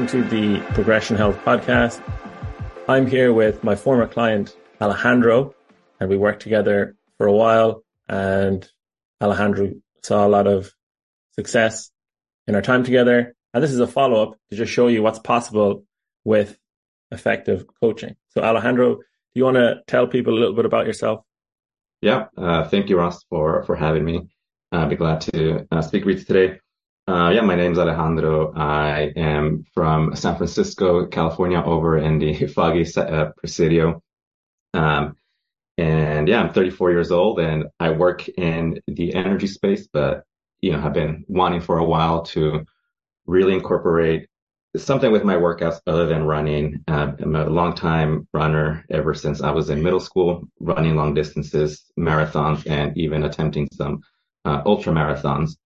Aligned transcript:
welcome 0.00 0.22
to 0.22 0.28
the 0.30 0.60
Progression 0.72 1.14
Health 1.14 1.36
Podcast. 1.44 2.02
I'm 2.88 3.06
here 3.06 3.34
with 3.34 3.62
my 3.62 3.76
former 3.76 4.06
client, 4.06 4.56
Alejandro, 4.80 5.54
and 6.00 6.08
we 6.08 6.16
worked 6.16 6.40
together 6.40 6.96
for 7.18 7.26
a 7.26 7.32
while. 7.34 7.84
And 8.08 8.66
Alejandro 9.20 9.72
saw 10.02 10.26
a 10.26 10.30
lot 10.30 10.46
of 10.46 10.72
success 11.32 11.90
in 12.46 12.54
our 12.54 12.62
time 12.62 12.82
together. 12.82 13.34
And 13.52 13.62
this 13.62 13.72
is 13.72 13.78
a 13.78 13.86
follow 13.86 14.22
up 14.22 14.38
to 14.48 14.56
just 14.56 14.72
show 14.72 14.86
you 14.86 15.02
what's 15.02 15.18
possible 15.18 15.84
with 16.24 16.58
effective 17.10 17.66
coaching. 17.82 18.16
So, 18.30 18.40
Alejandro, 18.40 18.94
do 18.94 19.02
you 19.34 19.44
want 19.44 19.58
to 19.58 19.82
tell 19.86 20.06
people 20.06 20.32
a 20.32 20.38
little 20.38 20.56
bit 20.56 20.64
about 20.64 20.86
yourself? 20.86 21.26
Yeah, 22.00 22.28
uh, 22.38 22.66
thank 22.66 22.88
you, 22.88 22.96
Ross, 22.96 23.22
for 23.24 23.64
for 23.64 23.76
having 23.76 24.06
me. 24.06 24.30
I'll 24.72 24.88
be 24.88 24.96
glad 24.96 25.20
to 25.32 25.68
uh, 25.70 25.82
speak 25.82 26.06
with 26.06 26.20
you 26.20 26.24
today. 26.24 26.60
Uh, 27.10 27.28
yeah, 27.30 27.40
my 27.40 27.56
name 27.56 27.72
is 27.72 27.78
Alejandro. 27.78 28.54
I 28.54 29.12
am 29.16 29.64
from 29.74 30.14
San 30.14 30.36
Francisco, 30.36 31.06
California, 31.06 31.60
over 31.60 31.98
in 31.98 32.20
the 32.20 32.46
foggy 32.54 32.86
uh, 32.96 33.32
Presidio. 33.36 34.00
Um, 34.74 35.16
and 35.76 36.28
yeah, 36.28 36.40
I'm 36.40 36.52
34 36.52 36.92
years 36.92 37.10
old 37.10 37.40
and 37.40 37.64
I 37.80 37.90
work 37.90 38.28
in 38.28 38.80
the 38.86 39.12
energy 39.12 39.48
space, 39.48 39.88
but 39.92 40.22
you 40.60 40.70
know, 40.70 40.78
have 40.78 40.92
been 40.92 41.24
wanting 41.26 41.60
for 41.60 41.78
a 41.78 41.84
while 41.84 42.22
to 42.26 42.64
really 43.26 43.54
incorporate 43.54 44.28
something 44.76 45.10
with 45.10 45.24
my 45.24 45.34
workouts 45.34 45.80
other 45.88 46.06
than 46.06 46.22
running. 46.26 46.84
Uh, 46.86 47.10
I'm 47.18 47.34
a 47.34 47.50
long 47.50 47.74
time 47.74 48.28
runner 48.32 48.84
ever 48.88 49.14
since 49.14 49.42
I 49.42 49.50
was 49.50 49.68
in 49.68 49.82
middle 49.82 49.98
school, 49.98 50.44
running 50.60 50.94
long 50.94 51.14
distances, 51.14 51.86
marathons, 51.98 52.70
and 52.70 52.96
even 52.96 53.24
attempting 53.24 53.66
some 53.72 54.00
uh, 54.44 54.62
ultra 54.64 54.92
marathons. 54.92 55.56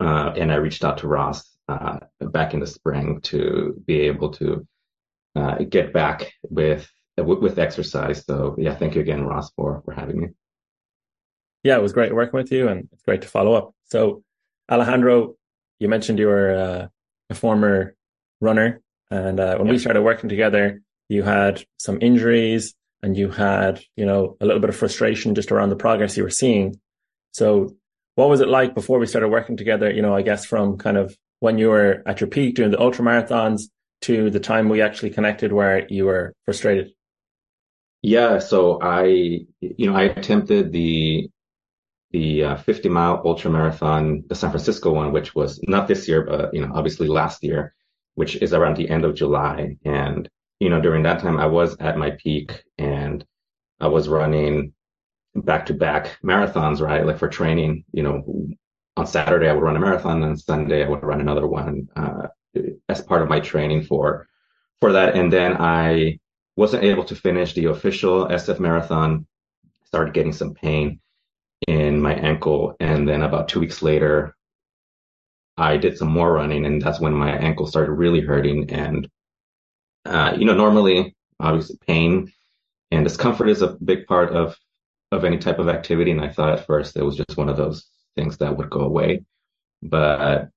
Uh, 0.00 0.32
and 0.36 0.52
I 0.52 0.56
reached 0.56 0.84
out 0.84 0.98
to 0.98 1.08
Ross 1.08 1.48
uh, 1.68 1.98
back 2.20 2.54
in 2.54 2.60
the 2.60 2.66
spring 2.66 3.20
to 3.22 3.80
be 3.86 4.00
able 4.00 4.30
to 4.34 4.66
uh, 5.36 5.58
get 5.68 5.92
back 5.92 6.32
with 6.42 6.88
with 7.16 7.58
exercise. 7.58 8.24
So 8.24 8.56
yeah, 8.58 8.74
thank 8.74 8.94
you 8.94 9.00
again, 9.00 9.24
Ross, 9.24 9.50
for 9.56 9.82
for 9.84 9.92
having 9.92 10.20
me. 10.20 10.28
Yeah, 11.62 11.76
it 11.76 11.82
was 11.82 11.92
great 11.92 12.14
working 12.14 12.36
with 12.36 12.52
you, 12.52 12.68
and 12.68 12.88
it's 12.92 13.02
great 13.02 13.22
to 13.22 13.28
follow 13.28 13.54
up. 13.54 13.74
So, 13.84 14.22
Alejandro, 14.70 15.36
you 15.78 15.88
mentioned 15.88 16.18
you 16.18 16.26
were 16.26 16.54
uh, 16.54 16.86
a 17.30 17.34
former 17.34 17.94
runner, 18.40 18.82
and 19.10 19.40
uh, 19.40 19.56
when 19.56 19.68
we 19.68 19.78
started 19.78 20.02
working 20.02 20.28
together, 20.28 20.82
you 21.08 21.22
had 21.22 21.64
some 21.78 21.98
injuries, 22.02 22.74
and 23.02 23.16
you 23.16 23.30
had 23.30 23.82
you 23.96 24.04
know 24.04 24.36
a 24.40 24.46
little 24.46 24.60
bit 24.60 24.70
of 24.70 24.76
frustration 24.76 25.34
just 25.34 25.52
around 25.52 25.70
the 25.70 25.76
progress 25.76 26.16
you 26.16 26.22
were 26.24 26.30
seeing. 26.30 26.80
So 27.32 27.74
what 28.14 28.28
was 28.28 28.40
it 28.40 28.48
like 28.48 28.74
before 28.74 28.98
we 28.98 29.06
started 29.06 29.28
working 29.28 29.56
together? 29.56 29.90
You 29.90 30.02
know, 30.02 30.14
I 30.14 30.22
guess 30.22 30.44
from 30.44 30.78
kind 30.78 30.96
of 30.96 31.16
when 31.40 31.58
you 31.58 31.68
were 31.68 32.02
at 32.06 32.20
your 32.20 32.28
peak 32.28 32.54
doing 32.54 32.70
the 32.70 32.80
ultra 32.80 33.04
marathons 33.04 33.64
to 34.02 34.30
the 34.30 34.40
time 34.40 34.68
we 34.68 34.82
actually 34.82 35.10
connected 35.10 35.52
where 35.52 35.86
you 35.88 36.04
were 36.04 36.34
frustrated. 36.44 36.92
Yeah, 38.02 38.38
so 38.38 38.80
I, 38.82 39.04
you 39.60 39.90
know, 39.90 39.96
I 39.96 40.02
attempted 40.02 40.72
the 40.72 41.30
the 42.10 42.44
uh, 42.44 42.56
50 42.56 42.88
mile 42.90 43.20
ultra 43.24 43.50
marathon, 43.50 44.22
the 44.28 44.36
San 44.36 44.50
Francisco 44.50 44.92
one, 44.92 45.10
which 45.10 45.34
was 45.34 45.58
not 45.66 45.88
this 45.88 46.06
year, 46.06 46.22
but 46.22 46.54
you 46.54 46.60
know, 46.60 46.70
obviously 46.72 47.08
last 47.08 47.42
year, 47.42 47.74
which 48.14 48.36
is 48.36 48.52
around 48.52 48.76
the 48.76 48.88
end 48.88 49.04
of 49.04 49.16
July. 49.16 49.76
And 49.84 50.28
you 50.60 50.68
know, 50.68 50.80
during 50.80 51.02
that 51.02 51.20
time, 51.20 51.38
I 51.38 51.46
was 51.46 51.76
at 51.80 51.98
my 51.98 52.10
peak, 52.10 52.62
and 52.78 53.24
I 53.80 53.88
was 53.88 54.08
running 54.08 54.74
back 55.34 55.66
to 55.66 55.74
back 55.74 56.18
marathons, 56.22 56.80
right? 56.80 57.04
Like 57.04 57.18
for 57.18 57.28
training, 57.28 57.84
you 57.92 58.02
know, 58.02 58.48
on 58.96 59.06
Saturday 59.06 59.48
I 59.48 59.52
would 59.52 59.62
run 59.62 59.76
a 59.76 59.80
marathon, 59.80 60.22
and 60.22 60.40
Sunday 60.40 60.84
I 60.84 60.88
would 60.88 61.02
run 61.02 61.20
another 61.20 61.46
one 61.46 61.88
uh, 61.96 62.28
as 62.88 63.00
part 63.02 63.22
of 63.22 63.28
my 63.28 63.40
training 63.40 63.84
for 63.84 64.28
for 64.80 64.92
that. 64.92 65.16
And 65.16 65.32
then 65.32 65.56
I 65.60 66.20
wasn't 66.56 66.84
able 66.84 67.04
to 67.04 67.16
finish 67.16 67.54
the 67.54 67.66
official 67.66 68.26
SF 68.28 68.60
marathon. 68.60 69.26
Started 69.86 70.14
getting 70.14 70.32
some 70.32 70.54
pain 70.54 71.00
in 71.66 72.00
my 72.00 72.14
ankle, 72.14 72.76
and 72.80 73.08
then 73.08 73.22
about 73.22 73.48
two 73.48 73.60
weeks 73.60 73.82
later, 73.82 74.34
I 75.56 75.76
did 75.76 75.98
some 75.98 76.08
more 76.08 76.32
running, 76.32 76.66
and 76.66 76.82
that's 76.82 77.00
when 77.00 77.12
my 77.12 77.30
ankle 77.30 77.66
started 77.66 77.92
really 77.92 78.20
hurting. 78.20 78.70
And 78.70 79.08
uh, 80.04 80.34
you 80.36 80.44
know, 80.44 80.54
normally, 80.54 81.16
obviously, 81.40 81.76
pain 81.86 82.32
and 82.90 83.04
discomfort 83.04 83.48
is 83.48 83.62
a 83.62 83.76
big 83.84 84.06
part 84.06 84.32
of 84.32 84.56
of 85.14 85.24
any 85.24 85.38
type 85.38 85.58
of 85.58 85.68
activity. 85.68 86.10
And 86.10 86.20
I 86.20 86.28
thought 86.28 86.58
at 86.58 86.66
first 86.66 86.96
it 86.96 87.02
was 87.02 87.16
just 87.16 87.36
one 87.36 87.48
of 87.48 87.56
those 87.56 87.86
things 88.16 88.36
that 88.38 88.56
would 88.56 88.70
go 88.70 88.80
away. 88.80 89.24
But, 89.82 90.48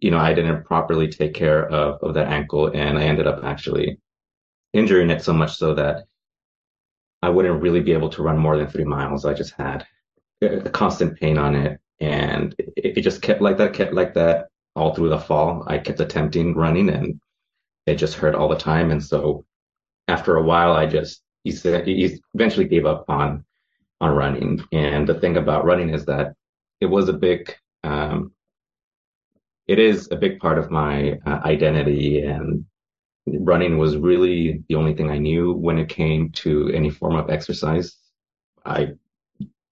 you 0.00 0.10
know, 0.10 0.18
I 0.18 0.34
didn't 0.34 0.64
properly 0.64 1.08
take 1.08 1.34
care 1.34 1.68
of, 1.68 2.02
of 2.02 2.14
that 2.14 2.28
ankle 2.28 2.68
and 2.68 2.98
I 2.98 3.04
ended 3.04 3.26
up 3.26 3.44
actually 3.44 3.98
injuring 4.72 5.10
it 5.10 5.22
so 5.22 5.32
much 5.32 5.56
so 5.56 5.74
that 5.74 6.04
I 7.22 7.28
wouldn't 7.28 7.62
really 7.62 7.80
be 7.80 7.92
able 7.92 8.10
to 8.10 8.22
run 8.22 8.38
more 8.38 8.56
than 8.56 8.66
three 8.66 8.84
miles. 8.84 9.24
I 9.24 9.34
just 9.34 9.54
had 9.54 9.86
a 10.42 10.70
constant 10.70 11.18
pain 11.18 11.38
on 11.38 11.54
it. 11.54 11.80
And 12.00 12.54
it, 12.58 12.98
it 12.98 13.02
just 13.02 13.22
kept 13.22 13.40
like 13.40 13.58
that, 13.58 13.74
kept 13.74 13.94
like 13.94 14.14
that 14.14 14.48
all 14.74 14.94
through 14.94 15.10
the 15.10 15.18
fall. 15.18 15.64
I 15.68 15.78
kept 15.78 16.00
attempting 16.00 16.54
running 16.54 16.88
and 16.88 17.20
it 17.86 17.94
just 17.94 18.14
hurt 18.14 18.34
all 18.34 18.48
the 18.48 18.56
time. 18.56 18.90
And 18.90 19.02
so 19.02 19.44
after 20.08 20.36
a 20.36 20.42
while, 20.42 20.72
I 20.72 20.86
just, 20.86 21.22
eventually 21.44 22.68
gave 22.68 22.86
up 22.86 23.04
on 23.08 23.44
on 24.02 24.14
running. 24.14 24.60
And 24.72 25.08
the 25.08 25.14
thing 25.14 25.36
about 25.36 25.64
running 25.64 25.90
is 25.90 26.04
that 26.06 26.34
it 26.80 26.86
was 26.86 27.08
a 27.08 27.12
big, 27.12 27.54
um, 27.84 28.32
it 29.66 29.78
is 29.78 30.08
a 30.10 30.16
big 30.16 30.40
part 30.40 30.58
of 30.58 30.70
my 30.70 31.18
uh, 31.24 31.40
identity 31.44 32.20
and 32.20 32.66
running 33.26 33.78
was 33.78 33.96
really 33.96 34.64
the 34.68 34.74
only 34.74 34.94
thing 34.94 35.08
I 35.08 35.18
knew 35.18 35.52
when 35.52 35.78
it 35.78 35.88
came 35.88 36.30
to 36.32 36.68
any 36.74 36.90
form 36.90 37.14
of 37.14 37.30
exercise. 37.30 37.96
I 38.66 38.94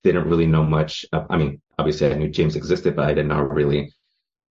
didn't 0.04 0.28
really 0.28 0.46
know 0.46 0.62
much. 0.62 1.04
I 1.12 1.36
mean, 1.36 1.60
obviously 1.78 2.10
I 2.10 2.14
knew 2.14 2.28
gyms 2.28 2.54
existed, 2.54 2.94
but 2.94 3.06
I 3.06 3.14
didn't 3.14 3.28
know 3.28 3.40
really 3.40 3.92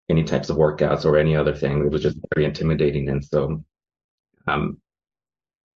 any 0.09 0.23
types 0.25 0.49
of 0.49 0.57
workouts 0.57 1.05
or 1.05 1.17
any 1.17 1.35
other 1.35 1.55
thing. 1.55 1.85
It 1.85 1.91
was 1.91 2.01
just 2.01 2.17
very 2.35 2.45
intimidating. 2.45 3.07
And 3.07 3.23
so, 3.23 3.63
um, 4.47 4.81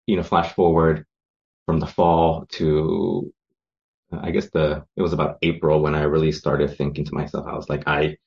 you 0.06 0.18
know, 0.18 0.24
flash 0.24 0.54
forward 0.54 1.06
from 1.66 1.80
the 1.80 1.88
fall 1.88 2.46
to 2.52 3.34
I 4.12 4.32
guess 4.32 4.50
the 4.50 4.86
it 4.96 5.02
was 5.02 5.14
about 5.14 5.38
April 5.42 5.82
when 5.82 5.96
I 5.96 6.04
really 6.04 6.32
started 6.32 6.76
thinking 6.78 7.06
to 7.06 7.14
myself. 7.14 7.48
I 7.48 7.56
was 7.56 7.70
like, 7.70 7.84
I 7.88 8.18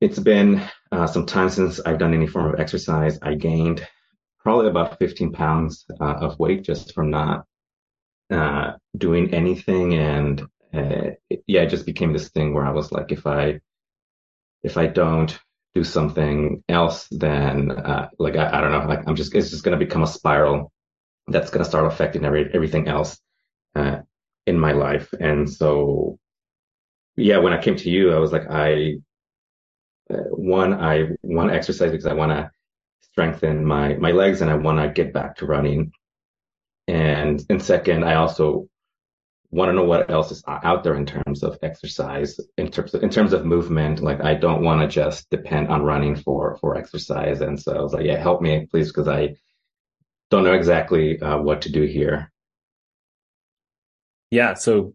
it's 0.00 0.18
been 0.18 0.62
uh, 0.92 1.06
some 1.06 1.26
time 1.26 1.50
since 1.50 1.80
I've 1.80 1.98
done 1.98 2.14
any 2.14 2.26
form 2.26 2.52
of 2.52 2.60
exercise. 2.60 3.18
I 3.22 3.34
gained 3.34 3.86
probably 4.40 4.68
about 4.68 4.98
15 4.98 5.32
pounds 5.32 5.84
uh, 6.00 6.14
of 6.14 6.38
weight 6.38 6.62
just 6.64 6.94
from 6.94 7.10
not 7.10 7.44
uh, 8.30 8.74
doing 8.96 9.34
anything, 9.34 9.94
and 9.94 10.42
uh, 10.74 11.12
it, 11.30 11.44
yeah, 11.46 11.62
it 11.62 11.70
just 11.70 11.86
became 11.86 12.12
this 12.12 12.30
thing 12.30 12.54
where 12.54 12.66
I 12.66 12.72
was 12.72 12.92
like, 12.92 13.12
if 13.12 13.26
I 13.26 13.60
if 14.62 14.76
I 14.76 14.86
don't 14.86 15.38
do 15.74 15.84
something 15.84 16.62
else, 16.68 17.06
then 17.10 17.70
uh, 17.70 18.08
like 18.18 18.36
I, 18.36 18.58
I 18.58 18.60
don't 18.60 18.72
know, 18.72 18.86
like 18.88 19.06
I'm 19.08 19.16
just 19.16 19.34
it's 19.34 19.50
just 19.50 19.64
gonna 19.64 19.76
become 19.76 20.02
a 20.02 20.06
spiral 20.06 20.72
that's 21.28 21.50
gonna 21.50 21.64
start 21.64 21.86
affecting 21.86 22.24
every 22.24 22.50
everything 22.54 22.88
else. 22.88 23.18
Uh, 23.74 24.00
in 24.50 24.58
my 24.58 24.72
life. 24.72 25.08
And 25.18 25.48
so, 25.48 26.18
yeah, 27.16 27.38
when 27.38 27.52
I 27.52 27.62
came 27.62 27.76
to 27.76 27.88
you, 27.88 28.12
I 28.12 28.18
was 28.18 28.32
like, 28.32 28.50
I, 28.50 28.96
uh, 30.12 30.28
one, 30.32 30.74
I 30.74 31.10
want 31.22 31.50
to 31.50 31.56
exercise 31.56 31.92
because 31.92 32.06
I 32.06 32.14
want 32.14 32.32
to 32.32 32.50
strengthen 33.00 33.64
my, 33.64 33.94
my 33.94 34.10
legs 34.10 34.42
and 34.42 34.50
I 34.50 34.56
want 34.56 34.78
to 34.78 34.90
get 35.02 35.14
back 35.14 35.36
to 35.36 35.46
running. 35.46 35.92
And, 36.88 37.42
and 37.48 37.62
second, 37.62 38.04
I 38.04 38.14
also 38.16 38.68
want 39.52 39.68
to 39.68 39.72
know 39.72 39.84
what 39.84 40.10
else 40.10 40.32
is 40.32 40.42
out 40.46 40.82
there 40.82 40.96
in 40.96 41.06
terms 41.06 41.42
of 41.44 41.58
exercise, 41.62 42.38
in 42.58 42.70
terms 42.70 42.94
of, 42.94 43.02
in 43.04 43.10
terms 43.10 43.32
of 43.32 43.44
movement. 43.44 44.00
Like 44.00 44.20
I 44.20 44.34
don't 44.34 44.64
want 44.64 44.80
to 44.80 44.88
just 44.88 45.30
depend 45.30 45.68
on 45.68 45.82
running 45.82 46.16
for, 46.16 46.56
for 46.56 46.76
exercise. 46.76 47.40
And 47.40 47.60
so 47.60 47.76
I 47.76 47.82
was 47.82 47.92
like, 47.92 48.06
yeah, 48.06 48.20
help 48.20 48.42
me 48.42 48.66
please. 48.70 48.90
Cause 48.90 49.08
I 49.08 49.36
don't 50.30 50.44
know 50.44 50.54
exactly 50.54 51.20
uh, 51.20 51.38
what 51.38 51.62
to 51.62 51.72
do 51.72 51.82
here 51.82 52.32
yeah, 54.30 54.54
so 54.54 54.94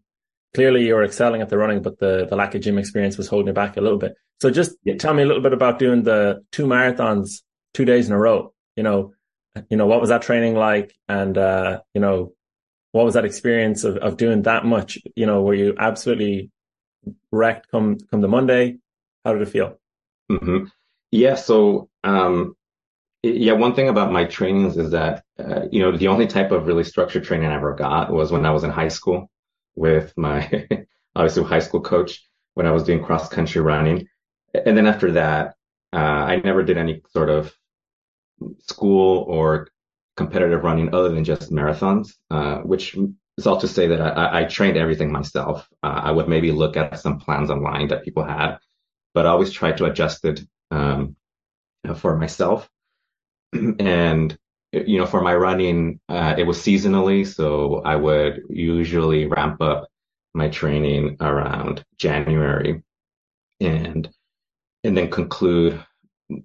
clearly 0.53 0.85
you 0.85 0.95
were 0.95 1.03
excelling 1.03 1.41
at 1.41 1.49
the 1.49 1.57
running, 1.57 1.81
but 1.81 1.99
the, 1.99 2.25
the 2.29 2.35
lack 2.35 2.55
of 2.55 2.61
gym 2.61 2.77
experience 2.77 3.17
was 3.17 3.27
holding 3.27 3.47
you 3.47 3.53
back 3.53 3.77
a 3.77 3.81
little 3.81 3.97
bit. 3.97 4.15
So 4.41 4.49
just 4.49 4.75
yeah. 4.83 4.95
tell 4.95 5.13
me 5.13 5.23
a 5.23 5.25
little 5.25 5.43
bit 5.43 5.53
about 5.53 5.79
doing 5.79 6.03
the 6.03 6.43
two 6.51 6.65
marathons 6.65 7.41
two 7.73 7.85
days 7.85 8.07
in 8.07 8.13
a 8.13 8.17
row. 8.17 8.53
You 8.75 8.83
know, 8.83 9.13
you 9.69 9.77
know, 9.77 9.85
what 9.85 10.01
was 10.01 10.09
that 10.09 10.21
training 10.21 10.55
like? 10.55 10.93
And, 11.07 11.37
uh, 11.37 11.81
you 11.93 12.01
know, 12.01 12.33
what 12.91 13.05
was 13.05 13.13
that 13.13 13.25
experience 13.25 13.83
of, 13.83 13.97
of 13.97 14.17
doing 14.17 14.43
that 14.43 14.65
much? 14.65 14.97
You 15.15 15.25
know, 15.25 15.41
were 15.41 15.53
you 15.53 15.75
absolutely 15.77 16.51
wrecked 17.31 17.69
come, 17.69 17.97
come 18.09 18.21
the 18.21 18.27
Monday? 18.27 18.77
How 19.23 19.33
did 19.33 19.41
it 19.41 19.49
feel? 19.49 19.79
Mm-hmm. 20.31 20.65
Yeah. 21.11 21.35
So, 21.35 21.89
um, 22.03 22.55
yeah, 23.29 23.53
one 23.53 23.75
thing 23.75 23.89
about 23.89 24.11
my 24.11 24.25
trainings 24.25 24.77
is 24.77 24.91
that, 24.91 25.23
uh, 25.39 25.61
you 25.71 25.81
know, 25.81 25.95
the 25.97 26.07
only 26.07 26.27
type 26.27 26.51
of 26.51 26.67
really 26.67 26.83
structured 26.83 27.23
training 27.23 27.49
I 27.49 27.55
ever 27.55 27.73
got 27.73 28.11
was 28.11 28.31
when 28.31 28.45
I 28.45 28.51
was 28.51 28.63
in 28.63 28.69
high 28.71 28.89
school 28.89 29.29
with 29.75 30.13
my, 30.17 30.67
obviously 31.15 31.43
high 31.43 31.59
school 31.59 31.81
coach 31.81 32.23
when 32.53 32.65
I 32.67 32.71
was 32.71 32.83
doing 32.83 33.03
cross 33.03 33.29
country 33.29 33.61
running. 33.61 34.07
And 34.53 34.77
then 34.77 34.87
after 34.87 35.11
that, 35.13 35.55
Uh, 35.93 36.23
I 36.33 36.35
never 36.43 36.63
did 36.63 36.77
any 36.77 37.01
sort 37.15 37.29
of 37.29 37.55
school 38.59 39.25
or 39.27 39.67
competitive 40.17 40.63
running 40.63 40.93
other 40.93 41.09
than 41.09 41.23
just 41.23 41.51
marathons, 41.51 42.13
uh, 42.31 42.57
which 42.59 42.95
is 43.37 43.47
all 43.47 43.59
to 43.59 43.67
say 43.67 43.87
that 43.87 44.01
I, 44.01 44.41
I 44.41 44.43
trained 44.45 44.77
everything 44.77 45.11
myself. 45.11 45.67
Uh, 45.83 46.01
I 46.03 46.11
would 46.11 46.27
maybe 46.29 46.51
look 46.51 46.77
at 46.77 46.99
some 46.99 47.19
plans 47.19 47.49
online 47.49 47.89
that 47.89 48.03
people 48.03 48.23
had, 48.23 48.57
but 49.13 49.25
I 49.25 49.29
always 49.29 49.51
tried 49.51 49.77
to 49.77 49.85
adjust 49.85 50.25
it 50.25 50.41
um, 50.71 51.15
for 51.95 52.17
myself. 52.17 52.69
and 53.79 54.37
you 54.71 54.97
know, 54.97 55.05
for 55.05 55.21
my 55.21 55.35
running, 55.35 55.99
uh, 56.09 56.35
it 56.37 56.43
was 56.43 56.57
seasonally, 56.57 57.25
so 57.25 57.81
I 57.85 57.95
would 57.95 58.43
usually 58.49 59.25
ramp 59.25 59.61
up 59.61 59.87
my 60.33 60.49
training 60.49 61.17
around 61.21 61.83
January, 61.97 62.83
and 63.61 64.09
and 64.83 64.97
then 64.97 65.09
conclude 65.09 65.83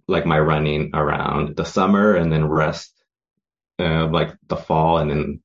like 0.06 0.26
my 0.26 0.38
running 0.38 0.90
around 0.94 1.56
the 1.56 1.64
summer, 1.64 2.14
and 2.14 2.32
then 2.32 2.46
rest 2.46 2.92
uh, 3.80 4.06
like 4.06 4.36
the 4.48 4.56
fall, 4.56 4.98
and 4.98 5.10
then 5.10 5.42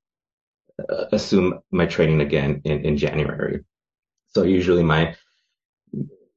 uh, 0.90 1.06
assume 1.12 1.60
my 1.72 1.86
training 1.86 2.22
again 2.22 2.62
in, 2.66 2.86
in 2.86 2.98
January. 2.98 3.64
So 4.28 4.44
usually 4.44 4.84
my 4.84 5.16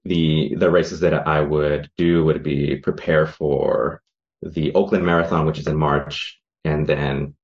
the 0.04 0.54
the 0.54 0.70
races 0.70 1.00
that 1.00 1.26
I 1.26 1.40
would 1.40 1.90
do 1.98 2.24
would 2.24 2.42
be 2.42 2.76
prepare 2.76 3.26
for 3.26 4.00
the 4.42 4.74
Oakland 4.74 5.04
Marathon, 5.04 5.46
which 5.46 5.58
is 5.58 5.66
in 5.66 5.76
March, 5.76 6.40
and 6.64 6.86
then 6.86 7.34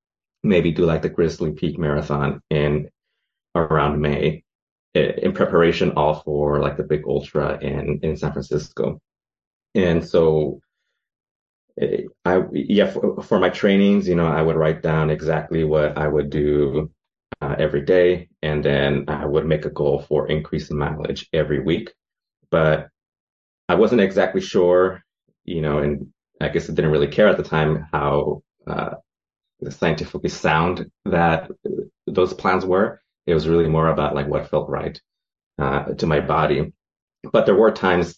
maybe 0.42 0.72
do 0.72 0.84
like 0.84 1.02
the 1.02 1.08
Grizzly 1.08 1.52
Peak 1.52 1.78
Marathon 1.78 2.40
in 2.50 2.90
around 3.54 4.00
May 4.00 4.44
in 4.94 5.32
preparation 5.32 5.92
all 5.92 6.14
for 6.14 6.60
like 6.60 6.76
the 6.76 6.82
big 6.82 7.02
ultra 7.06 7.58
in 7.60 8.00
in 8.02 8.16
San 8.16 8.32
Francisco. 8.32 9.00
And 9.74 10.06
so 10.06 10.60
I 12.24 12.42
yeah 12.52 12.90
for, 12.90 13.20
for 13.22 13.40
my 13.40 13.50
trainings, 13.50 14.06
you 14.06 14.14
know, 14.14 14.26
I 14.26 14.42
would 14.42 14.56
write 14.56 14.82
down 14.82 15.10
exactly 15.10 15.64
what 15.64 15.98
I 15.98 16.06
would 16.06 16.30
do 16.30 16.90
uh, 17.40 17.56
every 17.58 17.82
day, 17.82 18.28
and 18.42 18.64
then 18.64 19.06
I 19.08 19.26
would 19.26 19.46
make 19.46 19.64
a 19.64 19.70
goal 19.70 20.00
for 20.08 20.28
increasing 20.28 20.78
mileage 20.78 21.28
every 21.32 21.60
week. 21.60 21.92
But 22.50 22.88
I 23.68 23.74
wasn't 23.74 24.02
exactly 24.02 24.40
sure, 24.40 25.02
you 25.44 25.60
know, 25.60 25.78
and 25.78 26.12
I 26.44 26.48
guess 26.48 26.70
I 26.70 26.74
didn't 26.74 26.90
really 26.92 27.08
care 27.08 27.28
at 27.28 27.36
the 27.36 27.42
time 27.42 27.86
how 27.92 28.42
uh, 28.66 28.94
scientifically 29.68 30.30
sound 30.30 30.90
that 31.04 31.50
those 32.06 32.34
plans 32.34 32.64
were. 32.64 33.00
It 33.26 33.34
was 33.34 33.48
really 33.48 33.68
more 33.68 33.88
about 33.88 34.14
like 34.14 34.28
what 34.28 34.48
felt 34.48 34.68
right 34.68 35.00
uh, 35.58 35.84
to 35.94 36.06
my 36.06 36.20
body. 36.20 36.72
But 37.32 37.46
there 37.46 37.54
were 37.54 37.70
times, 37.72 38.16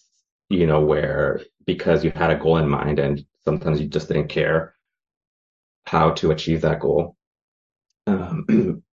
you 0.49 0.67
know, 0.67 0.81
where 0.81 1.41
because 1.65 2.03
you 2.03 2.11
had 2.11 2.31
a 2.31 2.35
goal 2.37 2.57
in 2.57 2.69
mind 2.69 2.99
and 2.99 3.25
sometimes 3.43 3.79
you 3.79 3.87
just 3.87 4.07
didn't 4.07 4.27
care 4.29 4.75
how 5.85 6.11
to 6.11 6.31
achieve 6.31 6.61
that 6.61 6.79
goal. 6.79 7.15
Um, 8.07 8.83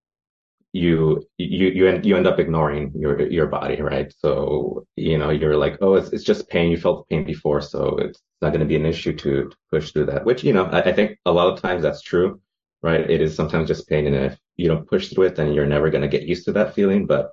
you 0.74 1.24
you 1.38 1.68
you 1.68 1.86
end 1.86 2.04
you 2.04 2.16
end 2.16 2.26
up 2.26 2.40
ignoring 2.40 2.90
your 2.96 3.22
your 3.28 3.46
body, 3.46 3.80
right? 3.80 4.12
So 4.18 4.84
you 4.96 5.16
know 5.16 5.30
you're 5.30 5.56
like, 5.56 5.78
oh, 5.80 5.94
it's 5.94 6.12
it's 6.12 6.24
just 6.24 6.48
pain. 6.48 6.72
You 6.72 6.76
felt 6.76 7.08
pain 7.08 7.22
before, 7.24 7.60
so 7.60 7.96
it's 7.98 8.20
not 8.42 8.50
going 8.50 8.60
to 8.60 8.66
be 8.66 8.74
an 8.74 8.84
issue 8.84 9.14
to 9.18 9.52
push 9.70 9.92
through 9.92 10.06
that. 10.06 10.24
Which 10.24 10.42
you 10.42 10.52
know 10.52 10.64
I, 10.64 10.82
I, 10.82 10.92
think 10.92 11.18
a 11.26 11.30
lot 11.32 11.52
of 11.52 11.62
times 11.62 11.82
that's 11.82 12.02
true, 12.02 12.40
right? 12.82 13.08
It 13.08 13.22
is 13.22 13.36
sometimes 13.36 13.68
just 13.68 13.88
pain, 13.88 14.08
and 14.08 14.16
if 14.16 14.36
you 14.56 14.66
don't 14.66 14.88
push 14.88 15.10
through 15.10 15.26
it, 15.26 15.36
then 15.36 15.52
you're 15.52 15.64
never 15.64 15.90
going 15.90 16.02
to 16.02 16.08
get 16.08 16.26
used 16.26 16.44
to 16.46 16.52
that 16.54 16.74
feeling. 16.74 17.06
But 17.06 17.30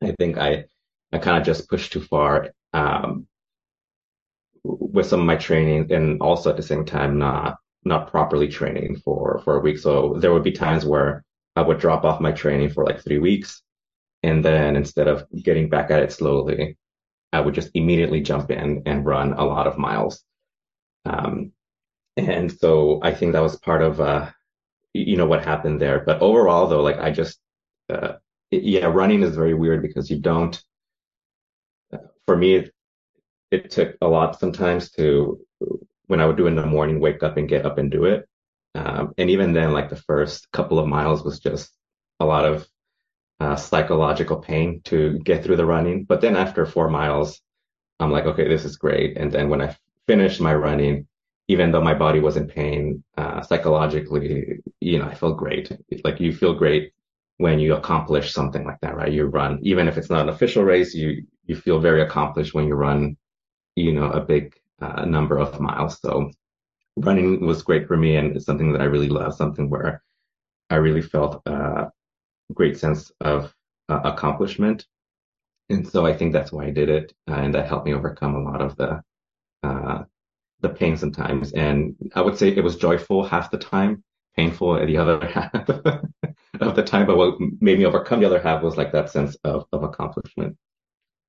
I 0.00 0.14
think 0.16 0.38
I 0.38 0.66
I 1.12 1.18
kind 1.18 1.36
of 1.36 1.44
just 1.44 1.68
pushed 1.68 1.92
too 1.92 2.02
far 2.02 2.50
um, 2.74 3.26
with 4.62 5.06
some 5.06 5.18
of 5.18 5.26
my 5.26 5.36
training, 5.36 5.92
and 5.92 6.22
also 6.22 6.48
at 6.48 6.56
the 6.56 6.62
same 6.62 6.84
time 6.84 7.18
not 7.18 7.56
not 7.84 8.08
properly 8.08 8.46
training 8.46 9.00
for 9.04 9.40
for 9.44 9.56
a 9.56 9.60
week. 9.60 9.78
So 9.78 10.14
there 10.18 10.32
would 10.32 10.44
be 10.44 10.52
times 10.52 10.84
where 10.84 11.24
I 11.58 11.62
would 11.62 11.80
drop 11.80 12.04
off 12.04 12.20
my 12.20 12.30
training 12.30 12.70
for 12.70 12.84
like 12.84 13.02
three 13.02 13.18
weeks. 13.18 13.62
And 14.22 14.44
then 14.44 14.76
instead 14.76 15.08
of 15.08 15.26
getting 15.42 15.68
back 15.68 15.90
at 15.90 16.02
it 16.02 16.12
slowly, 16.12 16.78
I 17.32 17.40
would 17.40 17.54
just 17.54 17.70
immediately 17.74 18.20
jump 18.20 18.52
in 18.52 18.82
and 18.86 19.04
run 19.04 19.32
a 19.32 19.44
lot 19.44 19.66
of 19.66 19.76
miles. 19.76 20.22
Um, 21.04 21.52
and 22.16 22.50
so 22.52 23.00
I 23.02 23.12
think 23.12 23.32
that 23.32 23.42
was 23.42 23.56
part 23.56 23.82
of, 23.82 24.00
uh, 24.00 24.30
you 24.94 25.16
know, 25.16 25.26
what 25.26 25.44
happened 25.44 25.80
there. 25.80 26.00
But 26.06 26.22
overall, 26.22 26.68
though, 26.68 26.82
like 26.82 26.98
I 26.98 27.10
just, 27.10 27.38
uh, 27.90 28.14
yeah, 28.52 28.86
running 28.86 29.22
is 29.22 29.34
very 29.34 29.54
weird 29.54 29.82
because 29.82 30.08
you 30.08 30.18
don't, 30.20 30.62
uh, 31.92 31.98
for 32.24 32.36
me, 32.36 32.70
it, 33.50 33.70
took 33.70 33.96
a 34.00 34.06
lot 34.06 34.38
sometimes 34.38 34.90
to, 34.92 35.40
when 36.06 36.20
I 36.20 36.26
would 36.26 36.36
do 36.36 36.46
it 36.46 36.50
in 36.50 36.56
the 36.56 36.66
morning, 36.66 37.00
wake 37.00 37.24
up 37.24 37.36
and 37.36 37.48
get 37.48 37.66
up 37.66 37.78
and 37.78 37.90
do 37.90 38.04
it. 38.04 38.28
Um, 38.78 39.12
and 39.18 39.28
even 39.30 39.52
then, 39.52 39.72
like 39.72 39.88
the 39.90 39.96
first 40.10 40.50
couple 40.52 40.78
of 40.78 40.86
miles 40.86 41.24
was 41.24 41.40
just 41.40 41.72
a 42.20 42.24
lot 42.24 42.44
of 42.44 42.66
uh, 43.40 43.56
psychological 43.56 44.36
pain 44.36 44.80
to 44.84 45.18
get 45.24 45.42
through 45.42 45.56
the 45.56 45.66
running. 45.66 46.04
But 46.04 46.20
then 46.20 46.36
after 46.36 46.64
four 46.64 46.88
miles, 46.88 47.40
I'm 47.98 48.12
like, 48.12 48.26
okay, 48.26 48.46
this 48.48 48.64
is 48.64 48.76
great. 48.76 49.16
And 49.16 49.32
then 49.32 49.48
when 49.48 49.62
I 49.62 49.76
finished 50.06 50.40
my 50.40 50.54
running, 50.54 51.06
even 51.48 51.72
though 51.72 51.80
my 51.80 51.94
body 51.94 52.20
was 52.20 52.36
in 52.36 52.46
pain, 52.46 53.02
uh, 53.16 53.42
psychologically, 53.42 54.60
you 54.80 54.98
know, 54.98 55.06
I 55.06 55.14
felt 55.14 55.38
great. 55.38 55.72
Like 56.04 56.20
you 56.20 56.32
feel 56.32 56.54
great 56.54 56.92
when 57.38 57.58
you 57.58 57.74
accomplish 57.74 58.32
something 58.32 58.64
like 58.64 58.80
that, 58.82 58.96
right? 58.96 59.12
You 59.12 59.26
run, 59.26 59.58
even 59.62 59.88
if 59.88 59.96
it's 59.96 60.10
not 60.10 60.22
an 60.22 60.28
official 60.28 60.64
race, 60.64 60.94
you, 60.94 61.24
you 61.46 61.56
feel 61.56 61.80
very 61.80 62.02
accomplished 62.02 62.54
when 62.54 62.66
you 62.68 62.74
run, 62.74 63.16
you 63.76 63.92
know, 63.92 64.10
a 64.10 64.20
big 64.20 64.54
uh, 64.80 65.04
number 65.04 65.38
of 65.38 65.58
miles. 65.60 66.00
So 66.00 66.30
running 67.00 67.44
was 67.44 67.62
great 67.62 67.86
for 67.86 67.96
me 67.96 68.16
and 68.16 68.36
it's 68.36 68.46
something 68.46 68.72
that 68.72 68.80
I 68.80 68.86
really 68.86 69.08
love, 69.08 69.34
something 69.34 69.70
where 69.70 70.02
I 70.70 70.76
really 70.76 71.02
felt 71.02 71.42
a 71.46 71.90
great 72.52 72.78
sense 72.78 73.12
of 73.20 73.54
uh, 73.88 74.00
accomplishment. 74.04 74.86
And 75.70 75.86
so 75.86 76.06
I 76.06 76.14
think 76.14 76.32
that's 76.32 76.52
why 76.52 76.66
I 76.66 76.70
did 76.70 76.88
it. 76.88 77.12
Uh, 77.28 77.34
and 77.34 77.54
that 77.54 77.66
helped 77.66 77.86
me 77.86 77.94
overcome 77.94 78.34
a 78.34 78.42
lot 78.42 78.62
of 78.62 78.76
the, 78.76 79.02
uh, 79.62 80.04
the 80.60 80.68
pain 80.68 80.96
sometimes. 80.96 81.52
And 81.52 81.96
I 82.14 82.22
would 82.22 82.38
say 82.38 82.48
it 82.48 82.64
was 82.64 82.76
joyful 82.76 83.24
half 83.24 83.50
the 83.50 83.58
time, 83.58 84.02
painful 84.36 84.84
the 84.86 84.96
other 84.96 85.26
half 85.26 85.68
of 85.68 86.76
the 86.76 86.82
time. 86.82 87.06
But 87.06 87.16
what 87.16 87.38
made 87.60 87.78
me 87.78 87.86
overcome 87.86 88.20
the 88.20 88.26
other 88.26 88.40
half 88.40 88.62
was 88.62 88.76
like 88.76 88.92
that 88.92 89.10
sense 89.10 89.36
of, 89.44 89.66
of 89.72 89.82
accomplishment. 89.82 90.56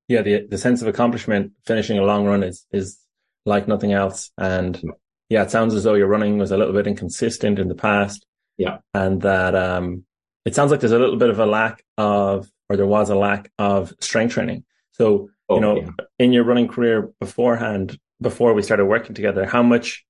Yeah. 0.08 0.22
The, 0.22 0.46
the 0.48 0.58
sense 0.58 0.82
of 0.82 0.88
accomplishment, 0.88 1.52
finishing 1.66 1.98
a 1.98 2.04
long 2.04 2.24
run 2.24 2.42
is, 2.42 2.66
is 2.72 2.98
like 3.44 3.68
nothing 3.68 3.92
else. 3.92 4.30
And 4.38 4.82
yeah, 5.30 5.44
it 5.44 5.50
sounds 5.50 5.74
as 5.74 5.84
though 5.84 5.94
your 5.94 6.08
running 6.08 6.38
was 6.38 6.50
a 6.50 6.58
little 6.58 6.74
bit 6.74 6.88
inconsistent 6.88 7.58
in 7.58 7.68
the 7.68 7.74
past. 7.74 8.26
Yeah. 8.58 8.78
And 8.92 9.22
that 9.22 9.54
um, 9.54 10.04
it 10.44 10.54
sounds 10.54 10.72
like 10.72 10.80
there's 10.80 10.92
a 10.92 10.98
little 10.98 11.16
bit 11.16 11.30
of 11.30 11.38
a 11.38 11.46
lack 11.46 11.84
of, 11.96 12.50
or 12.68 12.76
there 12.76 12.86
was 12.86 13.10
a 13.10 13.14
lack 13.14 13.50
of 13.56 13.94
strength 14.00 14.34
training. 14.34 14.64
So, 14.90 15.30
oh, 15.48 15.54
you 15.54 15.60
know, 15.60 15.76
yeah. 15.76 15.90
in 16.18 16.32
your 16.32 16.44
running 16.44 16.66
career 16.68 17.12
beforehand, 17.20 17.98
before 18.20 18.52
we 18.52 18.62
started 18.62 18.84
working 18.86 19.14
together, 19.14 19.46
how 19.46 19.62
much 19.62 20.04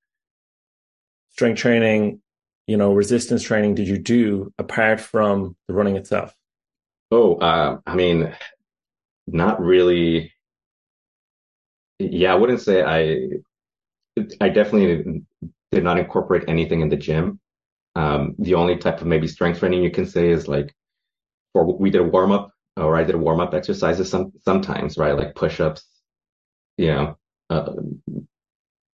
strength 1.29 1.59
training, 1.59 2.19
you 2.65 2.75
know, 2.75 2.91
resistance 2.91 3.43
training 3.43 3.75
did 3.75 3.87
you 3.87 3.99
do 3.99 4.51
apart 4.57 4.99
from 4.99 5.55
the 5.67 5.73
running 5.75 5.97
itself? 5.97 6.35
Oh, 7.11 7.35
uh, 7.35 7.77
I 7.85 7.95
mean, 7.95 8.35
not 9.27 9.61
really. 9.61 10.33
Yeah, 11.99 12.33
I 12.33 12.35
wouldn't 12.35 12.61
say 12.61 12.81
I 12.81 13.41
I 14.17 14.49
definitely 14.49 15.23
did 15.71 15.83
not 15.83 15.99
incorporate 15.99 16.45
anything 16.47 16.81
in 16.81 16.89
the 16.89 16.97
gym. 16.97 17.39
Um, 17.95 18.35
the 18.39 18.55
only 18.55 18.77
type 18.77 19.01
of 19.01 19.07
maybe 19.07 19.27
strength 19.27 19.59
training 19.59 19.83
you 19.83 19.91
can 19.91 20.05
say 20.05 20.29
is 20.29 20.47
like, 20.47 20.73
or 21.53 21.77
we 21.77 21.89
did 21.89 22.01
a 22.01 22.05
warm 22.05 22.31
up, 22.31 22.51
or 22.77 22.95
I 22.95 23.03
did 23.03 23.15
a 23.15 23.19
warm 23.19 23.39
up 23.39 23.53
exercises 23.53 24.09
some 24.09 24.31
sometimes, 24.43 24.97
right? 24.97 25.17
Like 25.17 25.35
push 25.35 25.59
ups, 25.59 25.85
you 26.77 26.87
know, 26.87 27.17
uh, 27.49 27.73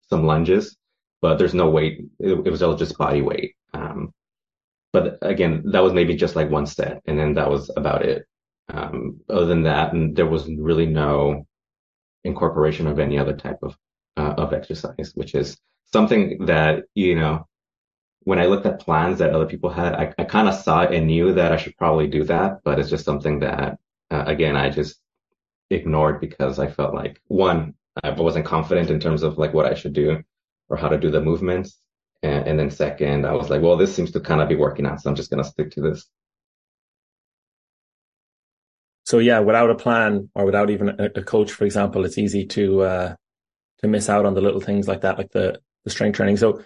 some 0.09 0.25
lunges, 0.25 0.77
but 1.21 1.37
there's 1.37 1.53
no 1.53 1.69
weight. 1.69 2.05
It, 2.19 2.33
it 2.47 2.49
was 2.49 2.63
all 2.63 2.75
just 2.75 2.97
body 2.97 3.21
weight. 3.21 3.55
Um, 3.73 4.13
but 4.93 5.19
again, 5.21 5.63
that 5.71 5.83
was 5.83 5.93
maybe 5.93 6.15
just 6.15 6.35
like 6.35 6.49
one 6.49 6.65
set, 6.65 7.01
and 7.05 7.19
then 7.19 7.33
that 7.35 7.49
was 7.49 7.71
about 7.75 8.03
it. 8.03 8.25
Um, 8.69 9.21
other 9.29 9.45
than 9.45 9.63
that, 9.63 9.93
and 9.93 10.15
there 10.15 10.27
was 10.27 10.47
really 10.47 10.85
no 10.85 11.47
incorporation 12.23 12.87
of 12.87 12.99
any 12.99 13.17
other 13.17 13.35
type 13.35 13.59
of 13.63 13.77
uh, 14.17 14.33
of 14.37 14.53
exercise, 14.53 15.11
which 15.15 15.35
is 15.35 15.57
something 15.93 16.45
that, 16.47 16.83
you 16.95 17.15
know, 17.15 17.47
when 18.21 18.39
I 18.39 18.47
looked 18.47 18.65
at 18.65 18.81
plans 18.81 19.19
that 19.19 19.33
other 19.33 19.45
people 19.45 19.69
had, 19.69 19.93
I, 19.93 20.13
I 20.17 20.23
kind 20.25 20.49
of 20.49 20.55
saw 20.55 20.81
it 20.81 20.91
and 20.91 21.07
knew 21.07 21.33
that 21.33 21.53
I 21.53 21.57
should 21.57 21.77
probably 21.77 22.07
do 22.07 22.25
that, 22.25 22.59
but 22.65 22.79
it's 22.79 22.89
just 22.89 23.05
something 23.05 23.39
that, 23.39 23.77
uh, 24.11 24.23
again, 24.25 24.57
I 24.57 24.69
just 24.69 24.99
ignored 25.69 26.19
because 26.19 26.59
I 26.59 26.67
felt 26.67 26.93
like 26.93 27.21
one, 27.27 27.75
I 28.03 28.09
wasn't 28.09 28.45
confident 28.45 28.89
in 28.89 28.99
terms 28.99 29.23
of 29.23 29.37
like 29.37 29.53
what 29.53 29.65
I 29.65 29.75
should 29.75 29.93
do 29.93 30.21
or 30.67 30.77
how 30.77 30.89
to 30.89 30.97
do 30.97 31.09
the 31.09 31.21
movements. 31.21 31.79
And, 32.21 32.47
and 32.47 32.59
then 32.59 32.69
second, 32.69 33.25
I 33.25 33.33
was 33.33 33.49
like, 33.49 33.61
well, 33.61 33.77
this 33.77 33.95
seems 33.95 34.11
to 34.11 34.19
kind 34.19 34.41
of 34.41 34.49
be 34.49 34.55
working 34.55 34.85
out. 34.85 35.01
So 35.01 35.09
I'm 35.09 35.15
just 35.15 35.29
going 35.29 35.43
to 35.43 35.49
stick 35.49 35.71
to 35.71 35.81
this. 35.81 36.05
So 39.05 39.19
yeah, 39.19 39.39
without 39.39 39.69
a 39.69 39.75
plan 39.75 40.29
or 40.35 40.45
without 40.45 40.69
even 40.69 40.89
a, 40.89 41.05
a 41.15 41.23
coach, 41.23 41.53
for 41.53 41.63
example, 41.63 42.03
it's 42.03 42.17
easy 42.17 42.45
to, 42.47 42.81
uh, 42.81 43.15
to 43.79 43.87
miss 43.87 44.09
out 44.09 44.25
on 44.25 44.33
the 44.33 44.41
little 44.41 44.61
things 44.61 44.87
like 44.87 45.01
that, 45.01 45.17
like 45.17 45.31
the 45.31 45.59
the 45.83 45.89
strength 45.89 46.15
training. 46.15 46.37
So 46.37 46.63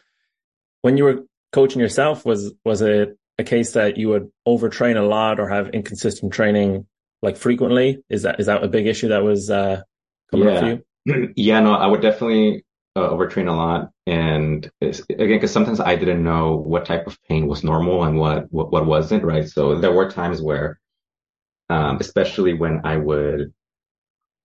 when 0.81 0.97
you 0.97 1.03
were 1.03 1.23
coaching 1.51 1.81
yourself, 1.81 2.25
was 2.25 2.53
was 2.65 2.81
it 2.81 3.17
a 3.37 3.43
case 3.43 3.73
that 3.73 3.97
you 3.97 4.09
would 4.09 4.31
overtrain 4.47 4.97
a 4.97 5.01
lot 5.01 5.39
or 5.39 5.49
have 5.49 5.69
inconsistent 5.69 6.33
training 6.33 6.87
like 7.21 7.37
frequently? 7.37 8.03
Is 8.09 8.23
that 8.23 8.39
is 8.39 8.47
that 8.47 8.63
a 8.63 8.67
big 8.67 8.87
issue 8.87 9.09
that 9.09 9.23
was 9.23 9.49
uh, 9.49 9.81
coming 10.31 10.47
yeah. 10.47 10.53
up 10.53 10.59
for 10.59 10.67
you? 10.67 10.83
Yeah, 11.35 11.59
no, 11.61 11.73
I 11.73 11.87
would 11.87 12.01
definitely 12.01 12.63
uh, 12.95 13.09
overtrain 13.09 13.47
a 13.47 13.53
lot, 13.53 13.89
and 14.05 14.69
again, 14.81 15.03
because 15.17 15.51
sometimes 15.51 15.79
I 15.79 15.95
didn't 15.95 16.23
know 16.23 16.57
what 16.57 16.85
type 16.85 17.07
of 17.07 17.17
pain 17.23 17.47
was 17.47 17.63
normal 17.63 18.03
and 18.03 18.19
what 18.19 18.51
what, 18.51 18.71
what 18.71 18.85
wasn't, 18.85 19.23
right? 19.23 19.47
So 19.47 19.79
there 19.79 19.91
were 19.91 20.11
times 20.11 20.41
where, 20.41 20.79
um, 21.69 21.97
especially 21.99 22.53
when 22.53 22.81
I 22.83 22.97
would 22.97 23.51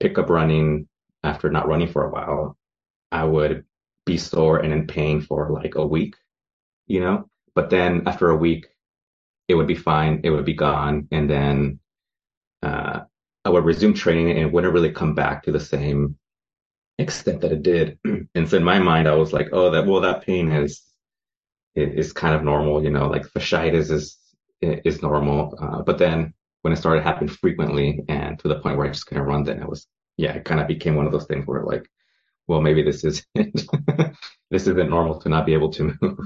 pick 0.00 0.18
up 0.18 0.30
running 0.30 0.88
after 1.22 1.50
not 1.50 1.68
running 1.68 1.88
for 1.88 2.04
a 2.04 2.10
while, 2.10 2.56
I 3.12 3.24
would 3.24 3.64
be 4.04 4.18
sore 4.18 4.58
and 4.58 4.72
in 4.72 4.86
pain 4.86 5.20
for 5.20 5.50
like 5.50 5.74
a 5.74 5.86
week, 5.86 6.14
you 6.86 7.00
know. 7.00 7.28
But 7.54 7.70
then 7.70 8.02
after 8.06 8.30
a 8.30 8.36
week, 8.36 8.66
it 9.48 9.54
would 9.54 9.66
be 9.66 9.74
fine, 9.74 10.20
it 10.24 10.30
would 10.30 10.44
be 10.44 10.54
gone, 10.54 11.08
and 11.10 11.28
then 11.28 11.80
uh, 12.62 13.00
I 13.44 13.48
would 13.48 13.64
resume 13.64 13.94
training 13.94 14.30
and 14.30 14.40
it 14.40 14.52
wouldn't 14.52 14.74
really 14.74 14.92
come 14.92 15.14
back 15.14 15.42
to 15.44 15.52
the 15.52 15.60
same 15.60 16.16
extent 16.98 17.40
that 17.42 17.52
it 17.52 17.62
did. 17.62 17.98
and 18.34 18.48
so 18.48 18.56
in 18.56 18.64
my 18.64 18.78
mind, 18.78 19.08
I 19.08 19.14
was 19.14 19.32
like, 19.32 19.48
oh, 19.52 19.70
that 19.70 19.86
well, 19.86 20.00
that 20.00 20.22
pain 20.26 20.50
is 20.50 20.82
is 21.74 22.12
kind 22.12 22.34
of 22.34 22.42
normal, 22.42 22.82
you 22.82 22.90
know, 22.90 23.06
like 23.06 23.26
fasciitis 23.26 23.90
is 23.90 24.18
is 24.62 25.02
normal. 25.02 25.54
Uh, 25.60 25.82
but 25.82 25.98
then 25.98 26.32
when 26.62 26.72
it 26.72 26.76
started 26.76 27.02
happening 27.02 27.28
frequently 27.28 28.02
and 28.08 28.38
to 28.40 28.48
the 28.48 28.58
point 28.60 28.76
where 28.76 28.86
I 28.86 28.90
just 28.90 29.06
couldn't 29.06 29.24
run, 29.24 29.44
then 29.44 29.60
it 29.60 29.68
was 29.68 29.86
yeah, 30.16 30.32
it 30.32 30.44
kind 30.44 30.60
of 30.60 30.66
became 30.66 30.96
one 30.96 31.06
of 31.06 31.12
those 31.12 31.26
things 31.26 31.46
where 31.46 31.62
like, 31.62 31.88
well, 32.46 32.60
maybe 32.60 32.82
this 32.82 33.04
is 33.04 33.24
this 33.34 33.66
isn't 34.50 34.90
normal 34.90 35.20
to 35.20 35.28
not 35.28 35.46
be 35.46 35.54
able 35.54 35.70
to 35.72 35.96
move. 36.00 36.18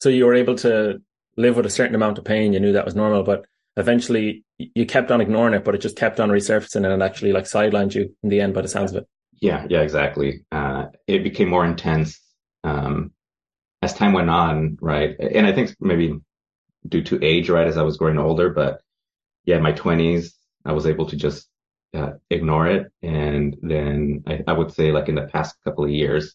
So 0.00 0.08
you 0.08 0.26
were 0.26 0.34
able 0.34 0.54
to 0.56 1.00
live 1.36 1.56
with 1.56 1.66
a 1.66 1.70
certain 1.70 1.94
amount 1.94 2.18
of 2.18 2.24
pain. 2.24 2.52
You 2.52 2.60
knew 2.60 2.72
that 2.72 2.84
was 2.84 2.94
normal, 2.94 3.22
but 3.22 3.44
eventually 3.76 4.44
you 4.58 4.86
kept 4.86 5.10
on 5.10 5.20
ignoring 5.20 5.54
it, 5.54 5.64
but 5.64 5.74
it 5.74 5.80
just 5.80 5.96
kept 5.96 6.20
on 6.20 6.30
resurfacing 6.30 6.84
and 6.84 7.02
it 7.02 7.04
actually 7.04 7.32
like 7.32 7.44
sidelined 7.44 7.94
you 7.94 8.14
in 8.22 8.28
the 8.28 8.40
end 8.40 8.54
by 8.54 8.62
the 8.62 8.68
sounds 8.68 8.92
of 8.92 8.98
it. 8.98 9.08
Yeah, 9.40 9.66
yeah, 9.68 9.80
exactly. 9.80 10.44
Uh, 10.52 10.86
it 11.06 11.22
became 11.22 11.48
more 11.48 11.64
intense 11.64 12.20
um, 12.62 13.12
as 13.82 13.94
time 13.94 14.12
went 14.12 14.28
on, 14.28 14.76
right? 14.80 15.16
And 15.18 15.46
I 15.46 15.52
think 15.52 15.74
maybe 15.80 16.20
due 16.86 17.02
to 17.04 17.24
age, 17.24 17.48
right, 17.48 17.66
as 17.66 17.76
I 17.76 17.82
was 17.82 17.96
growing 17.96 18.18
older, 18.18 18.50
but 18.50 18.80
yeah, 19.44 19.56
in 19.56 19.62
my 19.62 19.72
20s, 19.72 20.32
I 20.64 20.72
was 20.72 20.86
able 20.86 21.06
to 21.06 21.16
just 21.16 21.49
uh, 21.94 22.12
ignore 22.30 22.66
it. 22.66 22.92
And 23.02 23.56
then 23.62 24.24
I, 24.26 24.40
I, 24.46 24.52
would 24.52 24.72
say, 24.72 24.92
like 24.92 25.08
in 25.08 25.14
the 25.14 25.26
past 25.26 25.56
couple 25.64 25.84
of 25.84 25.90
years, 25.90 26.34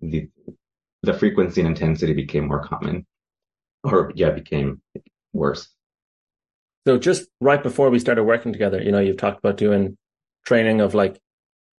the 0.00 0.28
the 1.02 1.14
frequency 1.14 1.60
and 1.60 1.68
intensity 1.68 2.14
became 2.14 2.48
more 2.48 2.62
common, 2.62 3.06
or 3.82 4.12
yeah, 4.14 4.30
became 4.30 4.80
worse. 5.32 5.68
So 6.86 6.98
just 6.98 7.28
right 7.40 7.62
before 7.62 7.90
we 7.90 7.98
started 7.98 8.24
working 8.24 8.52
together, 8.52 8.82
you 8.82 8.92
know, 8.92 9.00
you've 9.00 9.16
talked 9.16 9.38
about 9.38 9.56
doing 9.56 9.96
training 10.44 10.80
of 10.80 10.94
like 10.94 11.18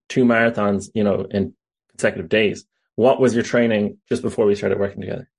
two 0.09 0.25
marathons, 0.25 0.89
you 0.93 1.03
know, 1.03 1.27
in 1.29 1.53
consecutive 1.91 2.29
days. 2.29 2.65
What 2.95 3.19
was 3.19 3.35
your 3.35 3.43
training 3.43 3.97
just 4.09 4.21
before 4.21 4.45
we 4.45 4.55
started 4.55 4.79
working 4.79 5.01
together? 5.01 5.29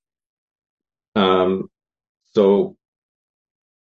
Um, 1.15 1.71
so 2.33 2.77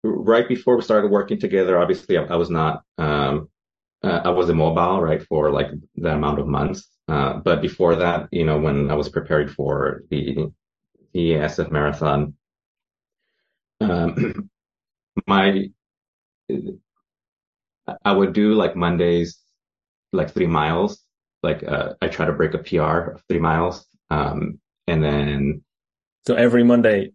right 0.03 0.47
before 0.47 0.77
we 0.77 0.81
started 0.81 1.11
working 1.11 1.39
together, 1.39 1.77
obviously 1.77 2.17
I, 2.17 2.23
I 2.23 2.35
was 2.35 2.49
not, 2.49 2.83
um, 2.97 3.49
uh, 4.05 4.21
I 4.23 4.29
was 4.29 4.49
immobile, 4.49 5.01
right, 5.01 5.21
for 5.23 5.51
like 5.51 5.71
that 5.95 6.15
amount 6.15 6.39
of 6.39 6.47
months. 6.47 6.87
Uh, 7.07 7.37
but 7.37 7.61
before 7.61 7.95
that, 7.95 8.29
you 8.31 8.45
know, 8.45 8.57
when 8.59 8.91
I 8.91 8.93
was 8.93 9.09
preparing 9.09 9.47
for 9.47 10.03
the, 10.11 10.51
the 11.13 11.31
SF 11.31 11.71
marathon, 11.71 12.35
um, 13.81 14.49
my, 15.27 15.69
I 18.03 18.11
would 18.11 18.33
do 18.33 18.53
like 18.53 18.75
Mondays, 18.75 19.39
like 20.13 20.31
three 20.31 20.47
miles. 20.47 21.01
Like 21.41 21.63
uh, 21.63 21.93
I 22.01 22.07
try 22.07 22.25
to 22.25 22.33
break 22.33 22.53
a 22.53 22.59
PR 22.59 23.11
of 23.11 23.23
three 23.27 23.39
miles, 23.39 23.85
um, 24.09 24.59
and 24.87 25.03
then. 25.03 25.63
So 26.27 26.35
every 26.35 26.63
Monday. 26.63 27.11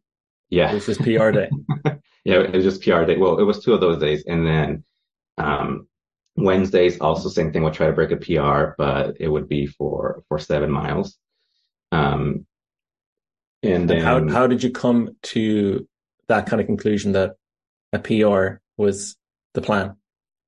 Yeah. 0.51 0.73
Was 0.75 0.87
just 0.87 1.03
PR 1.03 1.31
day. 1.31 1.49
yeah, 2.25 2.41
it 2.41 2.53
was 2.53 2.65
just 2.65 2.83
PR 2.83 3.05
day. 3.05 3.17
Well, 3.17 3.39
it 3.39 3.45
was 3.45 3.63
two 3.63 3.75
of 3.75 3.81
those 3.81 4.01
days, 4.01 4.25
and 4.27 4.45
then 4.47 4.85
um, 5.39 5.89
Wednesdays 6.43 7.01
also 7.01 7.29
same 7.29 7.53
thing. 7.53 7.63
We'll 7.63 7.73
try 7.73 7.87
to 7.87 7.93
break 7.93 8.11
a 8.11 8.17
PR, 8.17 8.75
but 8.77 9.17
it 9.21 9.29
would 9.29 9.49
be 9.49 9.67
for 9.67 10.23
for 10.29 10.39
seven 10.39 10.71
miles. 10.71 11.17
Um, 11.93 12.47
and, 13.63 13.89
then, 13.89 13.99
and 13.99 14.31
how 14.31 14.41
how 14.41 14.47
did 14.47 14.63
you 14.63 14.71
come 14.71 15.17
to 15.23 15.87
that 16.29 16.47
kind 16.47 16.61
of 16.61 16.67
conclusion 16.67 17.13
that 17.13 17.37
a 17.93 17.99
PR 17.99 18.61
was 18.77 19.17
the 19.55 19.61
plan? 19.61 19.97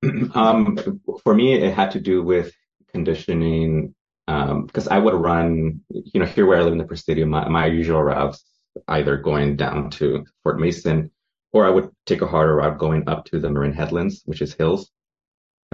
um, 0.35 0.79
for 1.23 1.35
me, 1.35 1.55
it 1.55 1.75
had 1.75 1.93
to 1.93 2.01
do 2.01 2.23
with 2.23 2.53
conditioning 2.93 3.95
because 4.27 4.87
um, 4.87 4.93
I 4.93 4.99
would 4.99 5.15
run, 5.15 5.81
you 5.91 6.21
know, 6.21 6.27
here 6.27 6.47
where 6.47 6.59
I 6.59 6.63
live 6.63 6.73
in 6.73 6.79
the 6.79 6.85
Presidio, 6.85 7.27
my, 7.27 7.49
my 7.49 7.67
usual 7.67 8.03
routes 8.03 8.45
either 8.89 9.17
going 9.17 9.57
down 9.57 9.91
to 9.91 10.25
Fort 10.43 10.59
Mason 10.59 11.11
or 11.53 11.67
I 11.67 11.71
would 11.71 11.91
take 12.07 12.23
a 12.23 12.27
harder 12.27 12.57
route 12.57 12.79
going 12.79 13.09
up 13.09 13.27
to 13.27 13.39
the 13.39 13.51
Marin 13.51 13.75
Headlands, 13.75 14.23
which 14.25 14.41
is 14.41 14.55
hills. 14.55 14.91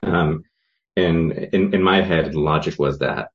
Um, 0.02 0.42
and 0.96 1.32
in, 1.32 1.74
in 1.74 1.82
my 1.82 2.02
head, 2.02 2.32
the 2.32 2.40
logic 2.40 2.78
was 2.78 2.98
that, 2.98 3.30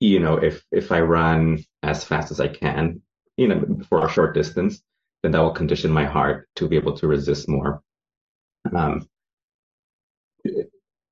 you 0.00 0.20
know, 0.20 0.36
if, 0.36 0.64
if 0.72 0.92
I 0.92 1.00
run 1.00 1.64
as 1.82 2.04
fast 2.04 2.30
as 2.30 2.40
I 2.40 2.48
can, 2.48 3.02
you 3.36 3.48
know, 3.48 3.80
for 3.88 4.04
a 4.04 4.10
short 4.10 4.34
distance, 4.34 4.82
then 5.22 5.32
that 5.32 5.40
will 5.40 5.50
condition 5.52 5.90
my 5.90 6.04
heart 6.04 6.48
to 6.56 6.68
be 6.68 6.76
able 6.76 6.96
to 6.98 7.06
resist 7.08 7.48
more. 7.48 7.82
Um, 8.74 9.08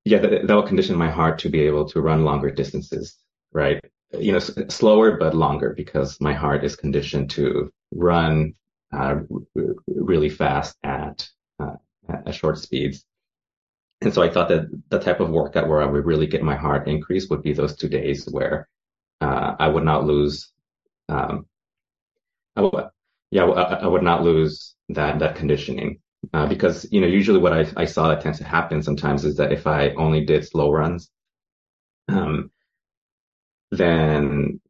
yeah, 0.04 0.18
that, 0.18 0.46
that 0.46 0.54
will 0.54 0.62
condition 0.62 0.96
my 0.96 1.10
heart 1.10 1.38
to 1.40 1.48
be 1.48 1.60
able 1.60 1.84
to 1.88 2.00
run 2.00 2.24
longer 2.24 2.50
distances, 2.50 3.16
right? 3.52 3.80
You 4.18 4.32
know, 4.32 4.38
s- 4.38 4.52
slower 4.68 5.16
but 5.16 5.34
longer 5.34 5.74
because 5.76 6.20
my 6.20 6.32
heart 6.32 6.64
is 6.64 6.76
conditioned 6.76 7.30
to 7.30 7.70
run 7.92 8.54
uh, 8.92 9.16
really 9.86 10.30
fast 10.30 10.76
at 10.84 11.28
uh, 11.58 11.74
at 12.08 12.34
short 12.34 12.58
speeds. 12.58 13.04
And 14.02 14.12
so 14.12 14.22
I 14.22 14.30
thought 14.30 14.48
that 14.48 14.68
the 14.90 14.98
type 14.98 15.20
of 15.20 15.30
workout 15.30 15.68
where 15.68 15.82
I 15.82 15.86
would 15.86 16.04
really 16.04 16.26
get 16.26 16.42
my 16.42 16.54
heart 16.56 16.86
increase 16.88 17.28
would 17.28 17.42
be 17.42 17.52
those 17.52 17.76
two 17.76 17.88
days 17.88 18.26
where 18.30 18.68
uh, 19.20 19.56
I 19.58 19.68
would 19.68 19.84
not 19.84 20.04
lose. 20.04 20.52
Um, 21.08 21.46
yeah, 23.30 23.44
I, 23.44 23.74
I 23.74 23.86
would 23.86 24.02
not 24.02 24.22
lose 24.22 24.74
that 24.90 25.18
that 25.18 25.36
conditioning. 25.36 26.00
Uh, 26.32 26.46
because 26.46 26.86
you 26.90 27.00
know 27.00 27.06
usually 27.06 27.38
what 27.38 27.52
I, 27.52 27.66
I 27.76 27.84
saw 27.84 28.08
that 28.08 28.20
tends 28.20 28.38
to 28.38 28.44
happen 28.44 28.82
sometimes 28.82 29.24
is 29.24 29.36
that 29.36 29.52
if 29.52 29.66
I 29.66 29.90
only 29.90 30.24
did 30.24 30.46
slow 30.46 30.72
runs, 30.72 31.10
um, 32.08 32.50
then 33.70 34.60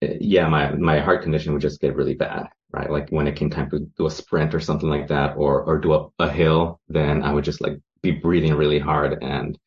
yeah, 0.00 0.48
my 0.48 0.72
my 0.72 1.00
heart 1.00 1.22
condition 1.22 1.52
would 1.52 1.62
just 1.62 1.80
get 1.80 1.94
really 1.96 2.14
bad, 2.14 2.48
right? 2.72 2.90
Like 2.90 3.10
when 3.10 3.26
it 3.26 3.36
came 3.36 3.50
time 3.50 3.70
to 3.70 3.80
do 3.80 4.06
a 4.06 4.10
sprint 4.10 4.54
or 4.54 4.60
something 4.60 4.88
like 4.88 5.08
that, 5.08 5.36
or 5.36 5.62
or 5.62 5.78
do 5.78 5.92
a, 5.94 6.08
a 6.18 6.30
hill, 6.30 6.80
then 6.88 7.22
I 7.22 7.32
would 7.32 7.44
just 7.44 7.60
like 7.60 7.78
be 8.02 8.12
breathing 8.12 8.54
really 8.54 8.78
hard, 8.78 9.22
and 9.22 9.58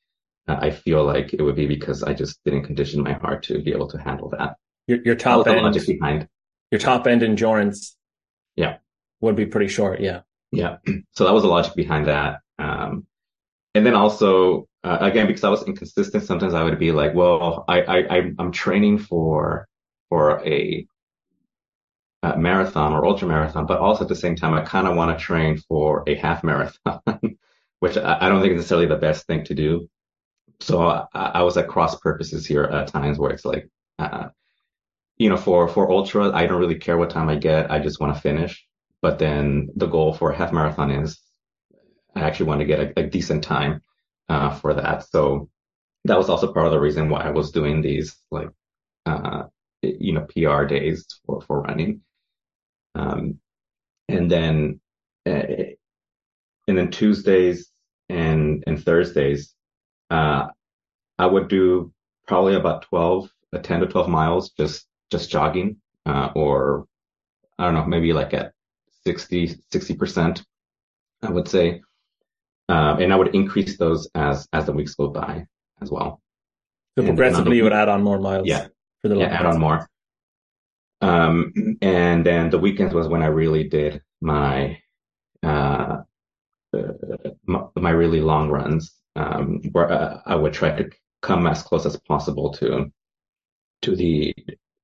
uh, 0.47 0.57
I 0.59 0.71
feel 0.71 1.03
like 1.03 1.33
it 1.33 1.41
would 1.41 1.55
be 1.55 1.67
because 1.67 2.03
I 2.03 2.13
just 2.13 2.43
didn't 2.43 2.63
condition 2.63 3.03
my 3.03 3.13
heart 3.13 3.43
to 3.43 3.61
be 3.61 3.71
able 3.71 3.87
to 3.89 3.97
handle 3.97 4.29
that. 4.29 4.55
Your, 4.87 4.99
your 5.03 5.15
top 5.15 5.47
end, 5.47 5.61
logic 5.61 5.87
behind. 5.87 6.27
your 6.71 6.79
top 6.79 7.07
end 7.07 7.23
endurance, 7.23 7.95
yeah, 8.55 8.77
would 9.21 9.35
be 9.35 9.45
pretty 9.45 9.67
short, 9.67 10.01
yeah. 10.01 10.21
Yeah. 10.51 10.77
So 11.13 11.25
that 11.25 11.33
was 11.33 11.43
the 11.43 11.49
logic 11.49 11.73
behind 11.75 12.07
that. 12.07 12.41
Um, 12.59 13.07
and 13.73 13.85
then 13.85 13.95
also, 13.95 14.67
uh, 14.83 14.99
again, 15.01 15.25
because 15.25 15.43
I 15.43 15.49
was 15.49 15.63
inconsistent, 15.63 16.23
sometimes 16.23 16.53
I 16.53 16.63
would 16.63 16.77
be 16.77 16.91
like, 16.91 17.15
well, 17.15 17.65
I, 17.67 17.81
I, 17.81 18.31
I'm 18.37 18.51
training 18.51 18.99
for, 18.99 19.67
for 20.09 20.45
a, 20.45 20.85
a 22.21 22.37
marathon 22.37 22.93
or 22.93 23.05
ultra 23.05 23.27
marathon, 23.27 23.65
but 23.65 23.79
also 23.79 24.03
at 24.03 24.09
the 24.09 24.15
same 24.15 24.35
time, 24.35 24.53
I 24.53 24.61
kind 24.61 24.87
of 24.87 24.95
want 24.95 25.17
to 25.17 25.23
train 25.23 25.57
for 25.57 26.03
a 26.07 26.13
half 26.15 26.43
marathon, 26.43 27.01
which 27.83 27.97
I, 27.97 28.29
don't 28.29 28.41
think 28.41 28.53
is 28.53 28.59
necessarily 28.59 28.87
the 28.87 28.95
best 28.95 29.27
thing 29.27 29.43
to 29.43 29.53
do. 29.53 29.89
So 30.61 30.87
I, 30.87 31.05
I 31.13 31.43
was 31.43 31.57
at 31.57 31.67
cross 31.67 31.99
purposes 31.99 32.45
here 32.45 32.63
at 32.63 32.87
times 32.87 33.19
where 33.19 33.31
it's 33.31 33.43
like, 33.43 33.67
uh, 33.99 34.29
you 35.17 35.27
know, 35.27 35.35
for, 35.35 35.67
for 35.67 35.91
ultra, 35.91 36.31
I 36.31 36.47
don't 36.47 36.61
really 36.61 36.79
care 36.79 36.97
what 36.97 37.09
time 37.09 37.27
I 37.27 37.35
get. 37.35 37.69
I 37.69 37.79
just 37.79 37.99
want 37.99 38.15
to 38.15 38.21
finish. 38.21 38.65
But 39.01 39.19
then 39.19 39.67
the 39.75 39.87
goal 39.87 40.13
for 40.13 40.31
a 40.31 40.37
half 40.37 40.53
marathon 40.53 40.91
is 40.91 41.19
I 42.15 42.21
actually 42.21 42.45
want 42.45 42.61
to 42.61 42.65
get 42.65 42.79
a, 42.79 42.99
a 43.01 43.03
decent 43.03 43.43
time 43.43 43.81
uh, 44.29 44.51
for 44.51 44.73
that. 44.75 45.05
So 45.09 45.49
that 46.05 46.17
was 46.17 46.29
also 46.29 46.53
part 46.53 46.67
of 46.67 46.71
the 46.71 46.79
reason 46.79 47.09
why 47.09 47.23
I 47.23 47.31
was 47.31 47.51
doing 47.51 47.81
these 47.81 48.15
like 48.31 48.47
uh, 49.05 49.43
you 49.81 50.13
know 50.13 50.25
PR 50.33 50.63
days 50.63 51.05
for 51.25 51.41
for 51.41 51.63
running. 51.63 51.99
Um, 52.95 53.39
and 54.07 54.31
then 54.31 54.79
uh, 55.27 55.73
and 56.69 56.77
then 56.77 56.89
Tuesdays 56.89 57.72
and 58.09 58.63
and 58.67 58.83
Thursdays, 58.83 59.53
uh, 60.09 60.47
I 61.17 61.25
would 61.25 61.47
do 61.47 61.93
probably 62.27 62.55
about 62.55 62.83
12, 62.83 63.29
uh, 63.53 63.57
10 63.59 63.81
to 63.81 63.87
12 63.87 64.09
miles, 64.09 64.51
just, 64.51 64.87
just 65.11 65.29
jogging, 65.29 65.77
uh, 66.05 66.29
or 66.35 66.85
I 67.57 67.65
don't 67.65 67.73
know, 67.73 67.85
maybe 67.85 68.13
like 68.13 68.33
at 68.33 68.53
60, 69.05 69.55
60%, 69.71 70.43
I 71.21 71.29
would 71.29 71.47
say. 71.47 71.81
Um, 72.69 72.99
and 72.99 73.11
I 73.11 73.15
would 73.15 73.35
increase 73.35 73.77
those 73.77 74.09
as, 74.15 74.47
as 74.53 74.65
the 74.65 74.71
weeks 74.71 74.95
go 74.95 75.09
by 75.09 75.45
as 75.81 75.91
well. 75.91 76.21
So 76.97 77.05
progressively 77.05 77.57
you 77.57 77.63
would 77.63 77.73
add 77.73 77.89
on 77.89 78.03
more 78.03 78.19
miles. 78.19 78.47
Yeah. 78.47 78.67
For 79.01 79.09
the 79.09 79.17
yeah, 79.17 79.25
add 79.25 79.45
on 79.45 79.59
more. 79.59 79.89
Um, 81.01 81.51
and 81.81 82.25
then 82.25 82.49
the 82.49 82.59
weekends 82.59 82.93
was 82.93 83.09
when 83.09 83.21
I 83.21 83.27
really 83.27 83.67
did 83.67 84.01
my, 84.21 84.79
uh, 85.43 85.47
uh 85.47 86.01
my, 87.45 87.63
my, 87.75 87.89
really 87.91 88.21
long 88.21 88.49
runs, 88.49 88.95
um, 89.15 89.61
where 89.71 89.91
uh, 89.91 90.21
I 90.25 90.35
would 90.35 90.53
try 90.53 90.71
to 90.71 90.89
come 91.21 91.47
as 91.47 91.63
close 91.63 91.85
as 91.85 91.97
possible 91.97 92.51
to, 92.53 92.91
to 93.83 93.95
the, 93.95 94.33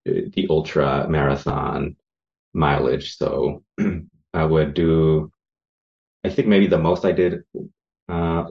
the 0.05 0.47
ultra 0.49 1.07
marathon 1.09 1.95
mileage. 2.53 3.17
So 3.17 3.63
I 4.33 4.45
would 4.45 4.73
do, 4.73 5.31
I 6.23 6.29
think 6.29 6.47
maybe 6.47 6.67
the 6.67 6.77
most 6.77 7.05
I 7.05 7.11
did, 7.11 7.43
uh, 8.07 8.45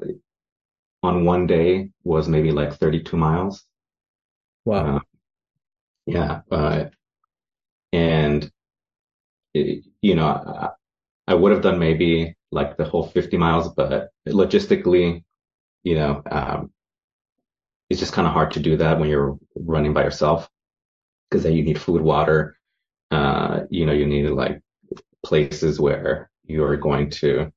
on 1.02 1.24
one 1.24 1.46
day 1.46 1.90
was 2.04 2.28
maybe 2.28 2.50
like 2.50 2.74
32 2.74 3.16
miles. 3.16 3.64
Wow. 4.64 4.96
Uh, 4.96 5.00
yeah. 6.06 6.40
Uh, 6.50 6.84
and, 7.92 8.50
it, 9.54 9.84
you 10.02 10.14
know, 10.14 10.26
I, 10.26 10.68
I, 11.26 11.34
would 11.34 11.52
have 11.52 11.62
done 11.62 11.78
maybe 11.78 12.34
like 12.50 12.76
the 12.76 12.84
whole 12.84 13.06
50 13.06 13.36
miles, 13.36 13.68
but 13.74 14.08
logistically, 14.26 15.24
you 15.82 15.94
know, 15.94 16.22
um, 16.30 16.70
it's 17.90 18.00
just 18.00 18.12
kind 18.12 18.26
of 18.26 18.32
hard 18.32 18.52
to 18.52 18.60
do 18.60 18.76
that 18.76 18.98
when 18.98 19.08
you're 19.08 19.38
running 19.54 19.92
by 19.92 20.02
yourself 20.02 20.48
because 21.28 21.42
then 21.42 21.54
you 21.54 21.62
need 21.62 21.80
food, 21.80 22.02
water, 22.02 22.56
uh, 23.10 23.60
you 23.70 23.86
know, 23.86 23.92
you 23.92 24.06
need 24.06 24.28
like 24.30 24.60
places 25.24 25.80
where 25.80 26.30
you're 26.44 26.76
going 26.76 27.10
to, 27.10 27.52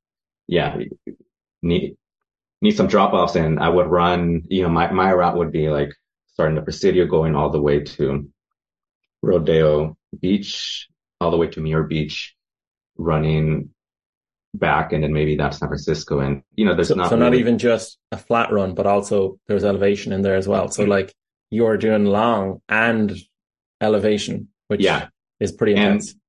yeah, 0.48 0.77
need, 1.62 1.95
need 2.62 2.75
some 2.75 2.88
drop 2.88 3.13
offs 3.13 3.36
and 3.36 3.60
I 3.60 3.69
would 3.69 3.88
run, 3.88 4.43
you 4.50 4.63
know, 4.63 4.69
my, 4.69 4.91
my 4.91 5.13
route 5.13 5.38
would 5.38 5.51
be 5.51 5.69
like 5.69 5.93
starting 6.27 6.55
the 6.55 6.62
Presidio 6.62 7.05
going 7.05 7.36
all 7.36 7.50
the 7.50 7.62
way 7.62 7.81
to 7.81 8.29
Rodeo 9.21 9.98
Beach, 10.19 10.88
all 11.19 11.31
the 11.31 11.38
way 11.38 11.48
to 11.48 11.62
Muir 11.62 11.83
Beach, 11.83 12.36
running 12.98 13.69
back 14.53 14.91
and 14.91 15.03
then 15.03 15.13
maybe 15.13 15.36
that's 15.36 15.60
San 15.60 15.70
Francisco. 15.70 16.20
And, 16.20 16.43
you 16.55 16.65
know, 16.65 16.75
there's 16.75 16.89
so, 16.89 16.96
not. 16.96 17.10
So 17.10 17.15
really... 17.15 17.29
not 17.29 17.39
even 17.39 17.58
just 17.58 17.98
a 18.12 18.17
flat 18.17 18.51
run, 18.51 18.74
but 18.74 18.86
also 18.86 19.39
there's 19.48 19.63
elevation 19.63 20.12
in 20.12 20.22
there 20.22 20.36
as 20.36 20.48
well. 20.48 20.67
So 20.67 20.84
like 20.84 21.13
you're 21.50 21.77
doing 21.77 22.05
long 22.05 22.62
and 22.67 23.15
elevation, 23.79 24.50
which 24.67 24.81
yeah. 24.81 25.08
is 25.39 25.51
pretty 25.51 25.74
intense. 25.74 26.12
And, 26.12 26.20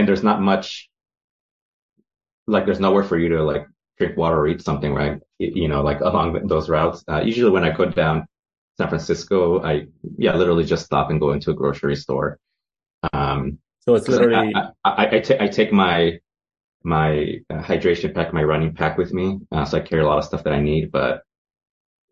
and 0.00 0.08
there's 0.08 0.22
not 0.22 0.42
much, 0.42 0.90
like 2.46 2.66
there's 2.66 2.80
nowhere 2.80 3.02
for 3.02 3.18
you 3.18 3.30
to 3.30 3.42
like 3.42 3.66
drink 3.98 4.16
water 4.16 4.38
or 4.38 4.46
eat 4.48 4.62
something, 4.62 4.92
right? 4.92 5.18
You 5.38 5.68
know, 5.68 5.82
like 5.82 6.00
along 6.00 6.46
those 6.46 6.68
routes. 6.68 7.02
Uh, 7.08 7.22
usually 7.22 7.50
when 7.50 7.64
I 7.64 7.70
go 7.70 7.86
down 7.86 8.26
San 8.76 8.88
Francisco, 8.88 9.62
I, 9.62 9.86
yeah, 10.18 10.34
literally 10.36 10.64
just 10.64 10.84
stop 10.84 11.10
and 11.10 11.18
go 11.18 11.32
into 11.32 11.50
a 11.50 11.54
grocery 11.54 11.96
store. 11.96 12.38
Um, 13.12 13.58
so 13.80 13.94
it's 13.94 14.06
literally, 14.06 14.54
I, 14.54 14.70
I, 14.84 15.16
I, 15.16 15.20
t- 15.20 15.40
I 15.40 15.48
take 15.48 15.72
my, 15.72 16.20
my 16.86 17.40
uh, 17.50 17.60
hydration 17.60 18.14
pack, 18.14 18.32
my 18.32 18.44
running 18.44 18.72
pack 18.72 18.96
with 18.96 19.12
me. 19.12 19.40
Uh, 19.50 19.64
so 19.64 19.76
I 19.76 19.80
carry 19.80 20.02
a 20.02 20.06
lot 20.06 20.18
of 20.18 20.24
stuff 20.24 20.44
that 20.44 20.52
I 20.52 20.60
need, 20.60 20.92
but 20.92 21.22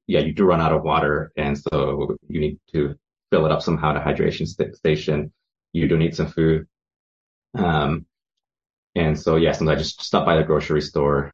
yeah, 0.09 0.21
you 0.21 0.33
do 0.35 0.45
run 0.45 0.61
out 0.61 0.73
of 0.73 0.83
water. 0.83 1.33
And 1.37 1.57
so 1.57 2.17
you 2.28 2.41
need 2.41 2.58
to 2.73 2.97
fill 3.30 3.47
it 3.47 3.52
up 3.52 3.63
somehow 3.63 3.91
at 3.91 3.97
a 3.97 4.00
hydration 4.00 4.47
st- 4.47 4.76
station. 4.76 5.32
You 5.73 5.89
do 5.89 5.97
need 5.97 6.17
some 6.17 6.26
food. 6.26 6.67
Um, 7.54 8.04
and 8.97 9.19
so, 9.19 9.37
yeah, 9.37 9.52
sometimes 9.52 9.76
I 9.76 9.82
just 9.82 10.02
stop 10.02 10.26
by 10.26 10.37
the 10.37 10.43
grocery 10.43 10.82
store, 10.82 11.32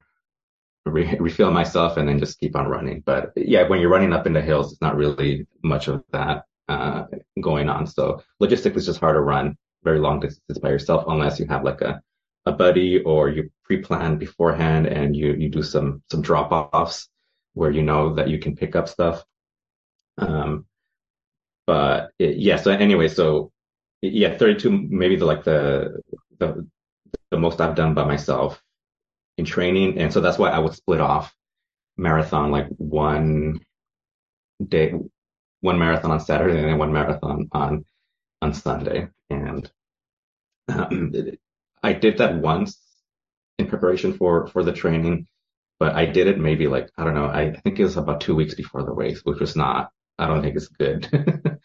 re- 0.85 1.17
refill 1.19 1.51
myself 1.51 1.97
and 1.97 2.07
then 2.07 2.19
just 2.19 2.39
keep 2.41 2.55
on 2.55 2.69
running. 2.69 3.03
But 3.05 3.33
yeah, 3.37 3.67
when 3.67 3.81
you're 3.81 3.91
running 3.91 4.13
up 4.13 4.27
in 4.27 4.35
the 4.35 4.43
hills, 4.43 4.73
it's 4.73 4.83
not 4.83 4.97
really 4.97 5.47
much 5.65 5.89
of 5.89 6.05
that 6.13 6.45
uh, 6.69 7.05
going 7.41 7.71
on. 7.71 7.87
So 7.87 8.23
logistically, 8.41 8.77
it's 8.77 8.87
just 8.87 9.01
hard 9.01 9.17
to 9.17 9.21
run 9.21 9.57
very 9.83 9.99
long 9.99 10.21
distances 10.21 10.61
by 10.61 10.69
yourself 10.69 11.05
unless 11.09 11.41
you 11.41 11.47
have 11.47 11.65
like 11.65 11.81
a 11.81 12.03
a 12.47 12.53
buddy 12.53 13.03
or 13.03 13.29
you 13.29 13.51
pre-plan 13.65 14.17
beforehand 14.17 14.87
and 14.87 15.17
you 15.17 15.35
you 15.35 15.49
do 15.49 15.63
some 15.63 16.03
some 16.11 16.23
drop 16.23 16.51
offs 16.53 17.09
where 17.55 17.71
you 17.71 17.83
know 17.83 18.15
that 18.15 18.29
you 18.29 18.39
can 18.39 18.57
pick 18.57 18.77
up 18.77 18.89
stuff. 18.89 19.25
Um, 20.19 20.67
but 21.67 22.11
it, 22.19 22.37
yeah. 22.37 22.57
So 22.57 22.71
anyway, 22.71 23.09
so 23.09 23.53
yeah, 24.03 24.37
32 24.37 24.71
maybe 24.71 25.17
the 25.17 25.25
like 25.25 25.45
the 25.45 26.01
the 26.39 26.67
the 27.31 27.39
most 27.39 27.61
I've 27.61 27.75
done 27.77 27.95
by 27.95 28.05
myself 28.05 28.63
in 29.39 29.45
training. 29.45 29.99
And 29.99 30.13
so 30.13 30.21
that's 30.21 30.39
why 30.39 30.51
I 30.51 30.59
would 30.59 30.75
split 30.75 31.01
off 31.01 31.35
marathon 31.97 32.51
like 32.51 32.69
one 32.77 33.61
day, 34.67 34.95
one 35.61 35.79
marathon 35.79 36.11
on 36.11 36.21
Saturday 36.21 36.59
and 36.59 36.69
then 36.69 36.79
one 36.79 36.93
marathon 36.93 37.49
on, 37.53 37.85
on 38.43 38.55
Sunday. 38.55 39.09
And 39.29 39.71
um, 40.69 41.13
I 41.83 41.93
did 41.93 42.19
that 42.19 42.37
once 42.37 42.79
in 43.59 43.67
preparation 43.67 44.13
for, 44.15 44.47
for 44.49 44.63
the 44.63 44.73
training, 44.73 45.27
but 45.79 45.95
I 45.95 46.07
did 46.07 46.27
it 46.27 46.39
maybe 46.39 46.67
like, 46.67 46.91
I 46.97 47.05
don't 47.05 47.15
know, 47.15 47.27
I 47.27 47.53
think 47.53 47.79
it 47.79 47.85
was 47.85 47.97
about 47.97 48.21
two 48.21 48.35
weeks 48.35 48.55
before 48.55 48.83
the 48.83 48.93
race, 48.93 49.21
which 49.25 49.41
was 49.41 49.57
not, 49.57 49.91
I 50.19 50.27
don't 50.27 50.43
think 50.43 50.57
it's 50.57 50.69
good. 50.69 51.09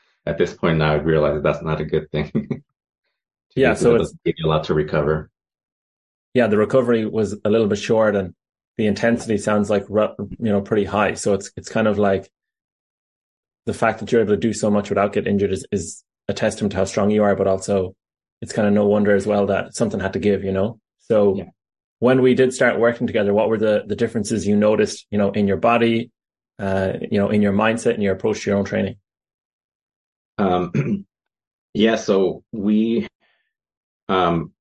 At 0.26 0.38
this 0.38 0.54
point 0.54 0.80
now, 0.80 0.94
I 0.94 0.96
realize 0.96 1.44
that's 1.44 1.62
not 1.62 1.82
a 1.82 1.86
good 1.86 2.10
thing. 2.12 2.64
yeah. 3.56 3.76
So 3.76 3.96
it's 3.96 4.14
give 4.26 4.36
you 4.38 4.48
a 4.48 4.50
lot 4.50 4.64
to 4.66 4.74
recover 4.74 5.30
yeah, 6.36 6.48
the 6.48 6.58
recovery 6.58 7.06
was 7.06 7.34
a 7.46 7.50
little 7.50 7.68
bit 7.68 7.80
short 7.80 8.14
and 8.14 8.36
the 8.78 8.88
intensity 8.88 9.38
sounds 9.38 9.70
like, 9.70 9.86
you 9.88 10.28
know, 10.38 10.62
pretty 10.62 10.84
high. 10.84 11.14
So 11.14 11.34
it's, 11.34 11.50
it's 11.56 11.70
kind 11.70 11.88
of 11.88 11.98
like 11.98 12.30
the 13.66 13.74
fact 13.74 14.00
that 14.00 14.12
you're 14.12 14.20
able 14.20 14.34
to 14.34 14.38
do 14.38 14.52
so 14.52 14.70
much 14.70 14.90
without 14.90 15.14
getting 15.14 15.32
injured 15.32 15.54
is, 15.54 15.66
is 15.72 16.04
a 16.28 16.34
testament 16.34 16.74
to 16.74 16.78
how 16.80 16.84
strong 16.84 17.10
you 17.10 17.24
are, 17.24 17.38
but 17.38 17.48
also 17.48 17.96
it's 18.46 18.54
kind 18.54 18.68
of 18.68 18.76
no 18.76 18.86
wonder 18.86 19.16
as 19.16 19.26
well 19.26 19.48
that 19.48 19.74
something 19.74 20.00
had 20.00 20.14
to 20.14 20.20
give, 20.20 20.44
you 20.44 20.52
know? 20.52 20.80
So 21.00 21.36
yeah. 21.36 21.46
when 21.98 22.22
we 22.22 22.36
did 22.36 22.54
start 22.54 22.80
working 22.80 23.08
together, 23.08 23.34
what 23.34 23.50
were 23.50 23.58
the, 23.58 23.86
the 23.88 23.96
differences 23.96 24.46
you 24.46 24.56
noticed, 24.56 25.08
you 25.10 25.18
know, 25.18 25.32
in 25.32 25.48
your 25.48 25.58
body, 25.58 26.12
uh, 26.60 26.94
you 27.02 27.18
know, 27.18 27.32
in 27.32 27.42
your 27.42 27.54
mindset 27.54 27.96
and 27.96 28.04
your 28.04 28.14
approach 28.14 28.44
to 28.44 28.52
your 28.52 28.60
own 28.60 28.66
training? 28.66 28.98
Um, 30.38 31.08
yeah, 31.74 31.96
so 31.96 32.44
we, 32.52 33.08
um, 34.10 34.52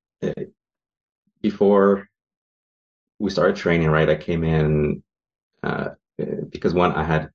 before 1.43 2.09
we 3.19 3.31
started 3.31 3.57
training, 3.57 3.91
right, 3.91 4.09
I 4.09 4.17
came 4.17 4.45
in 4.45 5.03
uh, 5.63 5.91
because 6.49 6.73
one, 6.73 6.93
I 6.93 7.05
had 7.05 7.29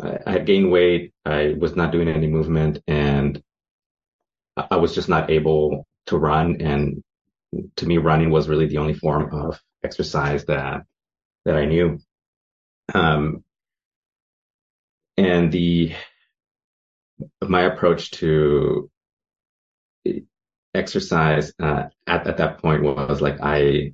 I 0.00 0.30
had 0.32 0.46
gained 0.46 0.70
weight, 0.70 1.12
I 1.24 1.54
was 1.58 1.76
not 1.76 1.92
doing 1.92 2.08
any 2.08 2.26
movement, 2.26 2.80
and 2.88 3.40
I 4.56 4.76
was 4.76 4.94
just 4.94 5.08
not 5.08 5.30
able 5.30 5.86
to 6.06 6.18
run. 6.18 6.60
And 6.60 7.02
to 7.76 7.86
me, 7.86 7.98
running 7.98 8.30
was 8.30 8.48
really 8.48 8.66
the 8.66 8.78
only 8.78 8.94
form 8.94 9.32
of 9.34 9.60
exercise 9.84 10.44
that 10.46 10.82
that 11.44 11.56
I 11.56 11.64
knew. 11.64 11.98
Um, 12.94 13.44
and 15.16 15.52
the 15.52 15.94
my 17.42 17.62
approach 17.62 18.10
to 18.12 18.90
exercise 20.74 21.52
uh, 21.60 21.84
at 22.06 22.26
at 22.26 22.36
that 22.38 22.58
point 22.58 22.82
was 22.82 23.20
like 23.20 23.38
I 23.42 23.92